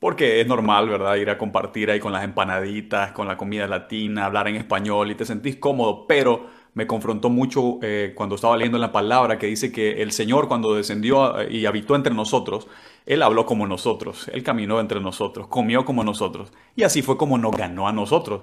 porque 0.00 0.40
es 0.40 0.46
normal, 0.46 0.88
¿verdad? 0.88 1.14
Ir 1.16 1.30
a 1.30 1.38
compartir 1.38 1.90
ahí 1.90 2.00
con 2.00 2.12
las 2.12 2.24
empanaditas, 2.24 3.12
con 3.12 3.28
la 3.28 3.36
comida 3.36 3.66
latina, 3.68 4.24
hablar 4.24 4.48
en 4.48 4.56
español 4.56 5.10
y 5.10 5.14
te 5.14 5.26
sentís 5.26 5.56
cómodo, 5.56 6.06
pero 6.08 6.46
me 6.72 6.86
confrontó 6.86 7.28
mucho 7.28 7.78
eh, 7.82 8.12
cuando 8.14 8.36
estaba 8.36 8.56
leyendo 8.56 8.78
la 8.78 8.92
palabra 8.92 9.38
que 9.38 9.46
dice 9.46 9.70
que 9.70 10.02
el 10.02 10.12
Señor 10.12 10.48
cuando 10.48 10.74
descendió 10.74 11.38
eh, 11.38 11.48
y 11.52 11.66
habitó 11.66 11.96
entre 11.96 12.14
nosotros, 12.14 12.66
Él 13.04 13.22
habló 13.22 13.44
como 13.44 13.66
nosotros, 13.66 14.28
Él 14.32 14.42
caminó 14.42 14.80
entre 14.80 15.00
nosotros, 15.00 15.48
comió 15.48 15.84
como 15.84 16.02
nosotros. 16.02 16.52
Y 16.76 16.84
así 16.84 17.02
fue 17.02 17.18
como 17.18 17.36
nos 17.36 17.52
ganó 17.52 17.86
a 17.86 17.92
nosotros. 17.92 18.42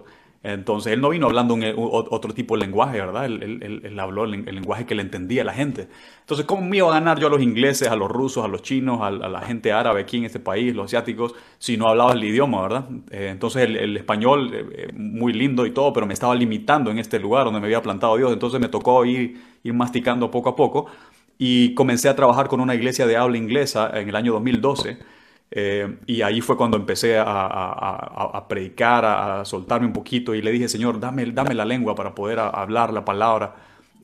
Entonces, 0.54 0.94
él 0.94 1.02
no 1.02 1.10
vino 1.10 1.26
hablando 1.26 1.58
otro 1.76 2.34
tipo 2.34 2.56
de 2.56 2.62
lenguaje, 2.66 3.02
¿verdad? 3.02 3.26
Él, 3.26 3.98
habló 4.00 4.24
el, 4.24 4.46
lenguaje 4.46 4.86
que 4.86 4.96
le 4.96 5.02
entendía 5.02 5.44
la 5.44 5.54
gente. 5.54 5.90
Entonces, 6.22 6.46
¿cómo 6.46 6.62
me 6.62 6.78
iba 6.78 6.88
a 6.88 6.94
ganar 6.94 7.20
yo 7.20 7.28
a 7.28 7.30
los 7.30 7.42
ingleses, 7.42 7.90
a 7.90 7.98
los 7.98 8.10
rusos, 8.10 8.46
a 8.46 8.48
los 8.48 8.62
chinos, 8.62 9.02
a, 9.02 9.12
la 9.12 9.42
gente 9.42 9.74
árabe 9.74 10.00
aquí 10.00 10.16
en 10.16 10.24
este 10.24 10.40
país, 10.40 10.74
los 10.74 10.86
asiáticos, 10.86 11.36
si 11.60 11.76
no 11.76 11.90
hablaba 11.90 12.14
el 12.14 12.24
idioma, 12.24 12.62
¿verdad? 12.62 12.86
Eh, 13.12 13.28
entonces, 13.30 13.64
el, 13.64 13.98
español, 13.98 14.52
eh, 14.54 14.66
eh, 14.72 14.94
muy 14.94 15.34
lindo 15.34 15.66
y 15.66 15.72
todo, 15.72 15.92
pero 15.92 16.06
me 16.06 16.14
estaba 16.14 16.34
limitando 16.34 16.92
en 16.92 17.00
este 17.00 17.20
lugar 17.20 17.44
donde 17.44 17.60
me 17.60 17.66
había 17.66 17.82
plantado 17.82 18.16
Dios. 18.16 18.32
Entonces, 18.32 18.62
me 18.62 18.70
tocó 18.70 19.04
ir, 19.04 19.42
ir 19.64 19.74
masticando 19.74 20.32
poco 20.32 20.48
a 20.48 20.56
poco 20.56 20.86
y 21.38 21.74
comencé 21.74 22.08
a 22.08 22.16
trabajar 22.16 22.48
con 22.48 22.62
una 22.62 22.74
iglesia 22.74 23.06
de 23.06 23.18
habla 23.18 23.38
inglesa 23.38 23.92
en 23.94 24.08
el 24.08 24.16
año 24.16 24.32
2012 24.32 25.17
eh, 25.50 25.98
y 26.06 26.22
ahí 26.22 26.42
fue 26.42 26.58
cuando 26.58 26.76
empecé 26.78 27.18
a, 27.20 28.46
predicar, 28.50 29.06
a, 29.06 29.46
soltarme 29.46 29.88
un 29.88 29.94
poquito 29.94 30.36
y 30.36 30.42
le 30.42 30.52
dije, 30.52 30.68
Señor, 30.68 31.00
dame, 31.00 31.26
dame 31.28 31.54
la 31.54 31.66
lengua 31.66 31.96
para 31.96 32.14
poder 32.14 32.40
hablar 32.40 32.92
la 32.92 33.06
palabra 33.06 33.56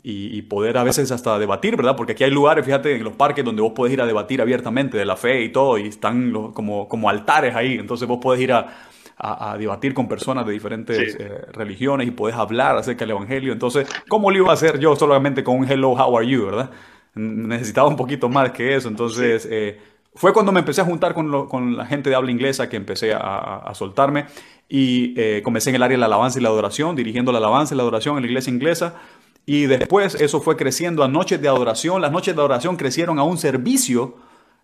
y, 0.06 0.42
poder 0.44 0.78
a 0.78 0.84
veces 0.84 1.12
hasta 1.12 1.40
debatir, 1.40 1.78
¿verdad? 1.78 1.96
Porque 1.96 2.12
aquí 2.12 2.26
hay 2.26 2.32
lugares, 2.32 2.66
fíjate, 2.66 2.98
en 2.98 3.04
los 3.06 3.14
parques 3.14 3.46
donde 3.46 3.62
vos 3.62 3.72
podés 3.72 3.94
ir 3.94 4.02
a 4.02 4.06
debatir 4.06 4.42
abiertamente 4.42 4.98
de 4.98 5.06
la 5.06 5.16
fe 5.16 5.44
y 5.44 5.50
todo, 5.50 5.78
y 5.78 5.88
están 5.88 6.52
como, 6.52 6.90
como 6.90 7.10
altares 7.10 7.56
ahí, 7.56 7.76
entonces 7.76 8.06
vos 8.06 8.20
podés 8.22 8.42
ir 8.42 8.52
a, 8.52 8.68
debatir 9.58 9.94
con 9.94 10.10
personas 10.10 10.46
de 10.46 10.52
diferentes 10.52 11.16
eh, 11.18 11.46
religiones 11.54 12.08
y 12.08 12.12
podés 12.12 12.36
hablar 12.36 12.76
acerca 12.76 13.06
del 13.06 13.12
Evangelio. 13.12 13.54
Entonces, 13.54 13.88
¿cómo 14.10 14.30
lo 14.30 14.38
iba 14.38 14.50
a 14.50 14.54
hacer 14.54 14.80
yo 14.80 14.98
solamente 14.98 15.46
con 15.46 15.60
un 15.60 15.72
hello, 15.72 15.92
how 15.92 16.18
are 16.18 16.28
you, 16.28 16.46
¿verdad? 16.48 16.72
Necesitaba 17.16 17.88
un 17.88 17.96
poquito 17.96 18.28
más 18.28 18.52
que 18.52 18.76
eso, 18.76 18.90
entonces... 18.90 19.48
Eh, 19.50 19.93
fue 20.16 20.34
cuando 20.34 20.52
me 20.52 20.60
empecé 20.60 20.82
a 20.82 20.86
juntar 20.86 21.14
con, 21.14 21.78
la 21.78 21.86
gente 21.86 22.10
de 22.10 22.16
habla 22.16 22.32
inglesa 22.32 22.70
que 22.70 22.78
empecé 22.78 23.14
a, 23.14 23.72
soltarme 23.74 24.26
y 24.70 25.14
eh, 25.20 25.42
comencé 25.44 25.70
en 25.70 25.76
el 25.76 25.84
área 25.84 25.96
de 25.96 26.00
la 26.00 26.06
alabanza 26.06 26.40
y 26.40 26.42
la 26.42 26.50
adoración, 26.50 26.96
dirigiendo 26.96 27.32
la 27.32 27.40
alabanza 27.40 27.74
y 27.74 27.78
la 27.78 27.84
adoración 27.84 28.18
en 28.18 28.24
la 28.24 28.28
iglesia 28.28 28.52
inglesa. 28.54 28.96
Y 29.46 29.66
después 29.66 30.16
eso 30.16 30.40
fue 30.40 30.56
creciendo 30.56 31.04
a 31.04 31.08
noches 31.08 31.42
de 31.42 31.48
adoración. 31.48 32.02
Las 32.02 32.12
noches 32.12 32.36
de 32.36 32.42
adoración 32.42 32.78
crecieron 32.78 33.20
a 33.20 33.24
un 33.24 33.38
servicio, 33.38 34.16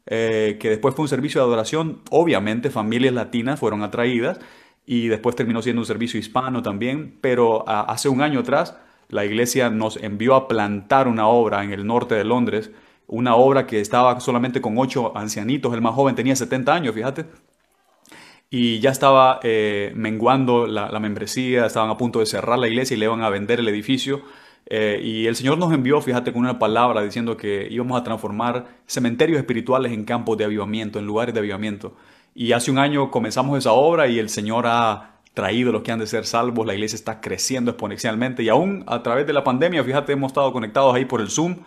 eh, 0.05 0.57
que 0.59 0.69
después 0.69 0.95
fue 0.95 1.03
un 1.03 1.09
servicio 1.09 1.41
de 1.41 1.47
adoración. 1.47 2.01
Obviamente 2.11 2.69
familias 2.69 3.13
latinas 3.13 3.59
fueron 3.59 3.83
atraídas 3.83 4.39
y 4.85 5.07
después 5.07 5.35
terminó 5.35 5.61
siendo 5.61 5.81
un 5.81 5.85
servicio 5.85 6.19
hispano 6.19 6.61
también. 6.61 7.17
Pero 7.21 7.67
hace 7.67 8.07
un 8.07 8.21
año 8.21 8.39
atrás 8.39 8.77
la 9.09 9.25
iglesia 9.25 9.69
nos 9.69 9.97
envió 9.97 10.35
a 10.35 10.47
plantar 10.47 11.07
una 11.07 11.27
obra 11.27 11.63
en 11.63 11.73
el 11.73 11.85
norte 11.85 12.15
de 12.15 12.23
Londres 12.23 12.71
una 13.09 13.35
obra 13.35 13.67
que 13.67 13.81
estaba 13.81 14.19
solamente 14.19 14.61
con 14.61 14.77
ocho 14.77 15.15
ancianitos, 15.17 15.73
el 15.73 15.81
más 15.81 15.93
joven 15.93 16.15
tenía 16.15 16.35
70 16.35 16.73
años, 16.73 16.95
fíjate, 16.95 17.25
y 18.49 18.79
ya 18.79 18.89
estaba 18.89 19.39
eh, 19.43 19.91
menguando 19.95 20.65
la, 20.65 20.99
membresía, 20.99 21.65
estaban 21.65 21.89
a 21.89 21.97
punto 21.97 22.19
de 22.19 22.25
cerrar 22.25 22.57
la 22.57 22.67
iglesia 22.67 22.95
y 22.95 22.99
le 22.99 23.05
iban 23.05 23.21
a 23.21 23.29
vender 23.29 23.59
el 23.59 23.67
edificio. 23.67 24.23
Eh, 24.65 25.01
y 25.03 25.27
el 25.27 25.35
Señor 25.35 25.57
nos 25.57 25.71
envió, 25.71 26.01
fíjate, 26.01 26.33
con 26.33 26.41
una 26.41 26.57
palabra 26.57 27.01
diciendo 27.01 27.37
que 27.37 27.67
íbamos 27.69 27.99
a 27.99 28.03
transformar 28.03 28.67
cementerios 28.87 29.37
espirituales 29.39 29.91
en 29.91 30.03
campos 30.03 30.37
de 30.37 30.45
avivamiento, 30.45 30.97
en 30.97 31.05
lugares 31.05 31.33
de 31.33 31.39
avivamiento. 31.39 31.95
Y 32.33 32.53
hace 32.53 32.71
un 32.71 32.79
año 32.79 33.11
comenzamos 33.11 33.57
esa 33.57 33.71
obra 33.71 34.07
y 34.07 34.17
el 34.17 34.29
Señor 34.29 34.65
ha 34.67 35.19
traído 35.33 35.71
los 35.71 35.83
que 35.83 35.91
han 35.91 35.99
de 35.99 36.07
ser 36.07 36.25
salvos, 36.25 36.65
la 36.65 36.73
iglesia 36.73 36.95
está 36.95 37.21
creciendo 37.21 37.71
exponencialmente 37.71 38.43
y 38.43 38.49
aún 38.49 38.83
a 38.87 39.03
través 39.03 39.27
de 39.27 39.33
la 39.33 39.43
pandemia, 39.43 39.83
fíjate, 39.83 40.13
hemos 40.13 40.31
estado 40.31 40.51
conectados 40.51 40.95
ahí 40.95 41.05
por 41.05 41.21
el 41.21 41.29
Zoom 41.29 41.57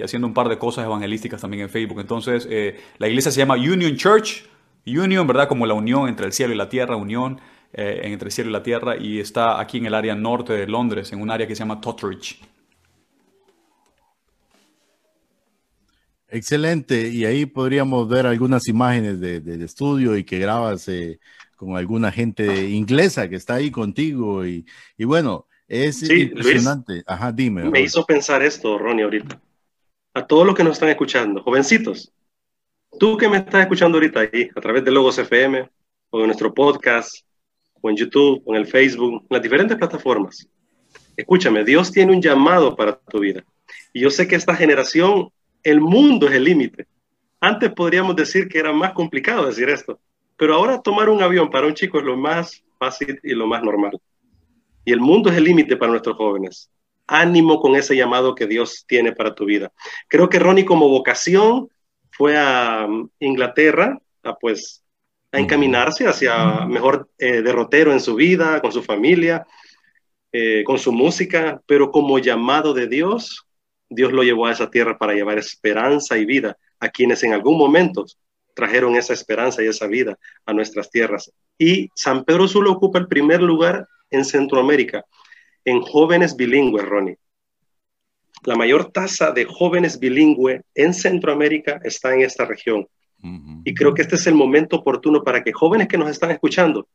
y 0.00 0.02
haciendo 0.02 0.26
un 0.26 0.34
par 0.34 0.48
de 0.48 0.56
cosas 0.58 0.86
evangelísticas 0.86 1.42
también 1.42 1.64
en 1.64 1.68
Facebook. 1.68 2.00
Entonces, 2.00 2.48
eh, 2.50 2.80
la 2.98 3.06
iglesia 3.06 3.30
se 3.30 3.38
llama 3.38 3.54
Union 3.56 3.94
Church, 3.96 4.44
Union, 4.86 5.26
¿verdad? 5.26 5.46
Como 5.46 5.66
la 5.66 5.74
unión 5.74 6.08
entre 6.08 6.24
el 6.26 6.32
cielo 6.32 6.54
y 6.54 6.56
la 6.56 6.70
tierra, 6.70 6.96
unión 6.96 7.38
eh, 7.74 8.00
entre 8.04 8.28
el 8.28 8.32
cielo 8.32 8.48
y 8.48 8.52
la 8.54 8.62
tierra, 8.62 8.96
y 8.96 9.20
está 9.20 9.60
aquí 9.60 9.76
en 9.76 9.86
el 9.86 9.94
área 9.94 10.14
norte 10.14 10.54
de 10.54 10.66
Londres, 10.66 11.12
en 11.12 11.20
un 11.20 11.30
área 11.30 11.46
que 11.46 11.54
se 11.54 11.60
llama 11.60 11.80
Totteridge. 11.80 12.40
Excelente, 16.28 17.08
y 17.08 17.26
ahí 17.26 17.44
podríamos 17.44 18.08
ver 18.08 18.26
algunas 18.26 18.68
imágenes 18.68 19.20
de, 19.20 19.64
estudio 19.64 20.16
y 20.16 20.24
que 20.24 20.38
grabas 20.38 20.88
eh, 20.88 21.18
con 21.56 21.76
alguna 21.76 22.10
gente 22.10 22.70
inglesa 22.70 23.28
que 23.28 23.36
está 23.36 23.54
ahí 23.56 23.70
contigo, 23.70 24.46
y, 24.46 24.64
bueno, 24.98 25.46
es 25.68 26.08
impresionante. 26.08 27.02
Ajá, 27.06 27.32
dime. 27.32 27.68
Me 27.68 27.82
hizo 27.82 28.06
pensar 28.06 28.42
esto, 28.42 28.78
Ronnie, 28.78 29.04
ahorita 29.04 29.38
a 30.14 30.26
todos 30.26 30.46
los 30.46 30.54
que 30.54 30.64
nos 30.64 30.72
están 30.72 30.88
escuchando, 30.88 31.42
jovencitos, 31.42 32.12
tú 32.98 33.16
que 33.16 33.28
me 33.28 33.38
estás 33.38 33.62
escuchando 33.62 33.98
ahorita 33.98 34.20
ahí, 34.20 34.50
a 34.54 34.60
través 34.60 34.84
de 34.84 34.90
Logos 34.90 35.18
FM, 35.18 35.68
o 36.10 36.20
de 36.20 36.26
nuestro 36.26 36.52
podcast, 36.52 37.24
o 37.80 37.90
en 37.90 37.96
YouTube, 37.96 38.42
o 38.44 38.54
en 38.54 38.60
el 38.60 38.66
Facebook, 38.66 39.22
en 39.22 39.28
las 39.30 39.42
diferentes 39.42 39.76
plataformas, 39.76 40.48
escúchame, 41.16 41.64
Dios 41.64 41.92
tiene 41.92 42.12
un 42.12 42.20
llamado 42.20 42.74
para 42.74 42.98
tu 42.98 43.20
vida. 43.20 43.44
Y 43.92 44.00
yo 44.00 44.10
sé 44.10 44.26
que 44.26 44.34
esta 44.34 44.54
generación, 44.54 45.30
el 45.62 45.80
mundo 45.80 46.26
es 46.26 46.34
el 46.34 46.44
límite. 46.44 46.86
Antes 47.40 47.72
podríamos 47.72 48.16
decir 48.16 48.48
que 48.48 48.58
era 48.58 48.72
más 48.72 48.92
complicado 48.92 49.46
decir 49.46 49.68
esto, 49.68 50.00
pero 50.36 50.54
ahora 50.54 50.82
tomar 50.82 51.08
un 51.08 51.22
avión 51.22 51.50
para 51.50 51.66
un 51.66 51.74
chico 51.74 51.98
es 51.98 52.04
lo 52.04 52.16
más 52.16 52.64
fácil 52.78 53.20
y 53.22 53.34
lo 53.34 53.46
más 53.46 53.62
normal. 53.62 53.92
Y 54.84 54.92
el 54.92 55.00
mundo 55.00 55.30
es 55.30 55.36
el 55.36 55.44
límite 55.44 55.76
para 55.76 55.92
nuestros 55.92 56.16
jóvenes 56.16 56.70
ánimo 57.10 57.60
con 57.60 57.74
ese 57.76 57.96
llamado 57.96 58.34
que 58.34 58.46
Dios 58.46 58.84
tiene 58.86 59.12
para 59.12 59.34
tu 59.34 59.44
vida. 59.44 59.72
Creo 60.08 60.28
que 60.28 60.38
Ronnie 60.38 60.64
como 60.64 60.88
vocación 60.88 61.68
fue 62.10 62.38
a 62.38 62.86
um, 62.88 63.08
Inglaterra 63.18 63.98
a 64.22 64.36
pues 64.36 64.82
a 65.32 65.38
encaminarse 65.38 66.06
hacia 66.06 66.66
mejor 66.66 67.08
eh, 67.18 67.40
derrotero 67.42 67.92
en 67.92 68.00
su 68.00 68.16
vida, 68.16 68.60
con 68.60 68.72
su 68.72 68.82
familia, 68.82 69.46
eh, 70.32 70.64
con 70.64 70.78
su 70.78 70.92
música, 70.92 71.62
pero 71.66 71.90
como 71.90 72.18
llamado 72.18 72.74
de 72.74 72.88
Dios 72.88 73.46
Dios 73.90 74.12
lo 74.12 74.22
llevó 74.22 74.46
a 74.46 74.52
esa 74.52 74.70
tierra 74.70 74.96
para 74.96 75.14
llevar 75.14 75.38
esperanza 75.38 76.16
y 76.16 76.24
vida 76.24 76.56
a 76.78 76.88
quienes 76.88 77.22
en 77.24 77.32
algún 77.32 77.58
momento 77.58 78.06
trajeron 78.54 78.94
esa 78.94 79.12
esperanza 79.12 79.62
y 79.62 79.66
esa 79.66 79.88
vida 79.88 80.16
a 80.46 80.52
nuestras 80.52 80.90
tierras. 80.90 81.32
Y 81.58 81.90
San 81.94 82.24
Pedro 82.24 82.46
Sula 82.46 82.70
ocupa 82.70 83.00
el 83.00 83.08
primer 83.08 83.42
lugar 83.42 83.86
en 84.10 84.24
Centroamérica 84.24 85.04
en 85.70 85.80
jóvenes 85.80 86.36
bilingües, 86.36 86.84
Ronnie. 86.84 87.16
La 88.44 88.56
mayor 88.56 88.90
tasa 88.90 89.30
de 89.32 89.44
jóvenes 89.44 89.98
bilingües 89.98 90.62
en 90.74 90.94
Centroamérica 90.94 91.80
está 91.84 92.14
en 92.14 92.22
esta 92.22 92.44
región. 92.44 92.86
Y 93.64 93.74
creo 93.74 93.92
que 93.92 94.00
este 94.00 94.14
es 94.16 94.26
el 94.26 94.34
momento 94.34 94.76
oportuno 94.76 95.22
para 95.22 95.44
que 95.44 95.52
jóvenes 95.52 95.88
que 95.88 95.98
nos 95.98 96.08
están 96.08 96.30
escuchando 96.30 96.88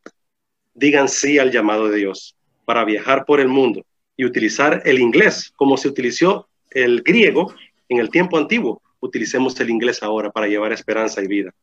digan 0.73 1.07
sí 1.07 1.37
al 1.37 1.51
llamado 1.51 1.87
de 1.87 1.97
Dios 1.97 2.35
para 2.65 2.83
viajar 2.83 3.25
por 3.25 3.39
el 3.39 3.47
mundo 3.47 3.85
y 4.17 4.25
utilizar 4.25 4.81
el 4.85 4.99
inglés 4.99 5.53
como 5.55 5.77
se 5.77 5.87
utilizó 5.87 6.49
el 6.71 7.03
griego 7.03 7.53
en 7.89 7.99
el 7.99 8.09
tiempo 8.09 8.37
antiguo. 8.37 8.81
Utilicemos 8.99 9.59
el 9.59 9.69
inglés 9.69 10.01
ahora 10.01 10.31
para 10.31 10.47
llevar 10.47 10.73
esperanza 10.73 11.21
y 11.21 11.27
vida. 11.27 11.53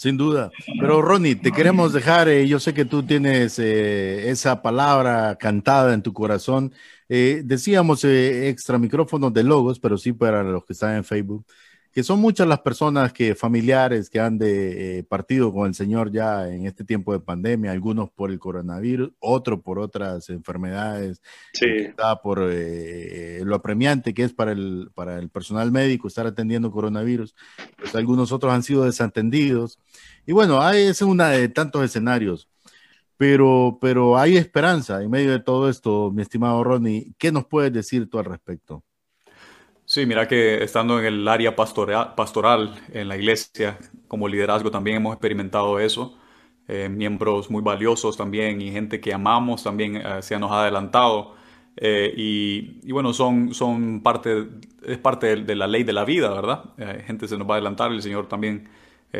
Sin 0.00 0.16
duda. 0.16 0.50
Pero 0.80 1.02
Ronnie, 1.02 1.34
te 1.34 1.52
queremos 1.52 1.92
dejar, 1.92 2.26
eh, 2.30 2.48
yo 2.48 2.58
sé 2.58 2.72
que 2.72 2.86
tú 2.86 3.02
tienes 3.02 3.58
eh, 3.58 4.30
esa 4.30 4.62
palabra 4.62 5.36
cantada 5.36 5.92
en 5.92 6.00
tu 6.00 6.14
corazón. 6.14 6.72
Eh, 7.10 7.42
decíamos 7.44 8.02
extra 8.04 8.78
micrófonos 8.78 9.34
de 9.34 9.44
logos, 9.44 9.78
pero 9.78 9.98
sí 9.98 10.14
para 10.14 10.42
los 10.42 10.64
que 10.64 10.72
están 10.72 10.96
en 10.96 11.04
Facebook 11.04 11.44
que 11.92 12.04
son 12.04 12.20
muchas 12.20 12.46
las 12.46 12.60
personas 12.60 13.12
que 13.12 13.34
familiares 13.34 14.08
que 14.08 14.20
han 14.20 14.38
de, 14.38 14.98
eh, 14.98 15.02
partido 15.02 15.52
con 15.52 15.66
el 15.66 15.74
Señor 15.74 16.12
ya 16.12 16.48
en 16.48 16.66
este 16.66 16.84
tiempo 16.84 17.12
de 17.12 17.20
pandemia, 17.20 17.72
algunos 17.72 18.10
por 18.10 18.30
el 18.30 18.38
coronavirus, 18.38 19.10
otros 19.18 19.60
por 19.60 19.78
otras 19.80 20.30
enfermedades, 20.30 21.20
sí. 21.52 21.66
por 22.22 22.48
eh, 22.50 23.42
lo 23.44 23.56
apremiante 23.56 24.14
que 24.14 24.22
es 24.22 24.32
para 24.32 24.52
el, 24.52 24.90
para 24.94 25.18
el 25.18 25.30
personal 25.30 25.72
médico 25.72 26.06
estar 26.06 26.26
atendiendo 26.26 26.70
coronavirus, 26.70 27.34
pues 27.76 27.94
algunos 27.96 28.30
otros 28.30 28.52
han 28.52 28.62
sido 28.62 28.84
desatendidos. 28.84 29.78
Y 30.26 30.32
bueno, 30.32 30.60
hay, 30.60 30.82
es 30.84 31.02
una 31.02 31.30
de 31.30 31.48
tantos 31.48 31.84
escenarios. 31.84 32.48
Pero, 33.16 33.76
pero 33.82 34.16
hay 34.16 34.38
esperanza 34.38 35.02
en 35.02 35.10
medio 35.10 35.30
de 35.32 35.40
todo 35.40 35.68
esto, 35.68 36.10
mi 36.10 36.22
estimado 36.22 36.64
Ronnie. 36.64 37.12
¿Qué 37.18 37.30
nos 37.30 37.44
puedes 37.44 37.70
decir 37.70 38.08
tú 38.08 38.18
al 38.18 38.24
respecto? 38.24 38.82
Sí, 39.92 40.06
mira 40.06 40.28
que 40.28 40.62
estando 40.62 41.00
en 41.00 41.04
el 41.04 41.26
área 41.26 41.56
pastoral, 41.56 42.80
en 42.92 43.08
la 43.08 43.16
iglesia, 43.16 43.76
como 44.06 44.28
liderazgo 44.28 44.70
también 44.70 44.98
hemos 44.98 45.14
experimentado 45.14 45.80
eso. 45.80 46.16
Eh, 46.68 46.88
miembros 46.88 47.50
muy 47.50 47.60
valiosos 47.60 48.16
también 48.16 48.60
y 48.60 48.70
gente 48.70 49.00
que 49.00 49.12
amamos 49.12 49.64
también 49.64 49.96
eh, 49.96 50.22
se 50.22 50.38
nos 50.38 50.52
ha 50.52 50.62
adelantado. 50.62 51.34
Eh, 51.76 52.14
y, 52.16 52.92
bueno, 52.92 53.12
son, 53.12 53.52
son 53.52 54.00
parte, 54.00 54.46
es 54.84 54.98
parte 54.98 55.34
de, 55.42 55.56
la 55.56 55.66
ley 55.66 55.82
de 55.82 55.92
la 55.92 56.04
vida, 56.04 56.32
¿verdad? 56.32 56.66
gente 57.04 57.26
se 57.26 57.36
nos 57.36 57.48
va 57.50 57.54
a 57.54 57.56
adelantar, 57.56 57.90
el 57.90 58.00
Señor 58.00 58.28
también 58.28 58.68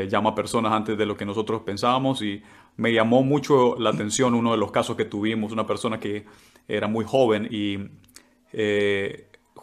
llama 0.09 0.31
a 0.31 0.35
personas 0.37 0.73
antes 0.73 0.97
de 0.97 1.05
lo 1.05 1.17
que 1.17 1.25
nosotros 1.27 1.63
pensábamos 1.63 2.23
y 2.23 2.45
me 2.77 2.93
llamó 2.93 3.25
mucho 3.25 3.77
la 3.77 3.91
atención 3.91 4.35
uno 4.35 4.53
de 4.53 4.57
los 4.57 4.71
casos 4.71 4.97
que 4.97 5.05
tuvimos, 5.05 5.51
una 5.51 5.67
persona 5.67 5.99
que 5.99 6.27
era 6.69 6.87
muy 6.87 7.05
joven 7.05 7.49
y 7.51 7.79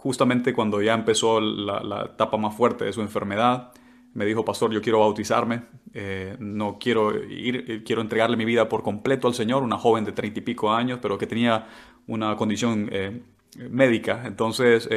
justamente 0.08 0.53
cuando 0.53 0.82
ya 0.82 0.93
empezó 0.93 1.41
la, 1.41 2.05
etapa 2.14 2.38
más 2.38 2.55
fuerte 2.55 2.86
de 2.86 2.93
su 2.93 3.01
enfermedad, 3.01 3.74
me 4.14 4.24
dijo, 4.24 4.45
pastor, 4.45 4.72
yo 4.72 4.82
quiero 4.82 4.99
bautizarme, 4.99 5.64
eh, 5.93 6.38
no 6.39 6.78
quiero 6.80 7.14
ir, 7.26 7.66
eh, 7.68 7.84
quiero 7.84 8.01
entregarle 8.01 8.38
mi 8.38 8.45
vida 8.45 8.70
por 8.70 8.84
completo 8.84 9.28
al 9.28 9.34
Señor, 9.34 9.64
una 9.64 9.78
joven 9.78 10.05
de 10.05 10.14
treinta 10.14 10.39
y 10.39 10.43
pico 10.43 10.72
años, 10.72 10.99
pero 11.01 11.18
que 11.18 11.28
tenía 11.28 11.68
una 12.08 12.38
condición 12.38 12.88
eh, 12.89 13.22
médica. 13.70 14.24
Entonces, 14.26 14.88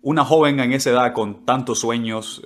una 0.00 0.24
joven 0.24 0.58
en 0.60 0.72
esa 0.72 0.88
edad 0.88 1.12
con 1.12 1.44
tantos 1.44 1.80
sueños, 1.80 2.42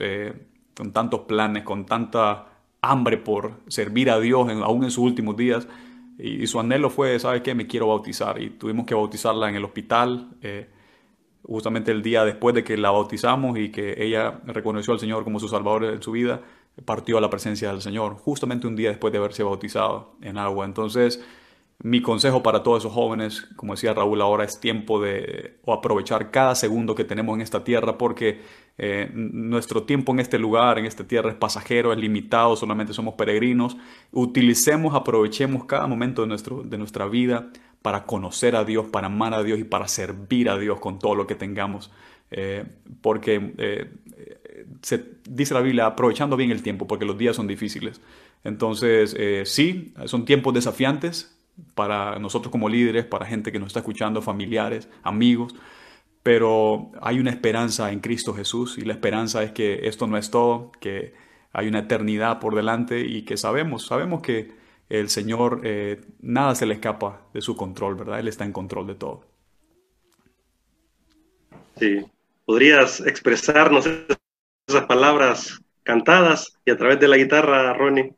con 0.77 0.93
tantos 0.93 1.21
planes, 1.21 1.63
con 1.63 1.87
tanta 1.87 2.47
hambre 2.83 3.19
por 3.19 3.61
servir 3.69 4.11
a 4.11 4.19
Dios 4.19 4.49
aún 4.65 4.83
en 4.83 4.91
sus 4.91 5.05
últimos 5.05 5.37
días, 5.37 5.69
y, 6.19 6.45
su 6.49 6.59
anhelo 6.59 6.91
fue, 6.91 7.21
¿sabe 7.21 7.41
qué? 7.41 7.55
Me 7.55 7.69
quiero 7.69 7.87
bautizar. 7.87 8.43
Y 8.43 8.51
tuvimos 8.51 8.85
que 8.85 8.97
bautizarla 8.97 9.49
en 9.49 9.55
el 9.55 9.65
hospital 9.65 10.31
justamente 11.45 11.91
el 11.93 12.03
día 12.03 12.25
después 12.25 12.55
de 12.55 12.65
que 12.65 12.77
la 12.77 12.91
bautizamos 12.91 13.59
y 13.59 13.71
que 13.71 14.03
ella 14.03 14.41
reconoció 14.47 14.93
al 14.93 15.01
Señor 15.01 15.25
como 15.25 15.39
su 15.39 15.49
Salvador 15.49 15.85
en 15.85 16.03
su 16.03 16.13
vida, 16.13 16.41
partió 16.85 17.19
a 17.19 17.21
la 17.21 17.31
presencia 17.31 17.71
del 17.71 17.83
Señor, 17.83 18.15
justamente 18.17 18.67
un 18.67 18.77
día 18.77 18.89
después 18.89 19.13
de 19.13 19.19
haberse 19.19 19.43
bautizado 19.43 20.17
en 20.23 20.39
agua. 20.39 20.65
Entonces, 20.65 21.25
mi 21.83 22.01
consejo 22.01 22.43
para 22.43 22.63
todos 22.63 22.83
esos 22.83 22.93
jóvenes, 22.93 23.43
como 23.57 23.75
decía 23.75 23.93
Raúl 23.93 24.21
ahora, 24.23 24.45
es 24.45 24.59
tiempo 24.59 25.01
de 25.01 25.59
aprovechar 25.67 26.31
cada 26.31 26.55
segundo 26.55 26.95
que 26.95 27.05
tenemos 27.05 27.35
en 27.35 27.43
esta 27.43 27.63
tierra 27.63 27.99
porque 27.99 28.41
eh, 28.79 29.11
nuestro 29.13 29.83
tiempo 29.83 30.13
en 30.13 30.21
este 30.21 30.39
lugar, 30.39 30.79
en 30.79 30.87
esta 30.87 31.07
tierra 31.07 31.31
es 31.31 31.37
pasajero, 31.37 31.93
es 31.93 31.99
limitado, 31.99 32.57
solamente 32.57 32.93
somos 32.93 33.15
peregrinos. 33.15 33.77
Utilicemos, 34.13 34.95
aprovechemos 34.95 35.65
cada 35.65 35.87
momento 35.87 36.23
de, 36.23 36.29
nuestro, 36.29 36.63
de 36.63 36.79
nuestra 36.79 37.07
vida 37.07 37.51
para 37.85 38.07
conocer 38.07 38.57
a 38.57 38.65
Dios, 38.65 38.87
para 38.87 39.09
amar 39.09 39.35
a 39.35 39.43
Dios 39.43 39.59
y 39.59 39.65
para 39.65 39.89
servir 39.89 40.49
a 40.49 40.57
Dios 40.57 40.81
con 40.81 40.99
todo 40.99 41.15
lo 41.15 41.27
que 41.27 41.35
tengamos. 41.35 41.91
Eh, 42.31 42.65
porque 43.03 43.53
eh, 43.59 43.91
se 44.81 45.05
dice 45.29 45.53
la 45.53 45.61
Biblia, 45.61 45.85
aprovechando 45.85 46.35
bien 46.35 46.51
el 46.51 46.63
tiempo, 46.63 46.87
porque 46.87 47.05
los 47.05 47.19
días 47.19 47.37
son 47.37 47.47
difíciles. 47.47 48.01
Entonces, 48.43 49.15
eh, 49.19 49.43
sí, 49.45 49.93
son 50.07 50.25
tiempos 50.25 50.55
desafiantes 50.55 51.37
para 51.75 52.19
nosotros 52.19 52.51
como 52.51 52.71
líderes, 52.71 53.05
para 53.05 53.27
gente 53.27 53.53
que 53.53 53.59
nos 53.59 53.67
está 53.67 53.81
escuchando, 53.81 54.23
familiares, 54.23 54.89
amigos, 55.03 55.55
pero 56.23 56.91
hay 57.03 57.19
una 57.21 57.33
esperanza 57.33 57.93
en 57.93 58.01
Cristo 58.01 58.33
Jesús 58.33 58.79
y 58.79 58.87
la 58.87 58.95
esperanza 58.95 59.43
es 59.43 59.53
que 59.53 59.89
esto 59.89 60.07
no 60.07 60.17
es 60.17 60.31
todo, 60.31 60.73
que 60.81 61.13
hay 61.53 61.69
una 61.69 61.81
eternidad 61.81 62.41
por 62.41 62.55
delante 62.55 63.03
y 63.03 63.27
que 63.27 63.37
sabemos, 63.37 63.85
sabemos 63.85 64.23
que 64.23 64.64
el 64.89 65.09
Señor, 65.09 65.61
eh, 65.65 66.01
nada 66.21 66.55
se 66.55 66.67
le 66.67 66.75
escapa 66.75 67.23
de 67.33 67.41
su 67.41 67.57
control, 67.57 67.95
¿verdad? 67.95 68.21
Él 68.21 68.29
está 68.29 68.45
en 68.45 68.53
control 68.53 68.87
de 68.87 68.95
todo. 68.95 69.25
Sí, 71.77 72.05
podrías 72.45 73.01
expresarnos 73.01 73.87
esas 74.67 74.87
palabras 74.87 75.61
cantadas 75.83 76.59
y 76.65 76.71
a 76.71 76.77
través 76.77 77.01
de 77.01 77.09
la 77.09 77.17
guitarra, 77.17 77.73
Ronnie. 77.75 78.15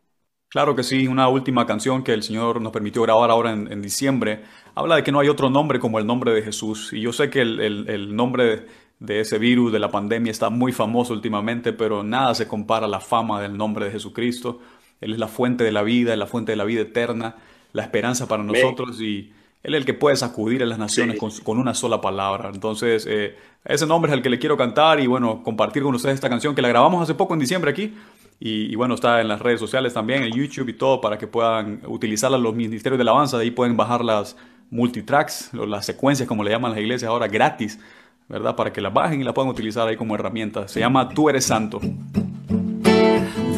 Claro 0.48 0.76
que 0.76 0.82
sí, 0.82 1.08
una 1.08 1.28
última 1.28 1.66
canción 1.66 2.04
que 2.04 2.12
el 2.12 2.22
Señor 2.22 2.60
nos 2.60 2.72
permitió 2.72 3.02
grabar 3.02 3.30
ahora 3.30 3.50
en, 3.50 3.82
diciembre, 3.82 4.42
habla 4.74 4.96
de 4.96 5.02
que 5.02 5.12
no 5.12 5.20
hay 5.20 5.28
otro 5.28 5.50
nombre 5.50 5.80
como 5.80 5.98
el 5.98 6.06
nombre 6.06 6.32
de 6.32 6.42
Jesús. 6.42 6.92
Y 6.92 7.00
yo 7.00 7.12
sé 7.12 7.30
que 7.30 7.40
el, 7.40 7.60
el 7.60 8.14
nombre 8.14 8.66
de 8.98 9.20
ese 9.20 9.38
virus, 9.38 9.72
de 9.72 9.78
la 9.78 9.90
pandemia, 9.90 10.30
está 10.30 10.48
muy 10.48 10.72
famoso 10.72 11.12
últimamente, 11.12 11.72
pero 11.72 12.02
nada 12.02 12.34
se 12.34 12.48
compara 12.48 12.86
a 12.86 12.88
la 12.88 13.00
fama 13.00 13.42
del 13.42 13.56
nombre 13.56 13.86
de 13.86 13.90
Jesucristo. 13.92 14.60
Él 15.00 15.12
es 15.12 15.18
la 15.18 15.28
fuente 15.28 15.64
de 15.64 15.72
la 15.72 15.82
vida, 15.82 16.12
es 16.12 16.18
la 16.18 16.26
fuente 16.26 16.52
de 16.52 16.56
la 16.56 16.64
vida 16.64 16.82
eterna, 16.82 17.36
la 17.72 17.82
esperanza 17.82 18.26
para 18.26 18.42
nosotros 18.42 19.00
y 19.00 19.32
Él 19.62 19.74
es 19.74 19.80
el 19.80 19.84
que 19.84 19.94
puede 19.94 20.16
sacudir 20.16 20.62
a 20.62 20.66
las 20.66 20.78
naciones 20.78 21.18
con, 21.18 21.58
una 21.58 21.74
sola 21.74 22.00
palabra. 22.00 22.50
Entonces, 22.52 23.06
eh, 23.08 23.36
ese 23.64 23.86
nombre 23.86 24.10
es 24.10 24.16
el 24.16 24.22
que 24.22 24.30
le 24.30 24.38
quiero 24.38 24.56
cantar 24.56 25.00
y 25.00 25.06
bueno, 25.06 25.42
compartir 25.42 25.82
con 25.82 25.94
ustedes 25.94 26.14
esta 26.14 26.28
canción 26.28 26.54
que 26.54 26.62
la 26.62 26.68
grabamos 26.68 27.02
hace 27.02 27.14
poco 27.14 27.34
en 27.34 27.40
diciembre 27.40 27.70
aquí. 27.70 27.94
Y, 28.38 28.74
bueno, 28.74 28.94
está 28.94 29.22
en 29.22 29.28
las 29.28 29.40
redes 29.40 29.58
sociales 29.58 29.94
también, 29.94 30.22
en 30.22 30.30
YouTube 30.30 30.68
y 30.68 30.74
todo, 30.74 31.00
para 31.00 31.16
que 31.16 31.26
puedan 31.26 31.80
utilizarla 31.86 32.36
los 32.36 32.54
ministerios 32.54 32.98
de 32.98 33.02
alabanza. 33.02 33.38
De 33.38 33.44
ahí 33.44 33.50
pueden 33.50 33.78
bajar 33.78 34.04
las 34.04 34.36
multitracks, 34.70 35.54
las 35.54 35.86
secuencias, 35.86 36.28
como 36.28 36.44
le 36.44 36.50
llaman 36.50 36.72
las 36.72 36.80
iglesias 36.80 37.08
ahora, 37.08 37.28
gratis, 37.28 37.78
¿verdad? 38.28 38.54
Para 38.54 38.72
que 38.72 38.82
las 38.82 38.92
bajen 38.92 39.22
y 39.22 39.24
la 39.24 39.32
puedan 39.32 39.50
utilizar 39.50 39.88
ahí 39.88 39.96
como 39.96 40.14
herramienta. 40.14 40.68
Se 40.68 40.80
llama 40.80 41.08
Tú 41.08 41.30
eres 41.30 41.46
santo. 41.46 41.80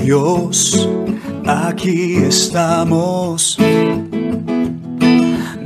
Dios, 0.09 0.89
aquí 1.47 2.17
estamos. 2.17 3.59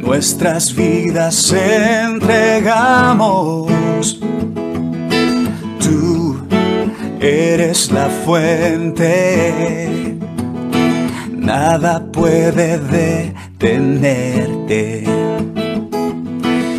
Nuestras 0.01 0.75
vidas 0.75 1.53
entregamos. 1.53 2.59
Tú 5.79 6.45
eres 7.21 7.93
la 7.93 8.09
fuente. 8.25 10.19
Nada 11.31 12.05
puede 12.11 12.81
detenerte. 13.61 15.05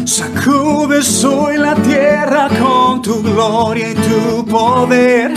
Sacudes 0.03 1.23
hoy 1.23 1.55
la 1.55 1.75
tierra 1.75 2.49
con 2.61 3.01
tu 3.01 3.23
gloria 3.23 3.91
y 3.91 3.95
tu 3.95 4.45
poder 4.47 5.31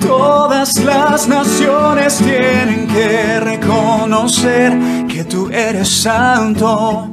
Todas 0.00 0.76
las 0.84 1.28
naciones 1.28 2.18
tienen 2.18 2.86
que 2.86 3.40
reconocer 3.40 4.78
que 5.08 5.24
tú 5.24 5.48
eres 5.50 5.88
santo, 5.88 7.08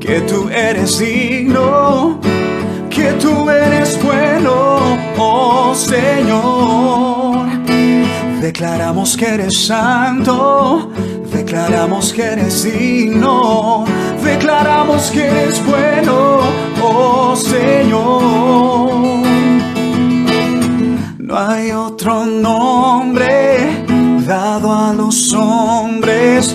que 0.00 0.20
tú 0.20 0.48
eres 0.48 0.98
digno, 0.98 2.20
que 2.90 3.12
tú 3.14 3.48
eres 3.48 3.98
bueno, 4.02 4.98
oh 5.18 5.74
Señor. 5.74 7.46
Declaramos 8.40 9.16
que 9.16 9.26
eres 9.26 9.66
santo, 9.66 10.90
declaramos 11.32 12.12
que 12.12 12.22
eres 12.22 12.64
digno, 12.64 13.84
declaramos 14.22 15.10
que 15.10 15.26
eres 15.26 15.64
bueno, 15.64 16.40
oh 16.82 17.34
Señor. 17.34 19.13
No 21.26 21.38
hay 21.38 21.70
otro 21.72 22.26
nombre 22.26 23.86
dado 24.26 24.74
a 24.74 24.92
los 24.92 25.32
hombres, 25.32 26.54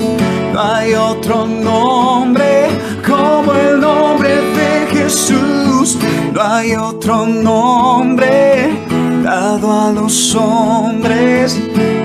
no 0.54 0.62
hay 0.62 0.94
otro 0.94 1.48
nombre 1.48 2.68
como 3.04 3.52
el 3.52 3.80
nombre 3.80 4.30
de 4.30 4.88
Jesús, 4.92 5.98
no 6.32 6.40
hay 6.40 6.76
otro 6.76 7.26
nombre 7.26 8.70
dado 9.24 9.74
a 9.74 9.92
los 9.92 10.36
hombres, 10.36 11.60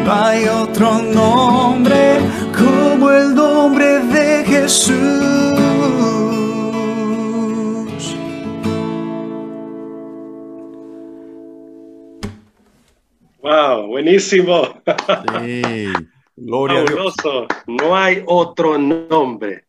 no 0.07 0.11
hay 0.11 0.47
otro 0.47 1.03
nombre 1.03 2.19
como 2.57 3.11
el 3.11 3.35
nombre 3.35 3.99
de 4.05 4.43
Jesús. 4.43 5.44
Wow, 13.45 13.89
buenísimo. 13.89 14.81
Sí. 15.43 15.93
Gloria 16.35 16.79
a 16.79 16.85
Dios. 16.85 17.15
Fabuloso. 17.23 17.47
No 17.67 17.95
hay 17.95 18.23
otro 18.25 18.79
nombre. 18.79 19.67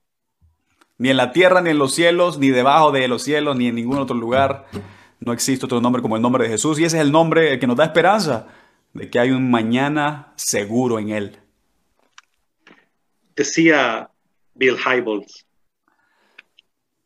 Ni 0.98 1.10
en 1.10 1.18
la 1.18 1.34
tierra, 1.34 1.60
ni 1.60 1.72
en 1.72 1.78
los 1.78 1.94
cielos, 1.94 2.38
ni 2.38 2.52
debajo 2.52 2.94
de 2.94 3.10
los 3.10 3.24
cielos, 3.24 3.58
ni 3.58 3.68
en 3.68 3.76
ningún 3.76 3.98
otro 3.98 4.16
lugar. 4.16 4.68
No 5.20 5.34
existe 5.34 5.66
otro 5.66 5.82
nombre 5.82 6.02
como 6.02 6.16
el 6.16 6.22
nombre 6.22 6.46
de 6.46 6.52
Jesús. 6.52 6.80
Y 6.80 6.86
ese 6.86 6.96
es 6.96 7.02
el 7.02 7.12
nombre 7.12 7.60
que 7.60 7.68
nos 7.68 7.76
da 7.76 7.84
esperanza 7.84 8.48
de 8.94 9.10
que 9.10 9.20
hay 9.20 9.32
un 9.32 9.52
mañana 9.52 10.32
seguro 10.38 10.98
en 10.98 11.10
Él. 11.10 11.38
Decía 13.36 14.10
Bill 14.54 14.78
Hybels, 14.78 15.46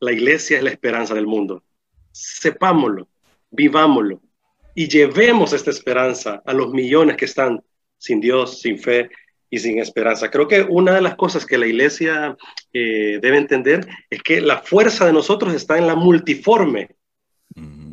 la 0.01 0.11
iglesia 0.11 0.57
es 0.57 0.63
la 0.63 0.69
esperanza 0.69 1.15
del 1.15 1.25
mundo. 1.25 1.63
Sepámoslo, 2.11 3.07
vivámoslo 3.49 4.21
y 4.75 4.87
llevemos 4.87 5.53
esta 5.53 5.71
esperanza 5.71 6.41
a 6.45 6.53
los 6.53 6.71
millones 6.71 7.17
que 7.17 7.25
están 7.25 7.61
sin 7.97 8.19
Dios, 8.21 8.61
sin 8.61 8.79
fe 8.79 9.09
y 9.49 9.59
sin 9.59 9.79
esperanza. 9.79 10.29
Creo 10.29 10.47
que 10.47 10.61
una 10.61 10.95
de 10.95 11.01
las 11.01 11.15
cosas 11.15 11.45
que 11.45 11.57
la 11.57 11.67
iglesia 11.67 12.37
eh, 12.73 13.19
debe 13.21 13.37
entender 13.37 13.87
es 14.09 14.21
que 14.21 14.41
la 14.41 14.59
fuerza 14.59 15.05
de 15.05 15.13
nosotros 15.13 15.53
está 15.53 15.77
en 15.77 15.87
la 15.87 15.95
multiforme 15.95 16.95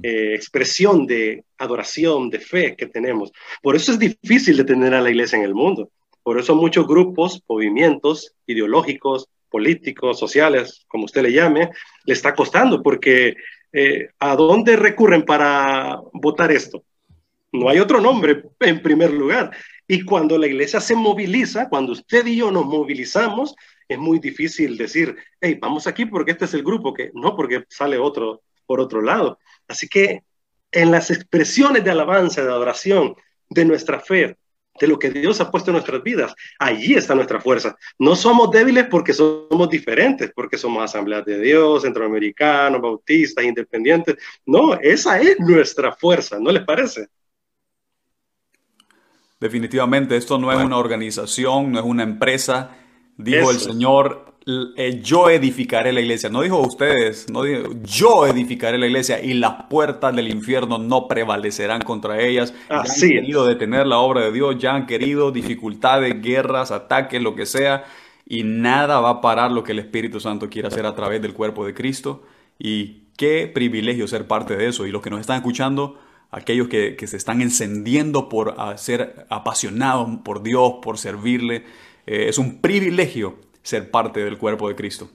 eh, 0.03 0.35
expresión 0.35 1.07
de 1.07 1.45
adoración, 1.59 2.31
de 2.31 2.39
fe 2.39 2.77
que 2.77 2.87
tenemos. 2.87 3.33
Por 3.63 3.75
eso 3.75 3.93
es 3.93 3.99
difícil 3.99 4.57
de 4.57 4.65
tener 4.65 4.95
a 4.95 5.01
la 5.01 5.11
iglesia 5.11 5.39
en 5.39 5.45
el 5.45 5.55
mundo. 5.55 5.91
Por 6.23 6.39
eso 6.39 6.55
muchos 6.55 6.87
grupos, 6.87 7.43
movimientos 7.49 8.35
ideológicos, 8.47 9.29
políticos, 9.49 10.19
sociales, 10.19 10.85
como 10.89 11.07
usted 11.07 11.23
le 11.23 11.33
llame, 11.33 11.71
le 12.05 12.13
está 12.13 12.35
costando, 12.35 12.83
porque 12.83 13.35
eh, 13.79 14.09
¿a 14.21 14.35
dónde 14.37 14.75
recurren 14.75 15.23
para 15.23 16.01
votar 16.15 16.51
esto? 16.51 16.83
No 17.53 17.69
hay 17.69 17.79
otro 17.79 18.01
nombre 18.01 18.43
en 18.61 18.81
primer 18.81 19.13
lugar. 19.13 19.51
Y 19.87 20.03
cuando 20.03 20.39
la 20.39 20.47
iglesia 20.47 20.81
se 20.81 20.97
moviliza, 20.97 21.69
cuando 21.69 21.93
usted 21.93 22.25
y 22.25 22.37
yo 22.37 22.51
nos 22.51 22.65
movilizamos, 22.65 23.55
es 23.87 23.99
muy 23.99 24.19
difícil 24.19 24.79
decir, 24.79 25.15
hey, 25.43 25.59
vamos 25.61 25.87
aquí 25.87 26.07
porque 26.07 26.31
este 26.31 26.47
es 26.47 26.55
el 26.55 26.63
grupo, 26.63 26.95
que 26.95 27.11
no 27.13 27.37
porque 27.37 27.65
sale 27.69 27.99
otro 27.99 28.41
por 28.65 28.81
otro 28.81 29.03
lado. 29.03 29.39
Así 29.69 29.89
que 29.89 30.23
en 30.73 30.91
las 30.91 31.11
expresiones 31.11 31.85
de 31.85 31.91
alabanza, 31.91 32.43
de 32.43 32.49
adoración, 32.49 33.15
de 33.51 33.67
nuestra 33.67 34.01
fe, 34.01 34.39
de 34.79 34.87
lo 34.87 34.99
que 34.99 35.11
Dios 35.11 35.41
ha 35.41 35.51
puesto 35.51 35.71
en 35.71 35.75
nuestras 35.75 36.03
vidas, 36.03 36.35
allí 36.59 36.95
está 36.95 37.15
nuestra 37.15 37.41
fuerza. 37.41 37.77
No 37.99 38.15
somos 38.15 38.51
débiles 38.51 38.87
porque 38.91 39.13
somos 39.13 39.69
diferentes, 39.69 40.33
porque 40.35 40.59
somos 40.59 40.83
asambleas 40.83 41.25
de 41.25 41.41
Dios, 41.41 41.83
centroamericanos, 41.83 42.81
bautistas, 42.81 43.45
independientes. 43.45 44.17
No, 44.45 44.75
esa 44.75 45.21
es 45.21 45.39
nuestra 45.41 45.93
fuerza, 45.93 46.39
¿no 46.39 46.51
les 46.51 46.65
parece? 46.65 47.09
Definitivamente, 49.39 50.17
esto 50.17 50.39
no 50.39 50.51
es 50.51 50.59
una 50.59 50.79
organización, 50.79 51.73
no 51.73 51.79
es 51.79 51.85
una 51.85 52.03
empresa. 52.03 52.75
Dijo 53.19 53.51
el. 53.51 53.59
Señor, 53.59 54.36
yo 54.47 55.29
edificaré 55.29 55.93
la 55.93 56.01
iglesia. 56.01 56.29
No 56.29 56.43
dijo 56.43 56.61
ustedes, 56.61 57.29
no 57.31 57.43
dijo, 57.43 57.71
yo 57.83 58.27
edificaré 58.27 58.79
la 58.79 58.87
iglesia 58.87 59.23
y 59.23 59.35
las 59.35 59.65
puertas 59.65 60.15
del 60.15 60.29
infierno 60.29 60.79
no 60.79 61.09
prevalecerán 61.09 61.83
contra 61.83 62.21
ellas. 62.21 62.55
Ya 62.71 62.77
Así 62.81 63.07
han 63.07 63.13
es. 63.13 63.21
querido 63.21 63.45
detener 63.45 63.87
la 63.87 63.99
obra 63.99 64.21
de 64.21 64.33
Dios, 64.33 64.57
ya 64.59 64.75
han 64.75 64.87
querido 64.87 65.33
dificultades, 65.33 66.23
guerras, 66.23 66.71
ataques, 66.71 67.21
lo 67.21 67.35
que 67.35 67.45
sea. 67.45 67.85
Y 68.25 68.45
nada 68.45 69.01
va 69.01 69.11
a 69.11 69.21
parar 69.21 69.51
lo 69.51 69.65
que 69.65 69.73
el 69.73 69.81
Espíritu 69.81 70.21
Santo 70.21 70.49
quiere 70.49 70.69
hacer 70.69 70.87
a 70.87 70.95
través 70.95 71.21
del 71.23 71.33
cuerpo 71.35 71.67
de 71.67 71.75
Cristo. 71.75 72.23
Y 72.59 73.03
qué 73.17 73.51
privilegio 73.53 74.07
ser 74.07 74.29
parte 74.29 74.57
de 74.57 74.69
eso. 74.69 74.87
Y 74.87 74.93
los 74.93 75.03
que 75.03 75.11
nos 75.11 75.21
están 75.21 75.37
escuchando, 75.37 75.99
aquellos 76.31 76.69
que, 76.69 76.95
que 76.95 77.07
se 77.09 77.17
están 77.17 77.41
encendiendo 77.41 78.29
por 78.29 78.55
ser 78.77 79.27
apasionados 79.29 80.09
por 80.25 80.43
Dios, 80.43 80.75
por 80.83 80.99
servirle, 80.99 81.65
eh, 82.07 82.27
es 82.29 82.39
un 82.39 82.61
privilegio 82.61 83.37
ser 83.67 83.91
parte 83.91 84.21
del 84.21 84.39
cuerpo 84.39 84.69
de 84.69 84.77
Cristo. 84.77 85.11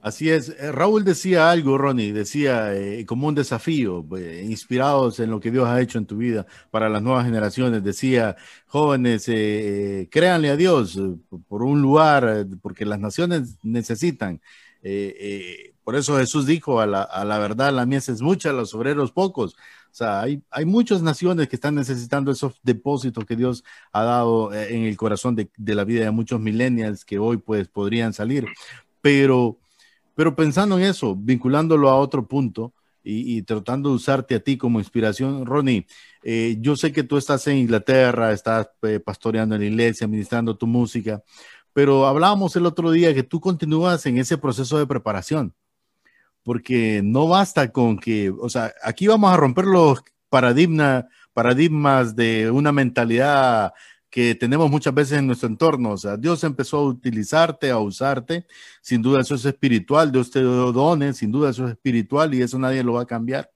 Así 0.00 0.30
es. 0.30 0.48
Eh, 0.48 0.72
Raúl 0.72 1.04
decía 1.04 1.50
algo, 1.50 1.78
Ronnie, 1.78 2.12
decía 2.12 2.74
eh, 2.74 3.04
como 3.06 3.28
un 3.28 3.34
desafío, 3.34 4.04
eh, 4.16 4.44
inspirados 4.48 5.20
en 5.20 5.30
lo 5.30 5.38
que 5.40 5.50
Dios 5.50 5.66
ha 5.68 5.80
hecho 5.80 5.98
en 5.98 6.06
tu 6.06 6.16
vida 6.16 6.46
para 6.70 6.88
las 6.88 7.02
nuevas 7.02 7.24
generaciones. 7.24 7.82
Decía, 7.84 8.36
jóvenes, 8.66 9.24
eh, 9.28 10.08
créanle 10.10 10.50
a 10.50 10.56
Dios 10.56 10.98
por 11.48 11.62
un 11.62 11.82
lugar, 11.82 12.46
porque 12.60 12.84
las 12.84 12.98
naciones 12.98 13.58
necesitan. 13.62 14.40
Por 15.84 15.96
eso 15.96 16.18
Jesús 16.18 16.46
dijo, 16.46 16.80
a 16.80 16.86
la, 16.86 17.02
a 17.02 17.24
la 17.24 17.38
verdad 17.38 17.72
la 17.72 17.86
mies 17.86 18.08
es 18.08 18.22
mucha, 18.22 18.52
los 18.52 18.74
obreros 18.74 19.12
pocos. 19.12 19.56
O 19.92 19.94
sea, 19.94 20.22
hay, 20.22 20.42
hay 20.50 20.64
muchas 20.64 21.02
naciones 21.02 21.48
que 21.48 21.56
están 21.56 21.74
necesitando 21.74 22.32
esos 22.32 22.58
depósitos 22.62 23.26
que 23.26 23.36
Dios 23.36 23.62
ha 23.92 24.02
dado 24.02 24.52
eh, 24.52 24.74
en 24.74 24.84
el 24.84 24.96
corazón 24.96 25.36
de, 25.36 25.50
de 25.56 25.74
la 25.74 25.84
vida 25.84 26.04
de 26.04 26.10
muchos 26.10 26.40
millennials 26.40 27.04
que 27.04 27.18
hoy 27.18 27.36
pues 27.36 27.68
podrían 27.68 28.12
salir. 28.12 28.46
Pero 29.00 29.58
pero 30.14 30.36
pensando 30.36 30.78
en 30.78 30.84
eso, 30.84 31.16
vinculándolo 31.16 31.88
a 31.88 31.96
otro 31.96 32.26
punto 32.26 32.74
y, 33.02 33.38
y 33.38 33.42
tratando 33.42 33.88
de 33.88 33.96
usarte 33.96 34.34
a 34.34 34.40
ti 34.40 34.56
como 34.56 34.78
inspiración, 34.78 35.46
Ronnie, 35.46 35.86
eh, 36.22 36.56
yo 36.60 36.76
sé 36.76 36.92
que 36.92 37.02
tú 37.02 37.16
estás 37.16 37.46
en 37.46 37.58
Inglaterra, 37.58 38.32
estás 38.32 38.68
eh, 38.82 39.00
pastoreando 39.00 39.54
en 39.54 39.62
la 39.62 39.66
iglesia, 39.66 40.06
ministrando 40.06 40.56
tu 40.56 40.66
música, 40.66 41.22
pero 41.72 42.06
hablábamos 42.06 42.54
el 42.56 42.66
otro 42.66 42.90
día 42.90 43.14
que 43.14 43.22
tú 43.22 43.40
continúas 43.40 44.04
en 44.06 44.18
ese 44.18 44.36
proceso 44.38 44.78
de 44.78 44.86
preparación, 44.86 45.54
porque 46.42 47.02
no 47.04 47.28
basta 47.28 47.72
con 47.72 47.98
que, 47.98 48.30
o 48.30 48.48
sea, 48.48 48.72
aquí 48.82 49.06
vamos 49.06 49.32
a 49.32 49.36
romper 49.36 49.66
los 49.66 50.02
paradigma, 50.28 51.08
paradigmas 51.32 52.16
de 52.16 52.50
una 52.50 52.72
mentalidad 52.72 53.72
que 54.12 54.34
tenemos 54.34 54.70
muchas 54.70 54.94
veces 54.94 55.18
en 55.18 55.26
nuestro 55.26 55.48
entorno. 55.48 55.92
O 55.92 55.96
sea, 55.96 56.16
Dios 56.16 56.44
empezó 56.44 56.78
a 56.78 56.84
utilizarte, 56.84 57.70
a 57.70 57.78
usarte. 57.78 58.46
Sin 58.82 59.00
duda 59.00 59.22
eso 59.22 59.34
es 59.36 59.44
espiritual. 59.46 60.12
Dios 60.12 60.30
te 60.30 60.40
dio 60.40 60.70
dones, 60.72 61.16
sin 61.16 61.32
duda 61.32 61.50
eso 61.50 61.64
es 61.64 61.72
espiritual 61.72 62.34
y 62.34 62.42
eso 62.42 62.58
nadie 62.58 62.84
lo 62.84 62.94
va 62.94 63.02
a 63.02 63.06
cambiar. 63.06 63.50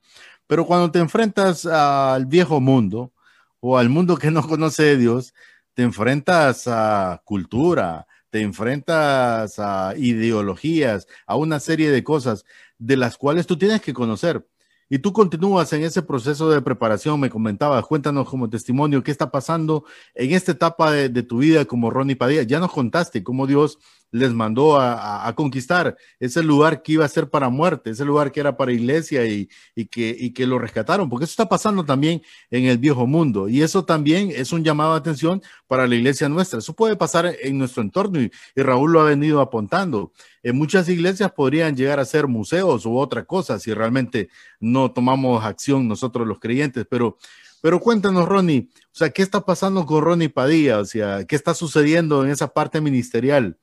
Pero 0.46 0.64
cuando 0.64 0.90
te 0.90 0.98
enfrentas 0.98 1.66
al 1.66 2.26
viejo 2.26 2.60
mundo 2.60 3.12
o 3.60 3.76
al 3.76 3.88
mundo 3.90 4.16
que 4.16 4.30
no 4.30 4.46
conoce 4.48 4.84
de 4.84 4.96
Dios, 4.96 5.34
te 5.74 5.82
enfrentas 5.82 6.66
a 6.68 7.20
cultura, 7.24 8.06
te 8.30 8.40
enfrentas 8.40 9.58
a 9.58 9.92
ideologías, 9.96 11.06
a 11.26 11.36
una 11.36 11.60
serie 11.60 11.90
de 11.90 12.02
cosas 12.02 12.46
de 12.78 12.96
las 12.96 13.16
cuales 13.16 13.46
tú 13.46 13.56
tienes 13.56 13.80
que 13.80 13.92
conocer. 13.94 14.46
Y 14.88 15.00
tú 15.00 15.12
continúas 15.12 15.72
en 15.72 15.82
ese 15.82 16.02
proceso 16.02 16.48
de 16.48 16.62
preparación, 16.62 17.18
me 17.18 17.28
comentabas, 17.28 17.84
cuéntanos 17.84 18.28
como 18.28 18.48
testimonio 18.48 19.02
qué 19.02 19.10
está 19.10 19.32
pasando 19.32 19.84
en 20.14 20.32
esta 20.32 20.52
etapa 20.52 20.92
de, 20.92 21.08
de 21.08 21.22
tu 21.24 21.38
vida 21.38 21.64
como 21.64 21.90
Ronnie 21.90 22.14
Padilla. 22.14 22.44
Ya 22.44 22.60
nos 22.60 22.72
contaste 22.72 23.24
cómo 23.24 23.48
Dios 23.48 23.78
les 24.10 24.32
mandó 24.32 24.80
a, 24.80 25.32
conquistar 25.36 25.96
ese 26.20 26.42
lugar 26.42 26.82
que 26.82 26.92
iba 26.92 27.04
a 27.04 27.08
ser 27.08 27.28
para 27.28 27.48
muerte, 27.48 27.90
ese 27.90 28.04
lugar 28.04 28.32
que 28.32 28.40
era 28.40 28.56
para 28.56 28.72
iglesia 28.72 29.26
y, 29.26 29.48
que, 29.86 30.46
lo 30.46 30.58
rescataron, 30.58 31.08
porque 31.08 31.24
eso 31.24 31.32
está 31.32 31.48
pasando 31.48 31.84
también 31.84 32.22
en 32.50 32.66
el 32.66 32.78
viejo 32.78 33.06
mundo 33.06 33.48
y 33.48 33.62
eso 33.62 33.84
también 33.84 34.30
es 34.34 34.52
un 34.52 34.64
llamado 34.64 34.92
de 34.92 34.98
atención 34.98 35.42
para 35.66 35.86
la 35.86 35.94
iglesia 35.94 36.28
nuestra. 36.28 36.58
Eso 36.60 36.74
puede 36.74 36.96
pasar 36.96 37.34
en 37.42 37.58
nuestro 37.58 37.82
entorno 37.82 38.20
y, 38.20 38.30
Raúl 38.54 38.92
lo 38.92 39.00
ha 39.00 39.04
venido 39.04 39.40
apuntando. 39.40 40.12
En 40.42 40.56
muchas 40.56 40.88
iglesias 40.88 41.32
podrían 41.32 41.76
llegar 41.76 42.00
a 42.00 42.04
ser 42.04 42.26
museos 42.26 42.86
u 42.86 42.96
otra 42.96 43.24
cosa 43.24 43.58
si 43.58 43.74
realmente 43.74 44.28
no 44.60 44.90
tomamos 44.92 45.44
acción 45.44 45.88
nosotros 45.88 46.26
los 46.26 46.38
creyentes, 46.38 46.86
pero 46.88 47.18
pero 47.62 47.80
cuéntanos, 47.80 48.28
Ronnie, 48.28 48.68
o 48.70 48.88
sea, 48.92 49.10
¿qué 49.10 49.22
está 49.22 49.44
pasando 49.44 49.86
con 49.86 50.00
Ronnie 50.00 50.28
Padilla? 50.28 50.78
O 50.78 50.84
sea, 50.84 51.24
¿qué 51.24 51.34
está 51.34 51.52
sucediendo 51.52 52.24
en 52.24 52.30
esa 52.30 52.52
parte 52.52 52.80
ministerial? 52.80 53.58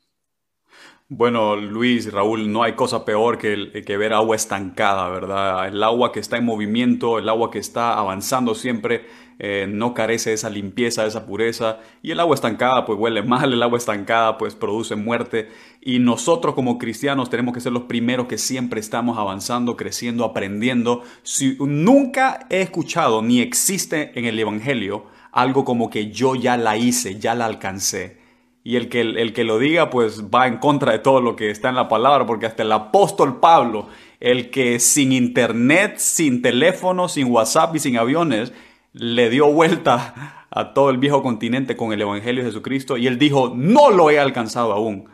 Bueno, 1.10 1.56
Luis, 1.58 2.12
Raúl, 2.12 2.51
no 2.51 2.64
hay 2.64 2.74
cosa 2.74 3.06
peor 3.06 3.38
que, 3.38 3.84
que, 3.86 3.97
ver 3.97 4.14
agua 4.14 4.36
estancada, 4.36 5.10
¿verdad? 5.10 5.68
El 5.68 5.84
agua 5.84 6.12
que 6.12 6.20
está 6.20 6.38
en 6.38 6.45
movimiento, 6.45 7.20
el 7.20 7.30
agua 7.30 7.51
que 7.51 7.60
está 7.60 7.99
avanzando 7.99 8.56
siempre, 8.56 9.06
eh, 9.38 9.68
no 9.70 9.93
carece 9.93 10.30
de 10.30 10.36
esa 10.36 10.49
limpieza, 10.49 11.04
de 11.04 11.10
esa 11.10 11.26
pureza. 11.26 11.80
Y 12.01 12.12
el 12.12 12.20
agua 12.20 12.36
estancada, 12.36 12.86
pues 12.86 12.97
huele 12.97 13.22
mal, 13.22 13.51
el 13.51 13.62
agua 13.62 13.78
estancada, 13.78 14.38
pues 14.38 14.56
produce 14.56 14.95
muerte. 14.95 15.49
Y 15.82 15.99
nosotros 15.99 16.56
como 16.56 16.78
cristianos 16.78 17.30
tenemos 17.30 17.54
que 17.54 17.62
ser 17.62 17.74
los 17.74 17.84
primeros 17.84 18.28
que 18.28 18.38
siempre 18.38 18.80
estamos 18.80 19.18
avanzando, 19.18 19.76
creciendo, 19.76 20.24
aprendiendo. 20.24 21.04
Si, 21.24 21.58
nunca 21.60 22.47
he 22.49 22.62
escuchado 22.62 23.22
ni 23.22 23.41
existe 23.41 24.18
en 24.18 24.26
el 24.26 24.39
Evangelio 24.39 25.06
algo 25.32 25.66
como 25.66 25.89
que 25.89 26.12
yo 26.12 26.36
ya 26.36 26.58
la 26.58 26.78
hice, 26.78 27.20
ya 27.20 27.36
la 27.36 27.45
alcancé. 27.45 28.22
Y 28.64 28.78
el 28.78 28.88
que, 28.88 29.01
el 29.01 29.34
que 29.34 29.43
lo 29.43 29.59
diga, 29.59 29.89
pues 29.89 30.24
va 30.26 30.47
en 30.47 30.57
contra 30.57 30.93
de 30.93 30.99
todo 30.99 31.20
lo 31.20 31.36
que 31.36 31.49
está 31.49 31.70
en 31.70 31.76
la 31.76 31.89
palabra, 31.89 32.26
porque 32.26 32.45
hasta 32.45 32.64
el 32.64 32.72
apóstol 32.72 33.39
Pablo, 33.39 33.89
el 34.22 34.51
que 34.51 34.80
sin 34.80 35.11
internet, 35.11 35.97
sin 35.97 36.41
teléfono, 36.41 37.09
sin 37.09 37.30
WhatsApp 37.30 37.76
y 37.76 37.80
sin 37.80 37.97
aviones, 37.97 38.53
le 38.93 39.30
dio 39.30 39.51
vuelta 39.51 40.45
a 40.49 40.74
todo 40.74 40.91
el 40.91 40.97
viejo 40.97 41.22
continente 41.22 41.76
con 41.76 41.91
el 41.91 42.01
Evangelio 42.01 42.43
de 42.43 42.49
Jesucristo 42.49 42.95
y 42.95 43.07
él 43.07 43.18
dijo, 43.18 43.51
no 43.55 43.89
lo 43.89 44.09
he 44.09 44.20
alcanzado 44.20 44.72
aún. 44.72 45.09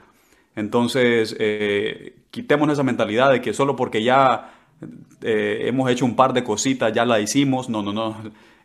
Entonces, 0.56 1.36
eh, 1.40 2.18
quitemos 2.30 2.70
esa 2.70 2.84
mentalidad 2.84 3.32
de 3.32 3.42
que 3.42 3.54
solo 3.54 3.76
porque 3.76 4.04
ya 4.04 4.54
eh, 5.22 5.62
hemos 5.66 5.90
hecho 5.90 6.06
un 6.06 6.16
par 6.16 6.34
de 6.34 6.44
cositas, 6.44 6.94
ya 6.94 7.06
la 7.06 7.20
hicimos. 7.20 7.70
No, 7.70 7.82
no, 7.82 7.94
no. 7.94 8.18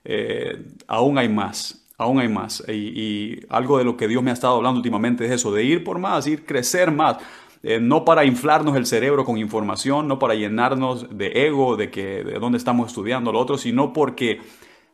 Eh, 0.04 0.62
aún 0.88 1.16
hay 1.16 1.28
más 1.28 1.83
aún 1.98 2.18
hay 2.20 2.28
más. 2.28 2.62
Y, 2.68 3.40
algo 3.48 3.78
de 3.78 3.84
lo 3.84 3.96
que 3.96 4.08
Dios 4.08 4.22
me 4.22 4.30
ha 4.30 4.34
estado 4.34 4.56
hablando 4.56 4.78
últimamente 4.78 5.24
es 5.26 5.32
eso, 5.32 5.52
de 5.52 5.64
ir 5.64 5.84
por 5.84 5.98
más, 5.98 6.26
ir 6.26 6.44
crecer 6.44 6.90
más. 6.90 7.18
Eh, 7.62 7.80
no 7.80 8.04
para 8.04 8.24
inflarnos 8.24 8.76
el 8.76 8.84
cerebro 8.84 9.24
con 9.24 9.38
información, 9.38 10.06
no 10.06 10.18
para 10.18 10.34
llenarnos 10.34 11.16
de 11.16 11.46
ego, 11.46 11.76
de 11.76 11.90
que 11.90 12.22
de 12.22 12.38
dónde 12.38 12.58
estamos 12.58 12.88
estudiando 12.88 13.32
lo 13.32 13.38
otro, 13.38 13.56
sino 13.56 13.94
porque 13.94 14.40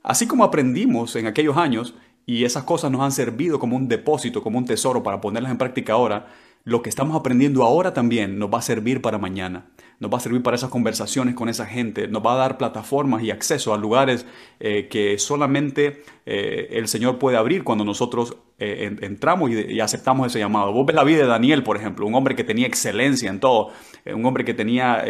así 0.05 0.29
como 0.29 0.45
aprendimos 0.45 1.17
en 1.17 1.27
aquellos 1.27 1.57
años 1.57 1.95
y 2.27 2.45
esas 2.45 2.63
cosas 2.63 2.93
nos 2.93 3.01
han 3.01 3.11
servido 3.11 3.59
como 3.59 3.77
un 3.77 3.89
depósito, 3.89 4.41
como 4.41 4.59
un 4.59 4.67
tesoro 4.67 5.03
para 5.03 5.21
ponerlas 5.21 5.51
en 5.51 5.59
práctica 5.59 5.95
ahora, 5.95 6.29
lo 6.63 6.81
que 6.81 6.91
estamos 6.91 7.17
aprendiendo 7.17 7.65
ahora 7.65 7.93
también 7.93 8.39
nos 8.39 8.53
va 8.53 8.59
a 8.59 8.63
servir 8.63 9.03
para 9.03 9.19
mañana 9.19 9.67
nos 10.01 10.11
va 10.11 10.17
a 10.17 10.21
servir 10.21 10.43
para 10.43 10.57
esas 10.57 10.71
conversaciones 10.71 11.35
con 11.35 11.49
esa 11.51 11.67
gente, 11.67 12.09
nos 12.09 12.25
va 12.25 12.33
a 12.33 12.37
dar 12.37 12.57
plataformas 12.57 13.23
y 13.23 13.31
acceso 13.31 13.75
a 13.75 13.79
lugares 13.79 14.27
eh, 14.59 14.89
que 14.89 15.19
solamente 15.19 16.03
eh, 16.25 16.69
el 16.73 16.89
Señor 16.89 17.19
puede 17.19 17.37
abrir 17.37 17.65
cuando 17.65 17.85
nosotros 17.85 18.35
eh, 18.59 18.97
entramos 19.03 19.51
y, 19.51 19.79
aceptamos 19.79 20.27
ese 20.27 20.39
llamado. 20.39 20.73
Vos 20.73 20.87
ves 20.87 20.97
la 20.97 21.05
vida 21.05 21.19
de 21.19 21.27
Daniel, 21.27 21.63
por 21.63 21.77
ejemplo, 21.77 22.07
un 22.07 22.15
hombre 22.15 22.35
que 22.35 22.45
tenía 22.45 22.67
excelencia 22.67 23.29
en 23.29 23.41
todo, 23.41 23.73
un 24.07 24.25
hombre 24.25 24.45
que 24.45 24.55
tenía 24.55 25.03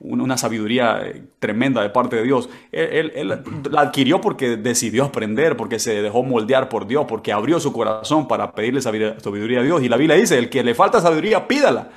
una 0.00 0.36
sabiduría 0.36 1.02
tremenda 1.38 1.82
de 1.82 1.88
parte 1.90 2.16
de 2.16 2.22
Dios. 2.22 2.50
Él, 2.70 3.42
la 3.70 3.80
adquirió 3.80 4.20
porque 4.20 4.56
decidió 4.56 5.04
aprender, 5.04 5.56
porque 5.56 5.78
se 5.78 6.02
dejó 6.02 6.22
moldear 6.22 6.68
por 6.68 6.86
Dios, 6.86 7.06
porque 7.08 7.32
abrió 7.32 7.60
su 7.60 7.72
corazón 7.72 8.28
para 8.28 8.52
pedirle 8.52 8.82
sabiduría 8.82 9.60
a 9.60 9.62
Dios. 9.62 9.82
Y 9.82 9.88
la 9.88 9.96
Biblia 9.96 10.16
dice, 10.16 10.38
el 10.38 10.50
que 10.50 10.62
le 10.62 10.74
falta 10.74 11.00
sabiduría, 11.00 11.48
pídala. 11.48 11.90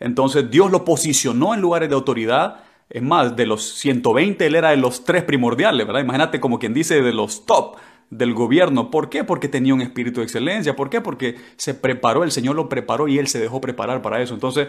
Entonces 0.00 0.50
Dios 0.50 0.70
lo 0.70 0.84
posicionó 0.84 1.54
en 1.54 1.60
lugares 1.60 1.88
de 1.88 1.94
autoridad. 1.94 2.64
Es 2.90 3.02
más, 3.02 3.36
de 3.36 3.46
los 3.46 3.62
120 3.74 4.46
él 4.46 4.54
era 4.54 4.70
de 4.70 4.76
los 4.76 5.04
tres 5.04 5.24
primordiales, 5.24 5.86
¿verdad? 5.86 6.02
Imagínate 6.02 6.40
como 6.40 6.58
quien 6.58 6.74
dice 6.74 7.02
de 7.02 7.12
los 7.12 7.46
top 7.46 7.76
del 8.10 8.34
gobierno. 8.34 8.90
¿Por 8.90 9.08
qué? 9.08 9.24
Porque 9.24 9.48
tenía 9.48 9.74
un 9.74 9.80
espíritu 9.80 10.20
de 10.20 10.24
excelencia. 10.24 10.76
¿Por 10.76 10.90
qué? 10.90 11.00
Porque 11.00 11.36
se 11.56 11.74
preparó, 11.74 12.24
el 12.24 12.30
Señor 12.30 12.56
lo 12.56 12.68
preparó 12.68 13.08
y 13.08 13.18
él 13.18 13.26
se 13.26 13.38
dejó 13.40 13.60
preparar 13.60 14.02
para 14.02 14.22
eso. 14.22 14.34
Entonces, 14.34 14.68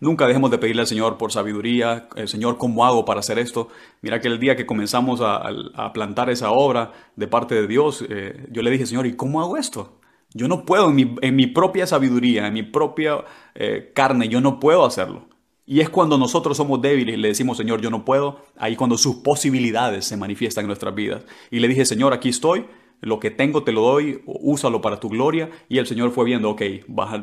nunca 0.00 0.26
dejemos 0.26 0.50
de 0.50 0.58
pedirle 0.58 0.82
al 0.82 0.88
Señor 0.88 1.18
por 1.18 1.32
sabiduría. 1.32 2.08
El 2.16 2.28
Señor, 2.28 2.58
¿cómo 2.58 2.84
hago 2.84 3.04
para 3.04 3.20
hacer 3.20 3.38
esto? 3.38 3.68
Mira 4.00 4.20
que 4.20 4.28
el 4.28 4.40
día 4.40 4.56
que 4.56 4.66
comenzamos 4.66 5.20
a, 5.22 5.92
plantar 5.92 6.30
esa 6.30 6.50
obra 6.50 6.92
de 7.16 7.28
parte 7.28 7.54
de 7.54 7.66
Dios, 7.66 8.04
eh, 8.08 8.46
yo 8.50 8.62
le 8.62 8.70
dije, 8.70 8.86
Señor, 8.86 9.06
¿y 9.06 9.14
cómo 9.14 9.40
hago 9.40 9.56
esto? 9.56 10.00
Yo 10.34 10.48
no 10.48 10.64
puedo, 10.64 10.90
en 10.90 11.36
mi, 11.36 11.46
propia 11.46 11.86
sabiduría, 11.86 12.46
en 12.46 12.54
mi 12.54 12.62
propia 12.62 13.24
eh, 13.54 13.90
carne, 13.94 14.28
yo 14.28 14.40
no 14.40 14.60
puedo 14.60 14.84
hacerlo. 14.84 15.26
Y 15.66 15.80
es 15.80 15.90
cuando 15.90 16.18
nosotros 16.18 16.56
somos 16.56 16.80
débiles 16.82 17.14
y 17.14 17.18
le 17.18 17.28
decimos, 17.28 17.56
Señor, 17.56 17.80
yo 17.80 17.90
no 17.90 18.04
puedo, 18.04 18.40
ahí 18.56 18.74
cuando 18.74 18.98
sus 18.98 19.16
posibilidades 19.16 20.04
se 20.04 20.16
manifiestan 20.16 20.64
en 20.64 20.68
nuestras 20.68 20.94
vidas. 20.94 21.24
Y 21.50 21.60
le 21.60 21.68
dije, 21.68 21.84
Señor, 21.84 22.12
aquí 22.12 22.30
estoy, 22.30 22.66
lo 23.00 23.20
que 23.20 23.30
tengo 23.30 23.62
te 23.62 23.72
lo 23.72 23.82
doy, 23.82 24.22
úsalo 24.26 24.80
para 24.80 24.98
tu 25.00 25.08
gloria. 25.08 25.50
Y 25.68 25.78
el 25.78 25.86
Señor 25.86 26.10
fue 26.12 26.24
viendo, 26.24 26.50
ok, 26.50 26.62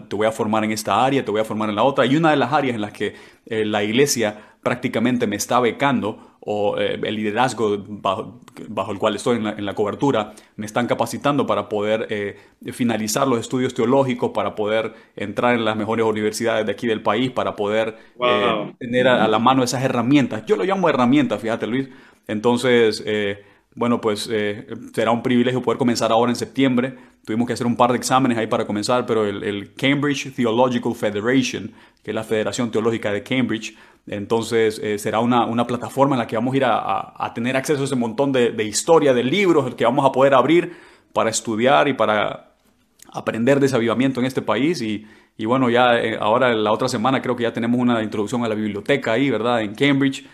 te 0.07 0.16
voy 0.16 0.28
a 0.28 0.32
formar 0.32 0.64
en 0.64 0.72
esta 0.72 1.03
área, 1.03 1.24
te 1.26 1.32
voy 1.32 1.41
a 1.41 1.45
formar 1.45 1.70
en 1.70 1.76
la 1.76 1.84
otra. 1.84 2.05
Y 2.05 2.16
una 2.16 2.32
de 2.32 2.38
las 2.38 2.53
áreas 2.53 2.76
en 2.76 2.82
las 2.82 2.91
que 2.91 3.16
eh, 3.45 3.66
la 3.66 3.84
iglesia 3.84 4.57
prácticamente 4.62 5.26
me 5.26 5.36
está 5.36 5.60
becando 5.60 6.28
o 6.51 6.79
eh, 6.79 6.99
el 7.03 7.15
liderazgo 7.15 7.77
bajo, 7.87 8.91
el 8.91 8.97
cual 8.97 9.15
estoy 9.15 9.37
en 9.37 9.63
la, 9.63 9.75
cobertura 9.75 10.33
me 10.55 10.65
están 10.65 10.87
capacitando 10.87 11.45
para 11.45 11.69
poder 11.69 12.07
eh, 12.09 12.39
finalizar 12.73 13.27
los 13.27 13.39
estudios 13.39 13.75
teológicos, 13.75 14.31
para 14.31 14.55
poder 14.55 14.95
entrar 15.15 15.53
en 15.53 15.63
las 15.63 15.75
mejores 15.75 16.07
universidades 16.07 16.65
de 16.65 16.71
aquí 16.71 16.87
del 16.87 17.03
país, 17.03 17.29
para 17.29 17.55
poder 17.55 17.97
tener 18.79 19.07
a, 19.07 19.27
la 19.27 19.37
mano 19.37 19.63
esas 19.63 19.83
herramientas. 19.83 20.43
Yo 20.47 20.55
lo 20.55 20.63
llamo 20.63 20.89
herramientas, 20.89 21.39
fíjate 21.39 21.67
Luis. 21.67 21.87
Entonces, 22.27 23.03
bueno, 23.75 24.01
pues 24.01 24.27
eh, 24.31 24.67
será 24.93 25.11
un 25.11 25.23
privilegio 25.23 25.61
poder 25.61 25.77
comenzar 25.77 26.11
ahora 26.11 26.31
en 26.31 26.35
septiembre. 26.35 26.95
Tuvimos 27.23 27.47
que 27.47 27.53
hacer 27.53 27.67
un 27.67 27.77
par 27.77 27.91
de 27.91 27.97
exámenes 27.97 28.37
ahí 28.37 28.47
para 28.47 28.65
comenzar, 28.65 29.05
pero 29.05 29.25
el, 29.25 29.73
Cambridge 29.75 30.33
Theological 30.35 30.95
Federation, 30.95 31.71
que 32.03 32.11
es 32.11 32.15
la 32.15 32.23
Federación 32.23 32.71
Teológica 32.71 33.11
de 33.13 33.23
Cambridge, 33.23 33.77
entonces 34.07 34.79
eh, 34.83 34.97
será 34.97 35.19
una, 35.19 35.45
una, 35.45 35.67
plataforma 35.67 36.15
en 36.15 36.19
la 36.19 36.27
que 36.27 36.35
vamos 36.35 36.53
a 36.53 36.57
ir 36.57 36.65
a, 36.65 37.31
tener 37.35 37.55
acceso 37.55 37.81
a 37.81 37.85
ese 37.85 37.95
montón 37.95 38.31
de, 38.31 38.51
de 38.51 38.63
historia, 38.63 39.13
de 39.13 39.23
libros 39.23 39.75
que 39.75 39.85
vamos 39.85 40.05
a 40.05 40.11
poder 40.11 40.33
abrir 40.33 40.73
para 41.13 41.29
estudiar 41.29 41.87
y 41.87 41.93
para 41.93 42.53
aprender 43.11 43.59
de 43.59 43.67
ese 43.67 43.75
avivamiento 43.75 44.19
en 44.19 44.25
este 44.25 44.41
país 44.41 44.81
y, 44.81 45.05
y 45.39 45.45
bueno, 45.45 45.69
ya 45.69 45.97
eh, 45.97 46.17
ahora 46.19 46.53
la 46.53 46.73
otra 46.73 46.89
semana 46.89 47.21
creo 47.21 47.33
que 47.33 47.43
ya 47.43 47.53
tenemos 47.53 47.79
una 47.79 48.03
introducción 48.03 48.43
a 48.43 48.49
la 48.49 48.55
biblioteca 48.55 49.13
ahí, 49.13 49.29
¿verdad? 49.29 49.61
En 49.61 49.73
Cambridge. 49.73 50.27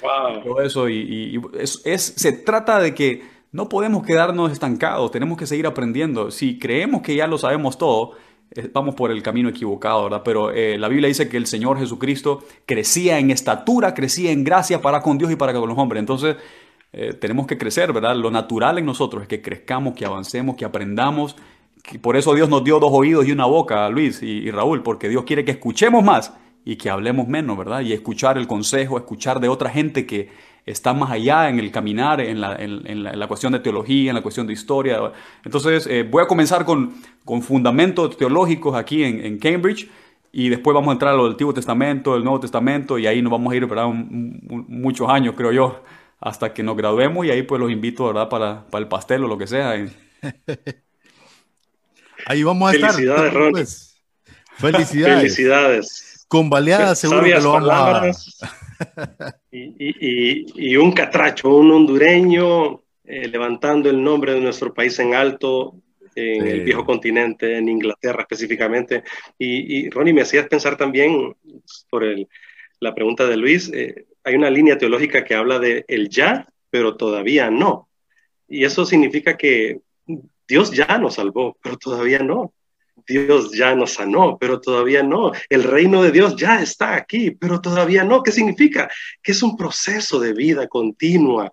Todo 0.43 0.61
eso. 0.61 0.89
Y, 0.89 1.39
es, 1.53 1.84
se 1.84 2.32
trata 2.32 2.80
de 2.80 2.95
que 2.95 3.22
no 3.51 3.70
podemos 3.70 4.03
quedarnos 4.03 4.51
estancados, 4.51 5.11
tenemos 5.11 5.38
que 5.38 5.45
seguir 5.45 5.68
aprendiendo. 5.68 6.32
Si 6.32 6.57
creemos 6.57 7.03
que 7.03 7.16
ya 7.16 7.28
lo 7.28 7.38
sabemos 7.38 7.78
todo, 7.78 8.13
vamos 8.74 8.96
por 8.96 9.12
el 9.12 9.22
camino 9.22 9.50
equivocado, 9.50 10.04
¿verdad? 10.04 10.22
Pero 10.24 10.52
eh, 10.52 10.78
la 10.78 10.88
Biblia 10.88 11.08
dice 11.08 11.28
que 11.28 11.38
el 11.38 11.48
Señor 11.48 11.80
Jesucristo 11.80 12.43
crecía 12.66 13.20
en 13.20 13.32
estatura, 13.32 13.93
crecía 13.93 14.32
en 14.32 14.43
gracia 14.43 14.82
para 14.82 15.02
con 15.02 15.18
Dios 15.18 15.32
y 15.32 15.36
para 15.36 15.54
con 15.54 15.68
los 15.68 15.78
hombres. 15.78 16.00
Entonces, 16.00 16.36
tenemos 17.20 17.46
que 17.46 17.58
crecer, 17.58 17.91
¿verdad? 17.91 18.16
Lo 18.16 18.32
natural 18.32 18.78
en 18.78 18.86
nosotros 18.86 19.24
es 19.24 19.28
que 19.28 19.41
crezcamos, 19.41 19.96
que 19.96 20.06
avancemos, 20.06 20.56
que 20.56 20.64
aprendamos 20.64 21.36
por 22.02 22.18
eso 22.18 22.34
Dios 22.34 22.50
nos 22.50 22.64
dio 22.64 22.80
dos 22.80 22.91
oídos 22.91 23.28
y 23.28 23.32
una 23.32 23.46
boca, 23.46 23.88
Luis 23.89 24.22
y, 24.24 24.50
Raúl, 24.52 24.82
porque 24.82 25.08
Dios 25.08 25.24
quiere 25.24 25.46
que 25.46 25.52
escuchemos 25.52 26.04
más 26.04 26.34
y 26.64 26.78
que 26.78 26.89
hablemos 26.89 27.28
menos, 27.28 27.58
¿verdad? 27.58 27.82
Y 27.82 27.93
escuchar 27.93 28.38
el 28.38 28.48
consejo, 28.48 28.98
escuchar 28.98 29.39
de 29.39 29.50
otra 29.50 29.70
gente 29.70 30.06
que 30.06 30.30
está 30.66 30.93
más 30.93 31.11
allá 31.11 31.49
en 31.49 31.59
el 31.59 31.72
caminar, 31.72 32.20
en 32.22 32.41
la, 32.41 33.28
cuestión 33.28 33.53
de 33.53 33.59
teología, 33.59 34.09
en 34.11 34.16
la 34.16 34.22
cuestión 34.22 34.47
de 34.47 34.53
historia. 34.53 35.11
Entonces, 35.43 35.88
eh, 35.88 36.03
voy 36.03 36.24
a 36.24 36.28
comenzar 36.28 36.66
con, 36.66 36.95
con 37.24 37.41
fundamentos 37.41 38.18
teológicos 38.18 38.76
aquí 38.76 39.03
en, 39.03 39.38
Cambridge 39.38 39.89
y 40.32 40.49
después 40.49 40.74
vamos 40.74 40.89
a 40.89 40.93
entrar 40.93 41.13
al 41.13 41.26
Antiguo 41.26 41.53
Testamento, 41.53 42.16
el 42.16 42.24
Nuevo 42.24 42.39
Testamento 42.39 42.97
y 42.97 43.07
ahí 43.07 43.22
nos 43.22 43.32
vamos 43.32 43.53
a 43.53 43.55
ir, 43.55 43.66
¿verdad? 43.66 43.88
muchos 43.88 45.09
años, 45.09 45.36
creo 45.38 45.51
yo, 45.51 45.84
hasta 46.20 46.53
que 46.53 46.63
nos 46.63 46.76
graduemos 46.76 47.26
y 47.26 47.30
ahí 47.30 47.43
pues 47.43 47.61
los 47.61 47.72
invito, 47.72 48.07
¿verdad? 48.07 48.28
Para, 48.28 48.66
para 48.68 48.82
el 48.82 48.88
pastel 48.88 49.24
o 49.24 49.28
lo 49.28 49.38
que 49.38 49.47
sea. 49.47 49.76
Ahí 52.28 52.41
vamos 52.41 52.70
a 52.70 52.72
Felicidades, 52.72 53.28
estar. 53.28 53.51
Pues. 53.51 54.01
Felicidades. 54.57 55.18
Felicidades. 55.18 56.14
Con 56.28 56.50
baleadas 56.50 57.00
seguro 57.00 57.24
que 57.24 57.40
lo 57.40 57.52
vamos 57.54 58.42
a... 58.42 59.36
y, 59.52 60.76
un 60.76 60.92
catracho, 60.92 61.56
un 61.56 61.72
hondureño 61.72 62.82
eh, 63.04 63.28
levantando 63.28 63.90
el 63.90 64.04
nombre 64.04 64.34
de 64.34 64.42
nuestro 64.42 64.74
país 64.74 64.98
en 65.00 65.14
alto 65.14 65.76
en 66.16 66.48
el 66.48 66.62
viejo 66.62 66.86
continente, 66.86 67.58
en 67.58 67.68
Inglaterra 67.68 68.22
específicamente. 68.22 69.04
Y, 69.38 69.90
Ronnie, 69.90 70.14
me 70.14 70.22
hacías 70.22 70.48
pensar 70.48 70.78
también 70.78 71.36
por 71.90 72.04
el, 72.04 72.28
la 72.80 72.96
pregunta 72.96 73.28
de 73.28 73.38
Luis, 73.38 73.70
eh, 73.74 74.06
hay 74.24 74.36
una 74.36 74.50
línea 74.50 74.78
teológica 74.78 75.24
que 75.24 75.36
habla 75.36 75.60
de 75.60 75.86
el 75.88 76.10
ya, 76.10 76.48
pero 76.70 76.96
todavía 76.96 77.50
no. 77.50 77.90
Y 78.48 78.64
eso 78.64 78.86
significa 78.86 79.38
que 79.38 79.82
Dios 80.48 80.72
ya 80.72 80.98
nos 80.98 81.16
salvó, 81.16 81.58
pero 81.62 81.78
todavía 81.78 82.20
no. 82.20 82.54
Dios 83.08 83.52
ya 83.52 83.76
nos 83.76 83.93
sanó, 83.93 84.38
pero 84.39 84.60
todavía 84.60 85.04
no. 85.04 85.32
El 85.50 85.64
reino 85.64 86.02
de 86.02 86.12
Dios 86.12 86.36
ya 86.36 86.62
está 86.62 86.96
aquí, 86.96 87.32
pero 87.32 87.62
todavía 87.62 88.04
no. 88.04 88.24
¿Qué 88.24 88.32
significa? 88.32 88.89
Que 89.22 89.34
es 89.34 89.43
un 89.43 89.58
proceso 89.58 90.20
de 90.20 90.34
vida 90.34 90.68
continua 90.68 91.52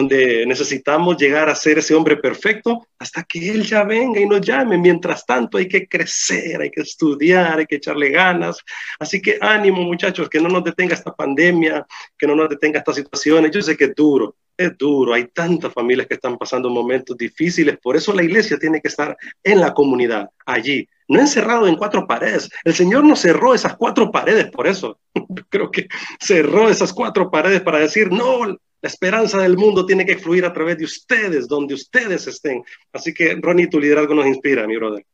donde 0.00 0.46
necesitamos 0.46 1.18
llegar 1.18 1.50
a 1.50 1.54
ser 1.54 1.78
ese 1.78 1.94
hombre 1.94 2.16
perfecto 2.16 2.86
hasta 2.98 3.22
que 3.22 3.50
Él 3.50 3.64
ya 3.64 3.84
venga 3.84 4.18
y 4.18 4.26
nos 4.26 4.40
llame. 4.40 4.78
Mientras 4.78 5.26
tanto 5.26 5.58
hay 5.58 5.68
que 5.68 5.86
crecer, 5.86 6.60
hay 6.62 6.70
que 6.70 6.80
estudiar, 6.80 7.58
hay 7.58 7.66
que 7.66 7.76
echarle 7.76 8.08
ganas. 8.08 8.58
Así 8.98 9.20
que 9.20 9.38
ánimo 9.40 9.82
muchachos, 9.82 10.30
que 10.30 10.40
no 10.40 10.48
nos 10.48 10.64
detenga 10.64 10.94
esta 10.94 11.12
pandemia, 11.12 11.86
que 12.16 12.26
no 12.26 12.34
nos 12.34 12.48
detenga 12.48 12.78
estas 12.78 12.96
situaciones. 12.96 13.50
Yo 13.50 13.60
sé 13.60 13.76
que 13.76 13.84
es 13.84 13.94
duro, 13.94 14.36
es 14.56 14.76
duro, 14.78 15.12
hay 15.12 15.26
tantas 15.26 15.72
familias 15.72 16.06
que 16.06 16.14
están 16.14 16.38
pasando 16.38 16.70
momentos 16.70 17.16
difíciles, 17.16 17.78
por 17.78 17.96
eso 17.96 18.14
la 18.14 18.22
iglesia 18.22 18.58
tiene 18.58 18.80
que 18.80 18.88
estar 18.88 19.16
en 19.42 19.60
la 19.60 19.72
comunidad, 19.72 20.28
allí, 20.46 20.88
no 21.08 21.18
encerrado 21.18 21.66
en 21.66 21.76
cuatro 21.76 22.06
paredes. 22.06 22.48
El 22.64 22.74
Señor 22.74 23.04
no 23.04 23.16
cerró 23.16 23.52
esas 23.52 23.76
cuatro 23.76 24.10
paredes 24.10 24.50
por 24.50 24.66
eso. 24.66 24.98
Creo 25.48 25.70
que 25.70 25.88
cerró 26.20 26.68
esas 26.68 26.92
cuatro 26.92 27.30
paredes 27.30 27.62
para 27.62 27.80
decir, 27.80 28.12
no, 28.12 28.56
la 28.82 28.88
esperanza 28.88 29.38
del 29.38 29.56
mundo 29.56 29.84
tiene 29.84 30.06
que 30.06 30.16
fluir 30.16 30.44
a 30.44 30.52
través 30.52 30.78
de 30.78 30.84
ustedes, 30.84 31.46
donde 31.46 31.74
ustedes 31.74 32.26
estén. 32.26 32.62
Así 32.92 33.12
que, 33.12 33.38
Ronnie, 33.40 33.68
tu 33.68 33.78
liderazgo 33.78 34.14
nos 34.14 34.26
inspira, 34.26 34.66
mi 34.66 34.76
brother. 34.76 35.04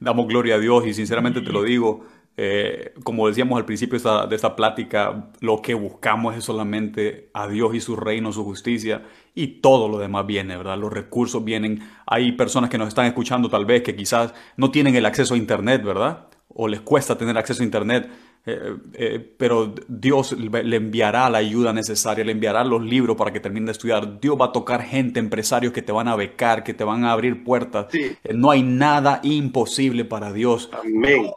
Damos 0.00 0.28
gloria 0.28 0.56
a 0.56 0.58
Dios 0.58 0.86
y 0.86 0.94
sinceramente 0.94 1.40
te 1.40 1.50
lo 1.50 1.62
digo, 1.62 2.04
eh, 2.36 2.92
como 3.02 3.26
decíamos 3.26 3.58
al 3.58 3.64
principio 3.64 3.92
de 3.92 3.96
esta, 3.96 4.26
de 4.26 4.36
esta, 4.36 4.54
plática, 4.54 5.32
lo 5.40 5.60
que 5.60 5.74
buscamos 5.74 6.36
es 6.36 6.44
solamente 6.44 7.30
a 7.34 7.48
Dios 7.48 7.74
y 7.74 7.80
su 7.80 7.96
reino, 7.96 8.32
su 8.32 8.44
justicia, 8.44 9.02
y 9.34 9.60
todo 9.60 9.88
lo 9.88 9.98
demás 9.98 10.24
viene, 10.24 10.56
¿verdad? 10.56 10.78
Los 10.78 10.92
recursos 10.92 11.44
vienen. 11.44 11.80
Hay 12.06 12.32
personas 12.32 12.70
que 12.70 12.78
nos 12.78 12.88
están 12.88 13.06
escuchando 13.06 13.48
tal 13.48 13.66
vez 13.66 13.82
que 13.82 13.96
quizás 13.96 14.34
no 14.56 14.70
tienen 14.70 14.94
el 14.94 15.06
acceso 15.06 15.34
a 15.34 15.36
Internet, 15.36 15.82
¿verdad? 15.82 16.28
O 16.48 16.68
les 16.68 16.80
cuesta 16.80 17.18
tener 17.18 17.36
acceso 17.36 17.62
a 17.62 17.64
Internet. 17.64 18.08
Eh, 18.50 18.76
eh, 18.94 19.34
pero 19.36 19.74
Dios 19.88 20.32
le 20.32 20.76
enviará 20.76 21.28
la 21.28 21.36
ayuda 21.36 21.74
necesaria, 21.74 22.24
le 22.24 22.32
enviará 22.32 22.64
los 22.64 22.82
libros 22.82 23.14
para 23.14 23.30
que 23.30 23.40
termine 23.40 23.66
de 23.66 23.72
estudiar. 23.72 24.20
Dios 24.20 24.38
va 24.40 24.46
a 24.46 24.52
tocar 24.52 24.82
gente, 24.82 25.20
empresarios 25.20 25.74
que 25.74 25.82
te 25.82 25.92
van 25.92 26.08
a 26.08 26.16
becar, 26.16 26.64
que 26.64 26.72
te 26.72 26.82
van 26.82 27.04
a 27.04 27.12
abrir 27.12 27.44
puertas. 27.44 27.92
Eh, 27.92 28.16
no 28.34 28.50
hay 28.50 28.62
nada 28.62 29.20
imposible 29.22 30.06
para 30.06 30.32
Dios. 30.32 30.70
Amén. 30.72 31.30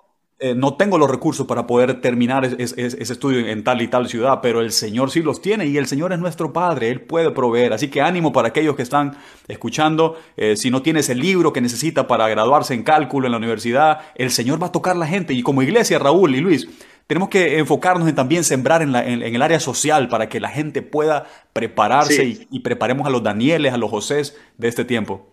no 0.56 0.74
tengo 0.76 0.98
los 0.98 1.12
recursos 1.12 1.46
para 1.46 1.68
poder 1.68 2.02
terminar 2.02 2.46
ese, 2.46 3.04
estudio 3.04 3.46
en 3.46 3.64
tal 3.64 3.82
y 3.82 3.88
tal 3.90 4.08
ciudad, 4.08 4.40
pero 4.42 4.62
el 4.62 4.72
Señor 4.72 5.12
sí 5.12 5.22
los 5.22 5.42
tiene 5.42 5.68
y 5.68 5.78
el 5.78 5.86
Señor 5.86 6.14
es 6.14 6.20
nuestro 6.20 6.52
Padre, 6.54 6.90
Él 6.90 7.02
puede 7.02 7.30
proveer. 7.30 7.74
Así 7.74 7.90
que 7.90 8.02
ánimo 8.02 8.32
para 8.32 8.48
aquellos 8.48 8.76
que 8.76 8.82
están 8.84 9.18
escuchando. 9.50 10.18
si 10.56 10.72
no 10.72 10.82
tienes 10.82 11.10
el 11.10 11.20
libro 11.20 11.52
que 11.52 11.60
necesita 11.60 12.08
para 12.08 12.28
graduarse 12.30 12.74
en 12.74 12.84
cálculo 12.84 13.28
en 13.28 13.34
la 13.34 13.38
universidad, 13.38 14.00
el 14.16 14.32
Señor 14.32 14.64
va 14.64 14.68
a 14.68 14.72
tocar 14.72 14.96
la 14.96 15.08
gente. 15.08 15.34
Y 15.34 15.44
como 15.44 15.62
iglesia, 15.62 16.00
Raúl 16.00 16.34
y 16.36 16.40
Luis, 16.40 16.68
tenemos 17.12 17.28
que 17.28 17.58
enfocarnos 17.60 18.08
en 18.08 18.16
también 18.16 18.46
sembrar 18.46 18.82
en, 18.82 18.96
el 18.96 19.42
área 19.42 19.60
social 19.60 20.08
para 20.08 20.30
que 20.30 20.40
la 20.40 20.48
gente 20.48 20.82
pueda 20.82 21.28
prepararse 21.52 22.46
y, 22.50 22.60
preparemos 22.62 23.06
a 23.06 23.10
los 23.10 23.22
Danieles, 23.22 23.74
a 23.74 23.78
los 23.78 23.90
Josés 23.90 24.38
de 24.58 24.70
este 24.70 24.86
tiempo. 24.86 25.30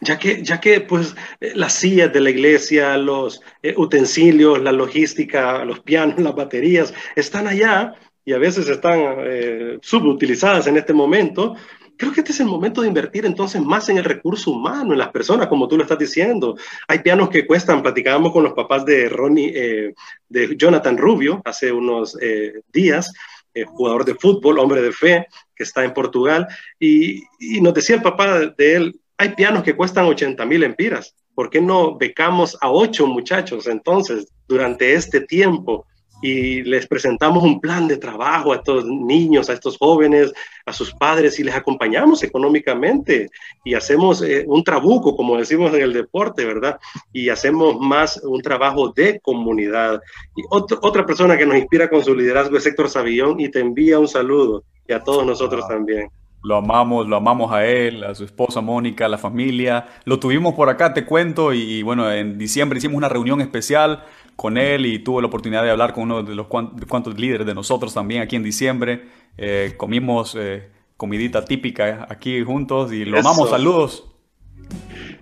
Ya 0.00 0.18
que, 0.18 0.42
ya 0.42 0.58
que 0.58 0.80
pues 0.80 1.14
las 1.54 1.74
sillas 1.74 2.10
de 2.14 2.20
la 2.22 2.30
iglesia, 2.30 2.96
los 2.96 3.42
eh, 3.62 3.74
utensilios, 3.76 4.58
la 4.62 4.72
logística, 4.72 5.66
los 5.66 5.80
pianos, 5.80 6.18
las 6.18 6.34
baterías, 6.34 6.94
están 7.14 7.46
allá 7.46 7.92
y 8.24 8.32
a 8.32 8.38
veces 8.38 8.66
están 8.66 9.00
eh, 9.18 9.78
subutilizadas 9.82 10.66
en 10.66 10.78
este 10.78 10.94
momento, 10.94 11.56
Creo 12.00 12.14
que 12.14 12.20
este 12.20 12.32
es 12.32 12.40
el 12.40 12.46
momento 12.46 12.80
de 12.80 12.88
invertir 12.88 13.26
entonces 13.26 13.60
más 13.60 13.90
en 13.90 13.98
el 13.98 14.04
recurso 14.04 14.52
humano, 14.52 14.94
en 14.94 14.98
las 14.98 15.10
personas, 15.10 15.48
como 15.48 15.68
tú 15.68 15.76
lo 15.76 15.82
estás 15.82 15.98
diciendo. 15.98 16.56
Hay 16.88 17.00
pianos 17.00 17.28
que 17.28 17.46
cuestan, 17.46 17.82
platicábamos 17.82 18.32
con 18.32 18.42
los 18.42 18.54
papás 18.54 18.86
de 18.86 19.06
Ronnie, 19.10 19.52
eh, 19.54 19.94
de 20.26 20.56
Jonathan 20.56 20.96
Rubio 20.96 21.42
hace 21.44 21.70
unos 21.70 22.16
eh, 22.22 22.62
días, 22.72 23.12
eh, 23.52 23.66
jugador 23.66 24.06
de 24.06 24.14
fútbol, 24.14 24.58
hombre 24.60 24.80
de 24.80 24.92
fe, 24.92 25.26
que 25.54 25.62
está 25.62 25.84
en 25.84 25.92
Portugal, 25.92 26.48
y, 26.78 27.22
y 27.38 27.60
nos 27.60 27.74
decía 27.74 27.96
el 27.96 28.02
papá 28.02 28.46
de 28.56 28.74
él, 28.74 29.00
hay 29.18 29.34
pianos 29.34 29.62
que 29.62 29.76
cuestan 29.76 30.06
80 30.06 30.46
mil 30.46 30.62
empiras. 30.62 31.14
¿Por 31.34 31.50
qué 31.50 31.60
no 31.60 31.98
becamos 31.98 32.56
a 32.62 32.70
ocho 32.70 33.06
muchachos 33.08 33.66
entonces 33.66 34.32
durante 34.48 34.94
este 34.94 35.20
tiempo? 35.20 35.86
Y 36.22 36.62
les 36.62 36.86
presentamos 36.86 37.42
un 37.42 37.60
plan 37.60 37.88
de 37.88 37.96
trabajo 37.96 38.52
a 38.52 38.56
estos 38.56 38.84
niños, 38.84 39.48
a 39.48 39.54
estos 39.54 39.78
jóvenes, 39.78 40.32
a 40.66 40.72
sus 40.72 40.92
padres 40.92 41.38
y 41.38 41.44
les 41.44 41.54
acompañamos 41.54 42.22
económicamente 42.22 43.30
y 43.64 43.74
hacemos 43.74 44.22
eh, 44.22 44.44
un 44.46 44.62
trabuco, 44.62 45.16
como 45.16 45.38
decimos 45.38 45.72
en 45.74 45.82
el 45.82 45.92
deporte, 45.92 46.44
¿verdad? 46.44 46.78
Y 47.12 47.28
hacemos 47.28 47.78
más 47.80 48.20
un 48.22 48.42
trabajo 48.42 48.92
de 48.94 49.20
comunidad. 49.20 50.00
Y 50.36 50.42
otra 50.50 51.06
persona 51.06 51.36
que 51.36 51.46
nos 51.46 51.56
inspira 51.56 51.88
con 51.88 52.04
su 52.04 52.14
liderazgo 52.14 52.56
es 52.56 52.66
Héctor 52.66 52.90
Savillón 52.90 53.40
y 53.40 53.50
te 53.50 53.60
envía 53.60 53.98
un 53.98 54.08
saludo 54.08 54.64
y 54.86 54.92
a 54.92 55.02
todos 55.02 55.24
nosotros 55.24 55.66
también. 55.68 56.08
Lo 56.42 56.56
amamos, 56.56 57.06
lo 57.06 57.16
amamos 57.16 57.52
a 57.52 57.66
él, 57.66 58.02
a 58.02 58.14
su 58.14 58.24
esposa 58.24 58.62
Mónica, 58.62 59.04
a 59.04 59.08
la 59.08 59.18
familia. 59.18 59.86
Lo 60.04 60.18
tuvimos 60.18 60.54
por 60.54 60.70
acá, 60.70 60.94
te 60.94 61.04
cuento, 61.04 61.52
y 61.52 61.82
bueno, 61.82 62.10
en 62.10 62.38
diciembre 62.38 62.78
hicimos 62.78 62.96
una 62.96 63.10
reunión 63.10 63.42
especial 63.42 64.04
con 64.40 64.56
él 64.56 64.86
y 64.86 65.00
tuve 65.00 65.20
la 65.20 65.28
oportunidad 65.28 65.62
de 65.62 65.70
hablar 65.70 65.92
con 65.92 66.04
uno 66.04 66.22
de 66.22 66.34
los 66.34 66.46
cuantos 66.46 67.20
líderes 67.20 67.46
de 67.46 67.54
nosotros 67.54 67.92
también 67.92 68.22
aquí 68.22 68.36
en 68.36 68.42
diciembre. 68.42 69.02
Eh, 69.36 69.74
comimos 69.76 70.34
eh, 70.34 70.66
comidita 70.96 71.44
típica 71.44 72.06
aquí 72.08 72.42
juntos 72.42 72.90
y 72.90 73.04
lo 73.04 73.18
amamos. 73.18 73.50
Saludos. 73.50 74.06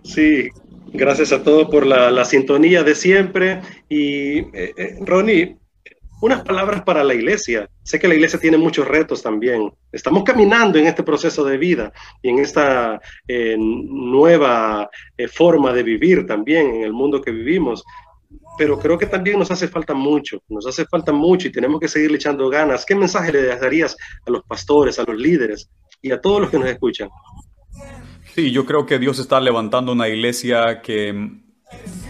Sí, 0.05 0.51
gracias 0.93 1.33
a 1.33 1.43
todos 1.43 1.69
por 1.69 1.85
la, 1.85 2.25
sintonía 2.25 2.85
de 2.85 2.95
siempre. 2.95 3.61
Y 3.89 4.39
eh, 4.57 4.99
Ronnie, 5.01 5.57
unas 6.23 6.43
palabras 6.43 6.83
para 6.83 7.03
la 7.03 7.15
iglesia. 7.15 7.69
Sé 7.83 7.99
que 7.99 8.07
la 8.07 8.15
iglesia 8.15 8.39
tiene 8.39 8.57
muchos 8.57 8.87
retos 8.87 9.21
también. 9.21 9.73
Estamos 9.91 10.23
caminando 10.23 10.79
en 10.79 10.87
este 10.87 11.03
proceso 11.03 11.45
de 11.45 11.59
vida 11.59 11.93
y 12.23 12.29
en 12.29 12.39
esta 12.39 13.01
nueva 13.59 14.89
forma 15.33 15.73
de 15.73 15.83
vivir 15.83 16.25
también 16.25 16.77
en 16.77 16.83
el 16.85 16.93
mundo 16.93 17.21
que 17.21 17.33
vivimos 17.33 17.85
pero 18.59 18.79
creo 18.79 18.99
que 18.99 19.07
también 19.07 19.39
nos 19.39 19.51
hace 19.51 19.69
falta 19.69 19.95
mucho, 19.95 20.43
nos 20.49 20.67
hace 20.67 20.85
falta 20.85 21.13
mucho 21.13 21.49
y 21.49 21.53
tenemos 21.53 21.81
que 21.81 21.89
seguir 21.89 22.13
echando 22.13 22.51
ganas. 22.51 22.85
¿Qué 22.85 22.95
mensaje 22.95 23.33
le 23.33 23.47
darías 23.47 23.97
a 24.27 24.31
los 24.31 24.43
pastores, 24.43 24.99
a 24.99 25.05
los 25.05 25.17
líderes 25.17 25.71
y 26.03 26.11
a 26.11 26.21
todos 26.21 26.43
los 26.43 26.51
que 26.51 26.59
nos 26.59 26.69
escuchan? 26.69 27.09
Sí, 28.35 28.51
yo 28.51 28.67
creo 28.67 28.85
que 28.85 28.99
Dios 28.99 29.19
está 29.19 29.41
levantando 29.41 29.93
una 29.93 30.09
iglesia 30.09 30.83
que 30.83 31.31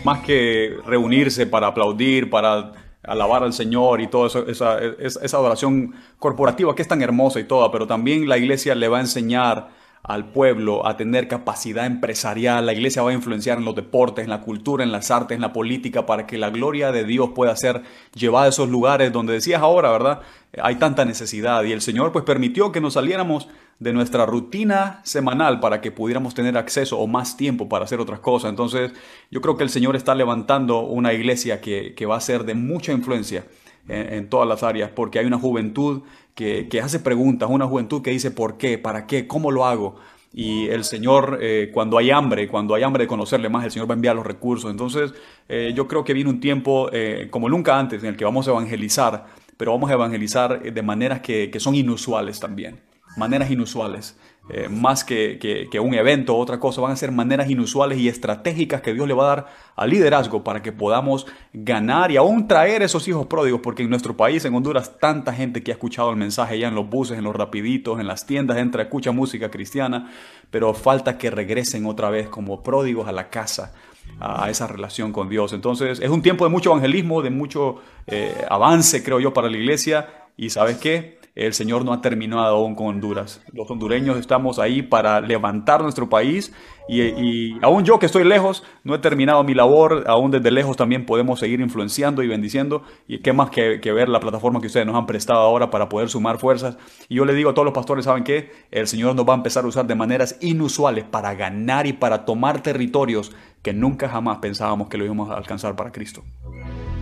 más 0.04 0.20
que 0.20 0.76
reunirse 0.86 1.46
para 1.46 1.68
aplaudir, 1.68 2.30
para 2.30 2.72
alabar 3.02 3.42
al 3.42 3.52
Señor 3.52 4.00
y 4.00 4.08
toda 4.08 4.28
esa, 4.48 4.78
esa 4.78 5.36
adoración 5.36 5.94
corporativa 6.18 6.74
que 6.74 6.82
es 6.82 6.88
tan 6.88 7.02
hermosa 7.02 7.40
y 7.40 7.44
toda, 7.44 7.70
pero 7.70 7.86
también 7.86 8.28
la 8.28 8.38
iglesia 8.38 8.74
le 8.74 8.88
va 8.88 8.98
a 8.98 9.02
enseñar 9.02 9.77
al 10.02 10.30
pueblo 10.32 10.86
a 10.86 10.96
tener 10.96 11.28
capacidad 11.28 11.86
empresarial. 11.86 12.64
La 12.64 12.72
iglesia 12.72 13.02
va 13.02 13.10
a 13.10 13.14
influenciar 13.14 13.58
en 13.58 13.64
los 13.64 13.74
deportes, 13.74 14.24
en 14.24 14.30
la 14.30 14.40
cultura, 14.40 14.84
en 14.84 14.92
las 14.92 15.10
artes, 15.10 15.34
en 15.36 15.42
la 15.42 15.52
política, 15.52 16.06
para 16.06 16.26
que 16.26 16.38
la 16.38 16.50
gloria 16.50 16.92
de 16.92 17.04
Dios 17.04 17.30
pueda 17.34 17.54
ser 17.56 17.82
llevada 18.14 18.46
a 18.46 18.48
esos 18.48 18.68
lugares 18.68 19.12
donde 19.12 19.34
decías 19.34 19.60
ahora, 19.60 19.90
¿verdad? 19.90 20.20
Hay 20.62 20.76
tanta 20.76 21.04
necesidad 21.04 21.62
y 21.64 21.72
el 21.72 21.82
Señor 21.82 22.12
pues 22.12 22.24
permitió 22.24 22.72
que 22.72 22.80
nos 22.80 22.94
saliéramos 22.94 23.48
de 23.78 23.92
nuestra 23.92 24.26
rutina 24.26 25.00
semanal 25.04 25.60
para 25.60 25.80
que 25.80 25.92
pudiéramos 25.92 26.34
tener 26.34 26.56
acceso 26.58 26.98
o 26.98 27.06
más 27.06 27.36
tiempo 27.36 27.68
para 27.68 27.84
hacer 27.84 28.00
otras 28.00 28.20
cosas. 28.20 28.50
Entonces 28.50 28.92
yo 29.30 29.40
creo 29.40 29.56
que 29.56 29.62
el 29.62 29.70
Señor 29.70 29.94
está 29.94 30.14
levantando 30.14 30.80
una 30.80 31.12
iglesia 31.12 31.60
que, 31.60 31.94
va 32.06 32.16
a 32.16 32.20
ser 32.20 32.44
de 32.44 32.54
mucha 32.54 32.92
influencia 32.92 33.44
en, 33.88 34.28
todas 34.28 34.46
las 34.46 34.62
áreas, 34.62 34.90
porque 34.94 35.18
hay 35.18 35.26
una 35.26 35.38
juventud 35.38 36.02
que, 36.34 36.68
hace 36.82 37.00
preguntas, 37.00 37.48
una 37.50 37.66
juventud 37.66 38.02
que 38.02 38.10
dice 38.10 38.30
por 38.30 38.58
qué, 38.58 38.78
para 38.78 39.06
qué, 39.06 39.26
cómo 39.26 39.50
lo 39.50 39.64
hago. 39.66 39.96
Y 40.32 40.68
el 40.68 40.84
Señor, 40.84 41.38
eh, 41.40 41.70
cuando 41.72 41.96
hay 41.98 42.10
hambre, 42.10 42.48
cuando 42.48 42.74
hay 42.74 42.82
hambre 42.82 43.04
de 43.04 43.08
conocerle 43.08 43.48
más, 43.48 43.64
el 43.64 43.70
Señor 43.70 43.88
va 43.88 43.94
a 43.94 43.96
enviar 43.96 44.14
los 44.14 44.26
recursos. 44.26 44.70
Entonces, 44.70 45.12
eh, 45.48 45.72
yo 45.74 45.88
creo 45.88 46.04
que 46.04 46.12
viene 46.12 46.30
un 46.30 46.38
tiempo 46.38 46.90
eh, 46.92 47.28
como 47.30 47.48
nunca 47.48 47.78
antes 47.78 48.02
en 48.02 48.10
el 48.10 48.16
que 48.16 48.24
vamos 48.24 48.46
a 48.46 48.50
evangelizar, 48.50 49.26
pero 49.56 49.72
vamos 49.72 49.90
a 49.90 49.94
evangelizar 49.94 50.62
de 50.62 50.82
maneras 50.82 51.20
que, 51.20 51.50
que 51.50 51.58
son 51.58 51.74
inusuales 51.74 52.38
también, 52.38 52.78
maneras 53.16 53.50
inusuales. 53.50 54.16
Eh, 54.50 54.68
más 54.70 55.04
que, 55.04 55.38
que, 55.38 55.80
un 55.80 55.94
evento 55.94 56.34
o 56.34 56.38
otra 56.38 56.58
cosa, 56.58 56.80
van 56.80 56.92
a 56.92 56.96
ser 56.96 57.12
maneras 57.12 57.50
inusuales 57.50 57.98
y 57.98 58.08
estratégicas 58.08 58.80
que 58.80 58.94
Dios 58.94 59.06
le 59.06 59.12
va 59.12 59.24
a 59.24 59.36
dar 59.36 59.46
al 59.76 59.90
liderazgo 59.90 60.42
para 60.42 60.62
que 60.62 60.72
podamos 60.72 61.26
ganar 61.52 62.10
y 62.10 62.16
aún 62.16 62.48
traer 62.48 62.82
esos 62.82 63.06
hijos 63.08 63.26
pródigos, 63.26 63.60
porque 63.62 63.82
en 63.82 63.90
nuestro 63.90 64.16
país, 64.16 64.44
en 64.44 64.54
Honduras, 64.54 64.98
tanta 64.98 65.34
gente 65.34 65.62
que 65.62 65.70
ha 65.70 65.74
escuchado 65.74 66.10
el 66.10 66.16
mensaje 66.16 66.58
ya 66.58 66.68
en 66.68 66.74
los 66.74 66.88
buses, 66.88 67.18
en 67.18 67.24
los 67.24 67.36
rapiditos, 67.36 68.00
en 68.00 68.06
las 68.06 68.24
tiendas, 68.24 68.56
entra, 68.56 68.82
escucha 68.82 69.12
música 69.12 69.50
cristiana, 69.50 70.10
pero 70.50 70.72
falta 70.72 71.18
que 71.18 71.30
regresen 71.30 71.84
otra 71.84 72.08
vez 72.08 72.28
como 72.28 72.62
pródigos 72.62 73.06
a 73.06 73.12
la 73.12 73.28
casa 73.28 73.74
a 74.20 74.50
esa 74.50 74.66
relación 74.66 75.12
con 75.12 75.28
Dios. 75.28 75.52
Entonces 75.52 76.00
es 76.00 76.10
un 76.10 76.22
tiempo 76.22 76.44
de 76.44 76.50
mucho 76.50 76.70
evangelismo, 76.70 77.22
de 77.22 77.30
mucho 77.30 77.76
eh, 78.06 78.44
avance, 78.48 79.02
creo 79.02 79.20
yo, 79.20 79.32
para 79.32 79.48
la 79.48 79.56
iglesia. 79.56 80.08
Y 80.36 80.50
sabes 80.50 80.78
qué? 80.78 81.17
El 81.38 81.54
Señor 81.54 81.84
no 81.84 81.92
ha 81.92 82.00
terminado 82.00 82.56
aún 82.56 82.74
con 82.74 82.88
Honduras. 82.88 83.40
Los 83.52 83.70
hondureños 83.70 84.18
estamos 84.18 84.58
ahí 84.58 84.82
para 84.82 85.20
levantar 85.20 85.82
nuestro 85.82 86.08
país 86.08 86.52
y, 86.88 87.56
aún 87.62 87.84
yo 87.84 88.00
que 88.00 88.06
estoy 88.06 88.24
lejos, 88.24 88.64
no 88.82 88.94
he 88.94 88.98
terminado 88.98 89.44
mi 89.44 89.54
labor, 89.54 90.04
aún 90.08 90.32
desde 90.32 90.50
lejos 90.50 90.76
también 90.76 91.06
podemos 91.06 91.38
seguir 91.38 91.60
influenciando 91.60 92.24
y 92.24 92.26
bendiciendo 92.26 92.82
y 93.06 93.18
qué 93.18 93.32
más 93.32 93.50
que, 93.50 93.78
ver 93.92 94.08
la 94.08 94.18
plataforma 94.18 94.60
que 94.60 94.66
ustedes 94.66 94.84
nos 94.84 94.96
han 94.96 95.06
prestado 95.06 95.38
ahora 95.38 95.70
para 95.70 95.88
poder 95.88 96.08
sumar 96.08 96.38
fuerzas. 96.38 96.76
Y 97.08 97.14
yo 97.16 97.24
le 97.24 97.34
digo 97.34 97.50
a 97.50 97.54
todos 97.54 97.66
los 97.66 97.74
pastores, 97.74 98.06
¿saben 98.06 98.24
qué? 98.24 98.50
El 98.72 98.88
Señor 98.88 99.14
nos 99.14 99.28
va 99.28 99.34
a 99.34 99.36
empezar 99.36 99.64
a 99.64 99.68
usar 99.68 99.86
de 99.86 99.94
maneras 99.94 100.38
inusuales 100.40 101.04
para 101.04 101.34
ganar 101.34 101.86
y 101.86 101.92
para 101.92 102.24
tomar 102.24 102.62
territorios 102.62 103.30
que 103.62 103.72
nunca 103.72 104.08
jamás 104.08 104.38
pensábamos 104.38 104.88
que 104.88 104.98
lo 104.98 105.04
íbamos 105.04 105.30
a 105.30 105.34
alcanzar 105.34 105.76
para 105.76 105.92
Cristo. 105.92 106.24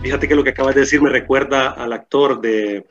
Fíjate 0.03 0.27
que 0.27 0.35
lo 0.35 0.43
que 0.43 0.51
acabas 0.51 0.75
de 0.75 0.81
decir 0.81 1.01
me 1.01 1.09
recuerda 1.09 1.71
al 1.71 1.91
actor 1.91 2.39
de 2.39 2.85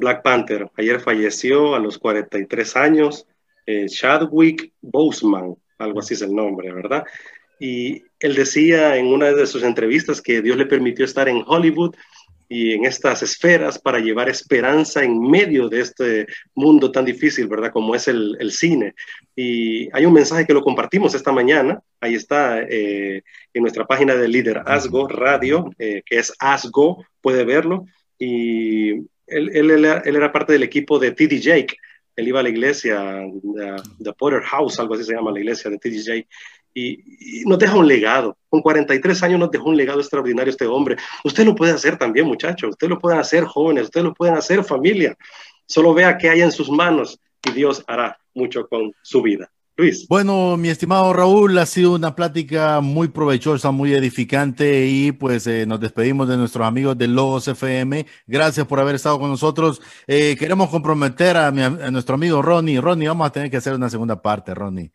Black 0.00 0.22
Panther. 0.22 0.68
Ayer 0.76 1.00
falleció 1.00 1.74
a 1.74 1.78
los 1.78 1.98
43 1.98 2.76
años, 2.76 3.26
eh, 3.66 3.86
Chadwick 3.86 4.72
Boseman, 4.80 5.54
algo 5.78 6.00
así 6.00 6.14
es 6.14 6.22
el 6.22 6.34
nombre, 6.34 6.72
¿verdad? 6.72 7.04
Y 7.60 8.02
él 8.18 8.34
decía 8.34 8.96
en 8.96 9.06
una 9.06 9.32
de 9.32 9.46
sus 9.46 9.62
entrevistas 9.62 10.20
que 10.20 10.42
Dios 10.42 10.56
le 10.56 10.66
permitió 10.66 11.04
estar 11.04 11.28
en 11.28 11.44
Hollywood 11.46 11.94
y 12.48 12.72
en 12.72 12.84
estas 12.84 13.22
esferas 13.22 13.78
para 13.78 14.00
llevar 14.00 14.28
esperanza 14.28 15.04
en 15.04 15.20
medio 15.20 15.68
de 15.68 15.80
este 15.80 16.26
mundo 16.54 16.90
tan 16.90 17.04
difícil, 17.04 17.46
¿verdad? 17.46 17.70
Como 17.70 17.94
es 17.94 18.08
el, 18.08 18.50
cine. 18.50 18.94
Y 19.36 19.88
hay 19.94 20.04
un 20.04 20.12
mensaje 20.12 20.46
que 20.46 20.52
lo 20.52 20.62
compartimos 20.62 21.14
esta 21.14 21.30
mañana, 21.30 21.80
ahí 22.00 22.14
está 22.14 22.60
eh, 22.62 23.22
en 23.54 23.62
nuestra 23.62 23.86
página 23.86 24.16
de 24.16 24.26
líder 24.26 24.62
Asgo 24.66 25.06
Radio, 25.06 25.70
eh, 25.78 26.02
que 26.04 26.18
es 26.18 26.32
Asgo, 26.40 27.04
puede 27.20 27.44
verlo. 27.44 27.86
Y 28.18 29.06
él, 29.30 29.84
era 30.04 30.32
parte 30.32 30.52
del 30.52 30.62
equipo 30.62 30.98
de 30.98 31.12
T.D. 31.12 31.40
Jake. 31.40 31.76
Él 32.16 32.28
iba 32.28 32.40
a 32.40 32.42
la 32.42 32.48
iglesia, 32.48 33.22
the, 34.02 34.12
Potter 34.12 34.42
House, 34.42 34.78
algo 34.78 34.94
así 34.94 35.04
se 35.04 35.14
llama 35.14 35.32
la 35.32 35.40
iglesia 35.40 35.70
de 35.70 35.78
T.D. 35.78 36.02
Jake. 36.02 36.28
Y, 36.74 37.44
nos 37.46 37.58
deja 37.58 37.76
un 37.76 37.86
legado. 37.86 38.36
Con 38.48 38.60
43 38.62 39.22
años 39.22 39.40
nos 39.40 39.50
dejó 39.50 39.70
un 39.70 39.76
legado 39.76 40.00
extraordinario 40.00 40.50
este 40.50 40.66
hombre. 40.66 40.96
Usted 41.24 41.44
lo 41.44 41.54
puede 41.54 41.72
hacer 41.72 41.96
también, 41.96 42.26
muchachos. 42.26 42.70
Usted 42.70 42.88
lo 42.88 42.98
pueden 42.98 43.18
hacer 43.18 43.44
jóvenes, 43.44 43.84
usted 43.84 44.02
lo 44.02 44.14
pueden 44.14 44.36
hacer 44.36 44.64
familia. 44.64 45.16
Solo 45.66 45.94
vea 45.94 46.18
qué 46.18 46.28
hay 46.28 46.42
en 46.42 46.52
sus 46.52 46.70
manos 46.70 47.20
y 47.46 47.52
Dios 47.52 47.84
hará 47.86 48.18
mucho 48.34 48.66
con 48.68 48.92
su 49.02 49.22
vida. 49.22 49.50
Bueno, 50.08 50.56
mi 50.56 50.68
estimado 50.68 51.12
Raúl, 51.12 51.56
ha 51.58 51.66
sido 51.66 51.94
una 51.94 52.14
plática 52.14 52.80
muy 52.80 53.08
provechosa, 53.08 53.70
muy 53.70 53.94
edificante 53.94 54.86
y 54.86 55.12
pues 55.12 55.46
eh, 55.46 55.64
nos 55.66 55.80
despedimos 55.80 56.28
de 56.28 56.36
nuestros 56.36 56.66
amigos 56.66 56.98
de 56.98 57.08
Logos 57.08 57.48
FM. 57.48 58.06
Gracias 58.26 58.66
por 58.66 58.80
haber 58.80 58.96
estado 58.96 59.18
con 59.18 59.30
nosotros. 59.30 59.80
Eh, 60.06 60.36
queremos 60.38 60.68
comprometer 60.68 61.36
a, 61.36 61.50
nuestro 61.50 62.16
amigo 62.16 62.42
Ronnie. 62.42 62.80
Ronnie, 62.80 63.08
vamos 63.08 63.26
a 63.26 63.32
tener 63.32 63.50
que 63.50 63.56
hacer 63.56 63.74
una 63.74 63.88
segunda 63.88 64.20
parte, 64.20 64.54
Ronnie. 64.54 64.92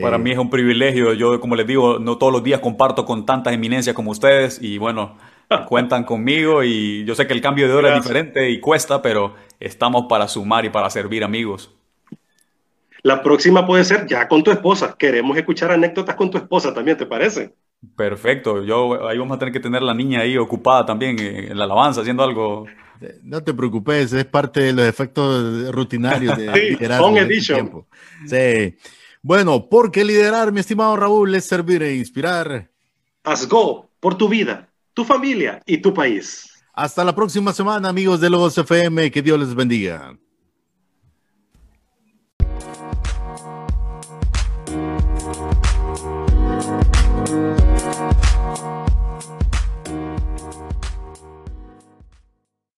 Para 0.00 0.16
eh, 0.16 0.18
mí 0.20 0.32
es 0.32 0.38
un 0.38 0.50
privilegio. 0.50 1.14
Yo, 1.14 1.40
como 1.40 1.56
les 1.56 1.66
digo, 1.66 1.98
no 1.98 2.18
todos 2.18 2.32
los 2.32 2.42
días 2.42 2.60
comparto 2.60 3.04
con 3.04 3.24
tantas 3.24 3.54
eminencias 3.54 3.94
como 3.94 4.10
ustedes 4.10 4.60
y 4.60 4.78
bueno, 4.78 5.16
cuentan 5.68 6.04
conmigo 6.04 6.62
y 6.62 7.04
yo 7.04 7.14
sé 7.14 7.26
que 7.26 7.32
el 7.32 7.40
cambio 7.40 7.68
de 7.68 7.74
hora 7.74 7.96
es 7.96 8.02
diferente 8.02 8.50
y 8.50 8.60
cuesta, 8.60 9.00
pero 9.00 9.34
estamos 9.60 10.06
para 10.08 10.28
sumar 10.28 10.64
y 10.64 10.70
para 10.70 10.90
servir 10.90 11.24
amigos. 11.24 11.77
La 13.02 13.22
próxima 13.22 13.66
puede 13.66 13.84
ser 13.84 14.06
ya 14.06 14.26
con 14.28 14.42
tu 14.42 14.50
esposa. 14.50 14.96
Queremos 14.98 15.36
escuchar 15.36 15.70
anécdotas 15.70 16.16
con 16.16 16.30
tu 16.30 16.38
esposa 16.38 16.74
también, 16.74 16.96
¿te 16.96 17.06
parece? 17.06 17.54
Perfecto. 17.96 18.64
Yo 18.64 19.08
ahí 19.08 19.18
vamos 19.18 19.36
a 19.36 19.38
tener 19.38 19.52
que 19.52 19.60
tener 19.60 19.82
la 19.82 19.94
niña 19.94 20.20
ahí 20.20 20.36
ocupada 20.36 20.84
también 20.84 21.18
en 21.18 21.56
la 21.56 21.64
alabanza, 21.64 22.00
haciendo 22.00 22.22
algo. 22.24 22.66
No 23.22 23.42
te 23.42 23.54
preocupes, 23.54 24.12
es 24.12 24.24
parte 24.24 24.60
de 24.60 24.72
los 24.72 24.84
efectos 24.86 25.72
rutinarios 25.72 26.36
de 26.36 26.46
liderazgo. 26.70 27.16
Edition. 27.16 27.86
Sí. 28.26 28.76
Bueno, 29.22 29.68
porque 29.68 30.04
liderar, 30.04 30.52
mi 30.52 30.60
estimado 30.60 30.96
Raúl, 30.96 31.34
es 31.34 31.44
servir 31.44 31.82
e 31.82 31.94
inspirar. 31.94 32.68
Haz 33.22 33.48
go 33.48 33.88
por 34.00 34.16
tu 34.16 34.28
vida, 34.28 34.68
tu 34.94 35.04
familia 35.04 35.62
y 35.66 35.78
tu 35.78 35.94
país. 35.94 36.50
Hasta 36.72 37.04
la 37.04 37.14
próxima 37.14 37.52
semana, 37.52 37.88
amigos 37.88 38.20
de 38.20 38.30
Logos 38.30 38.56
FM. 38.56 39.10
Que 39.10 39.22
Dios 39.22 39.38
les 39.38 39.54
bendiga. 39.54 40.16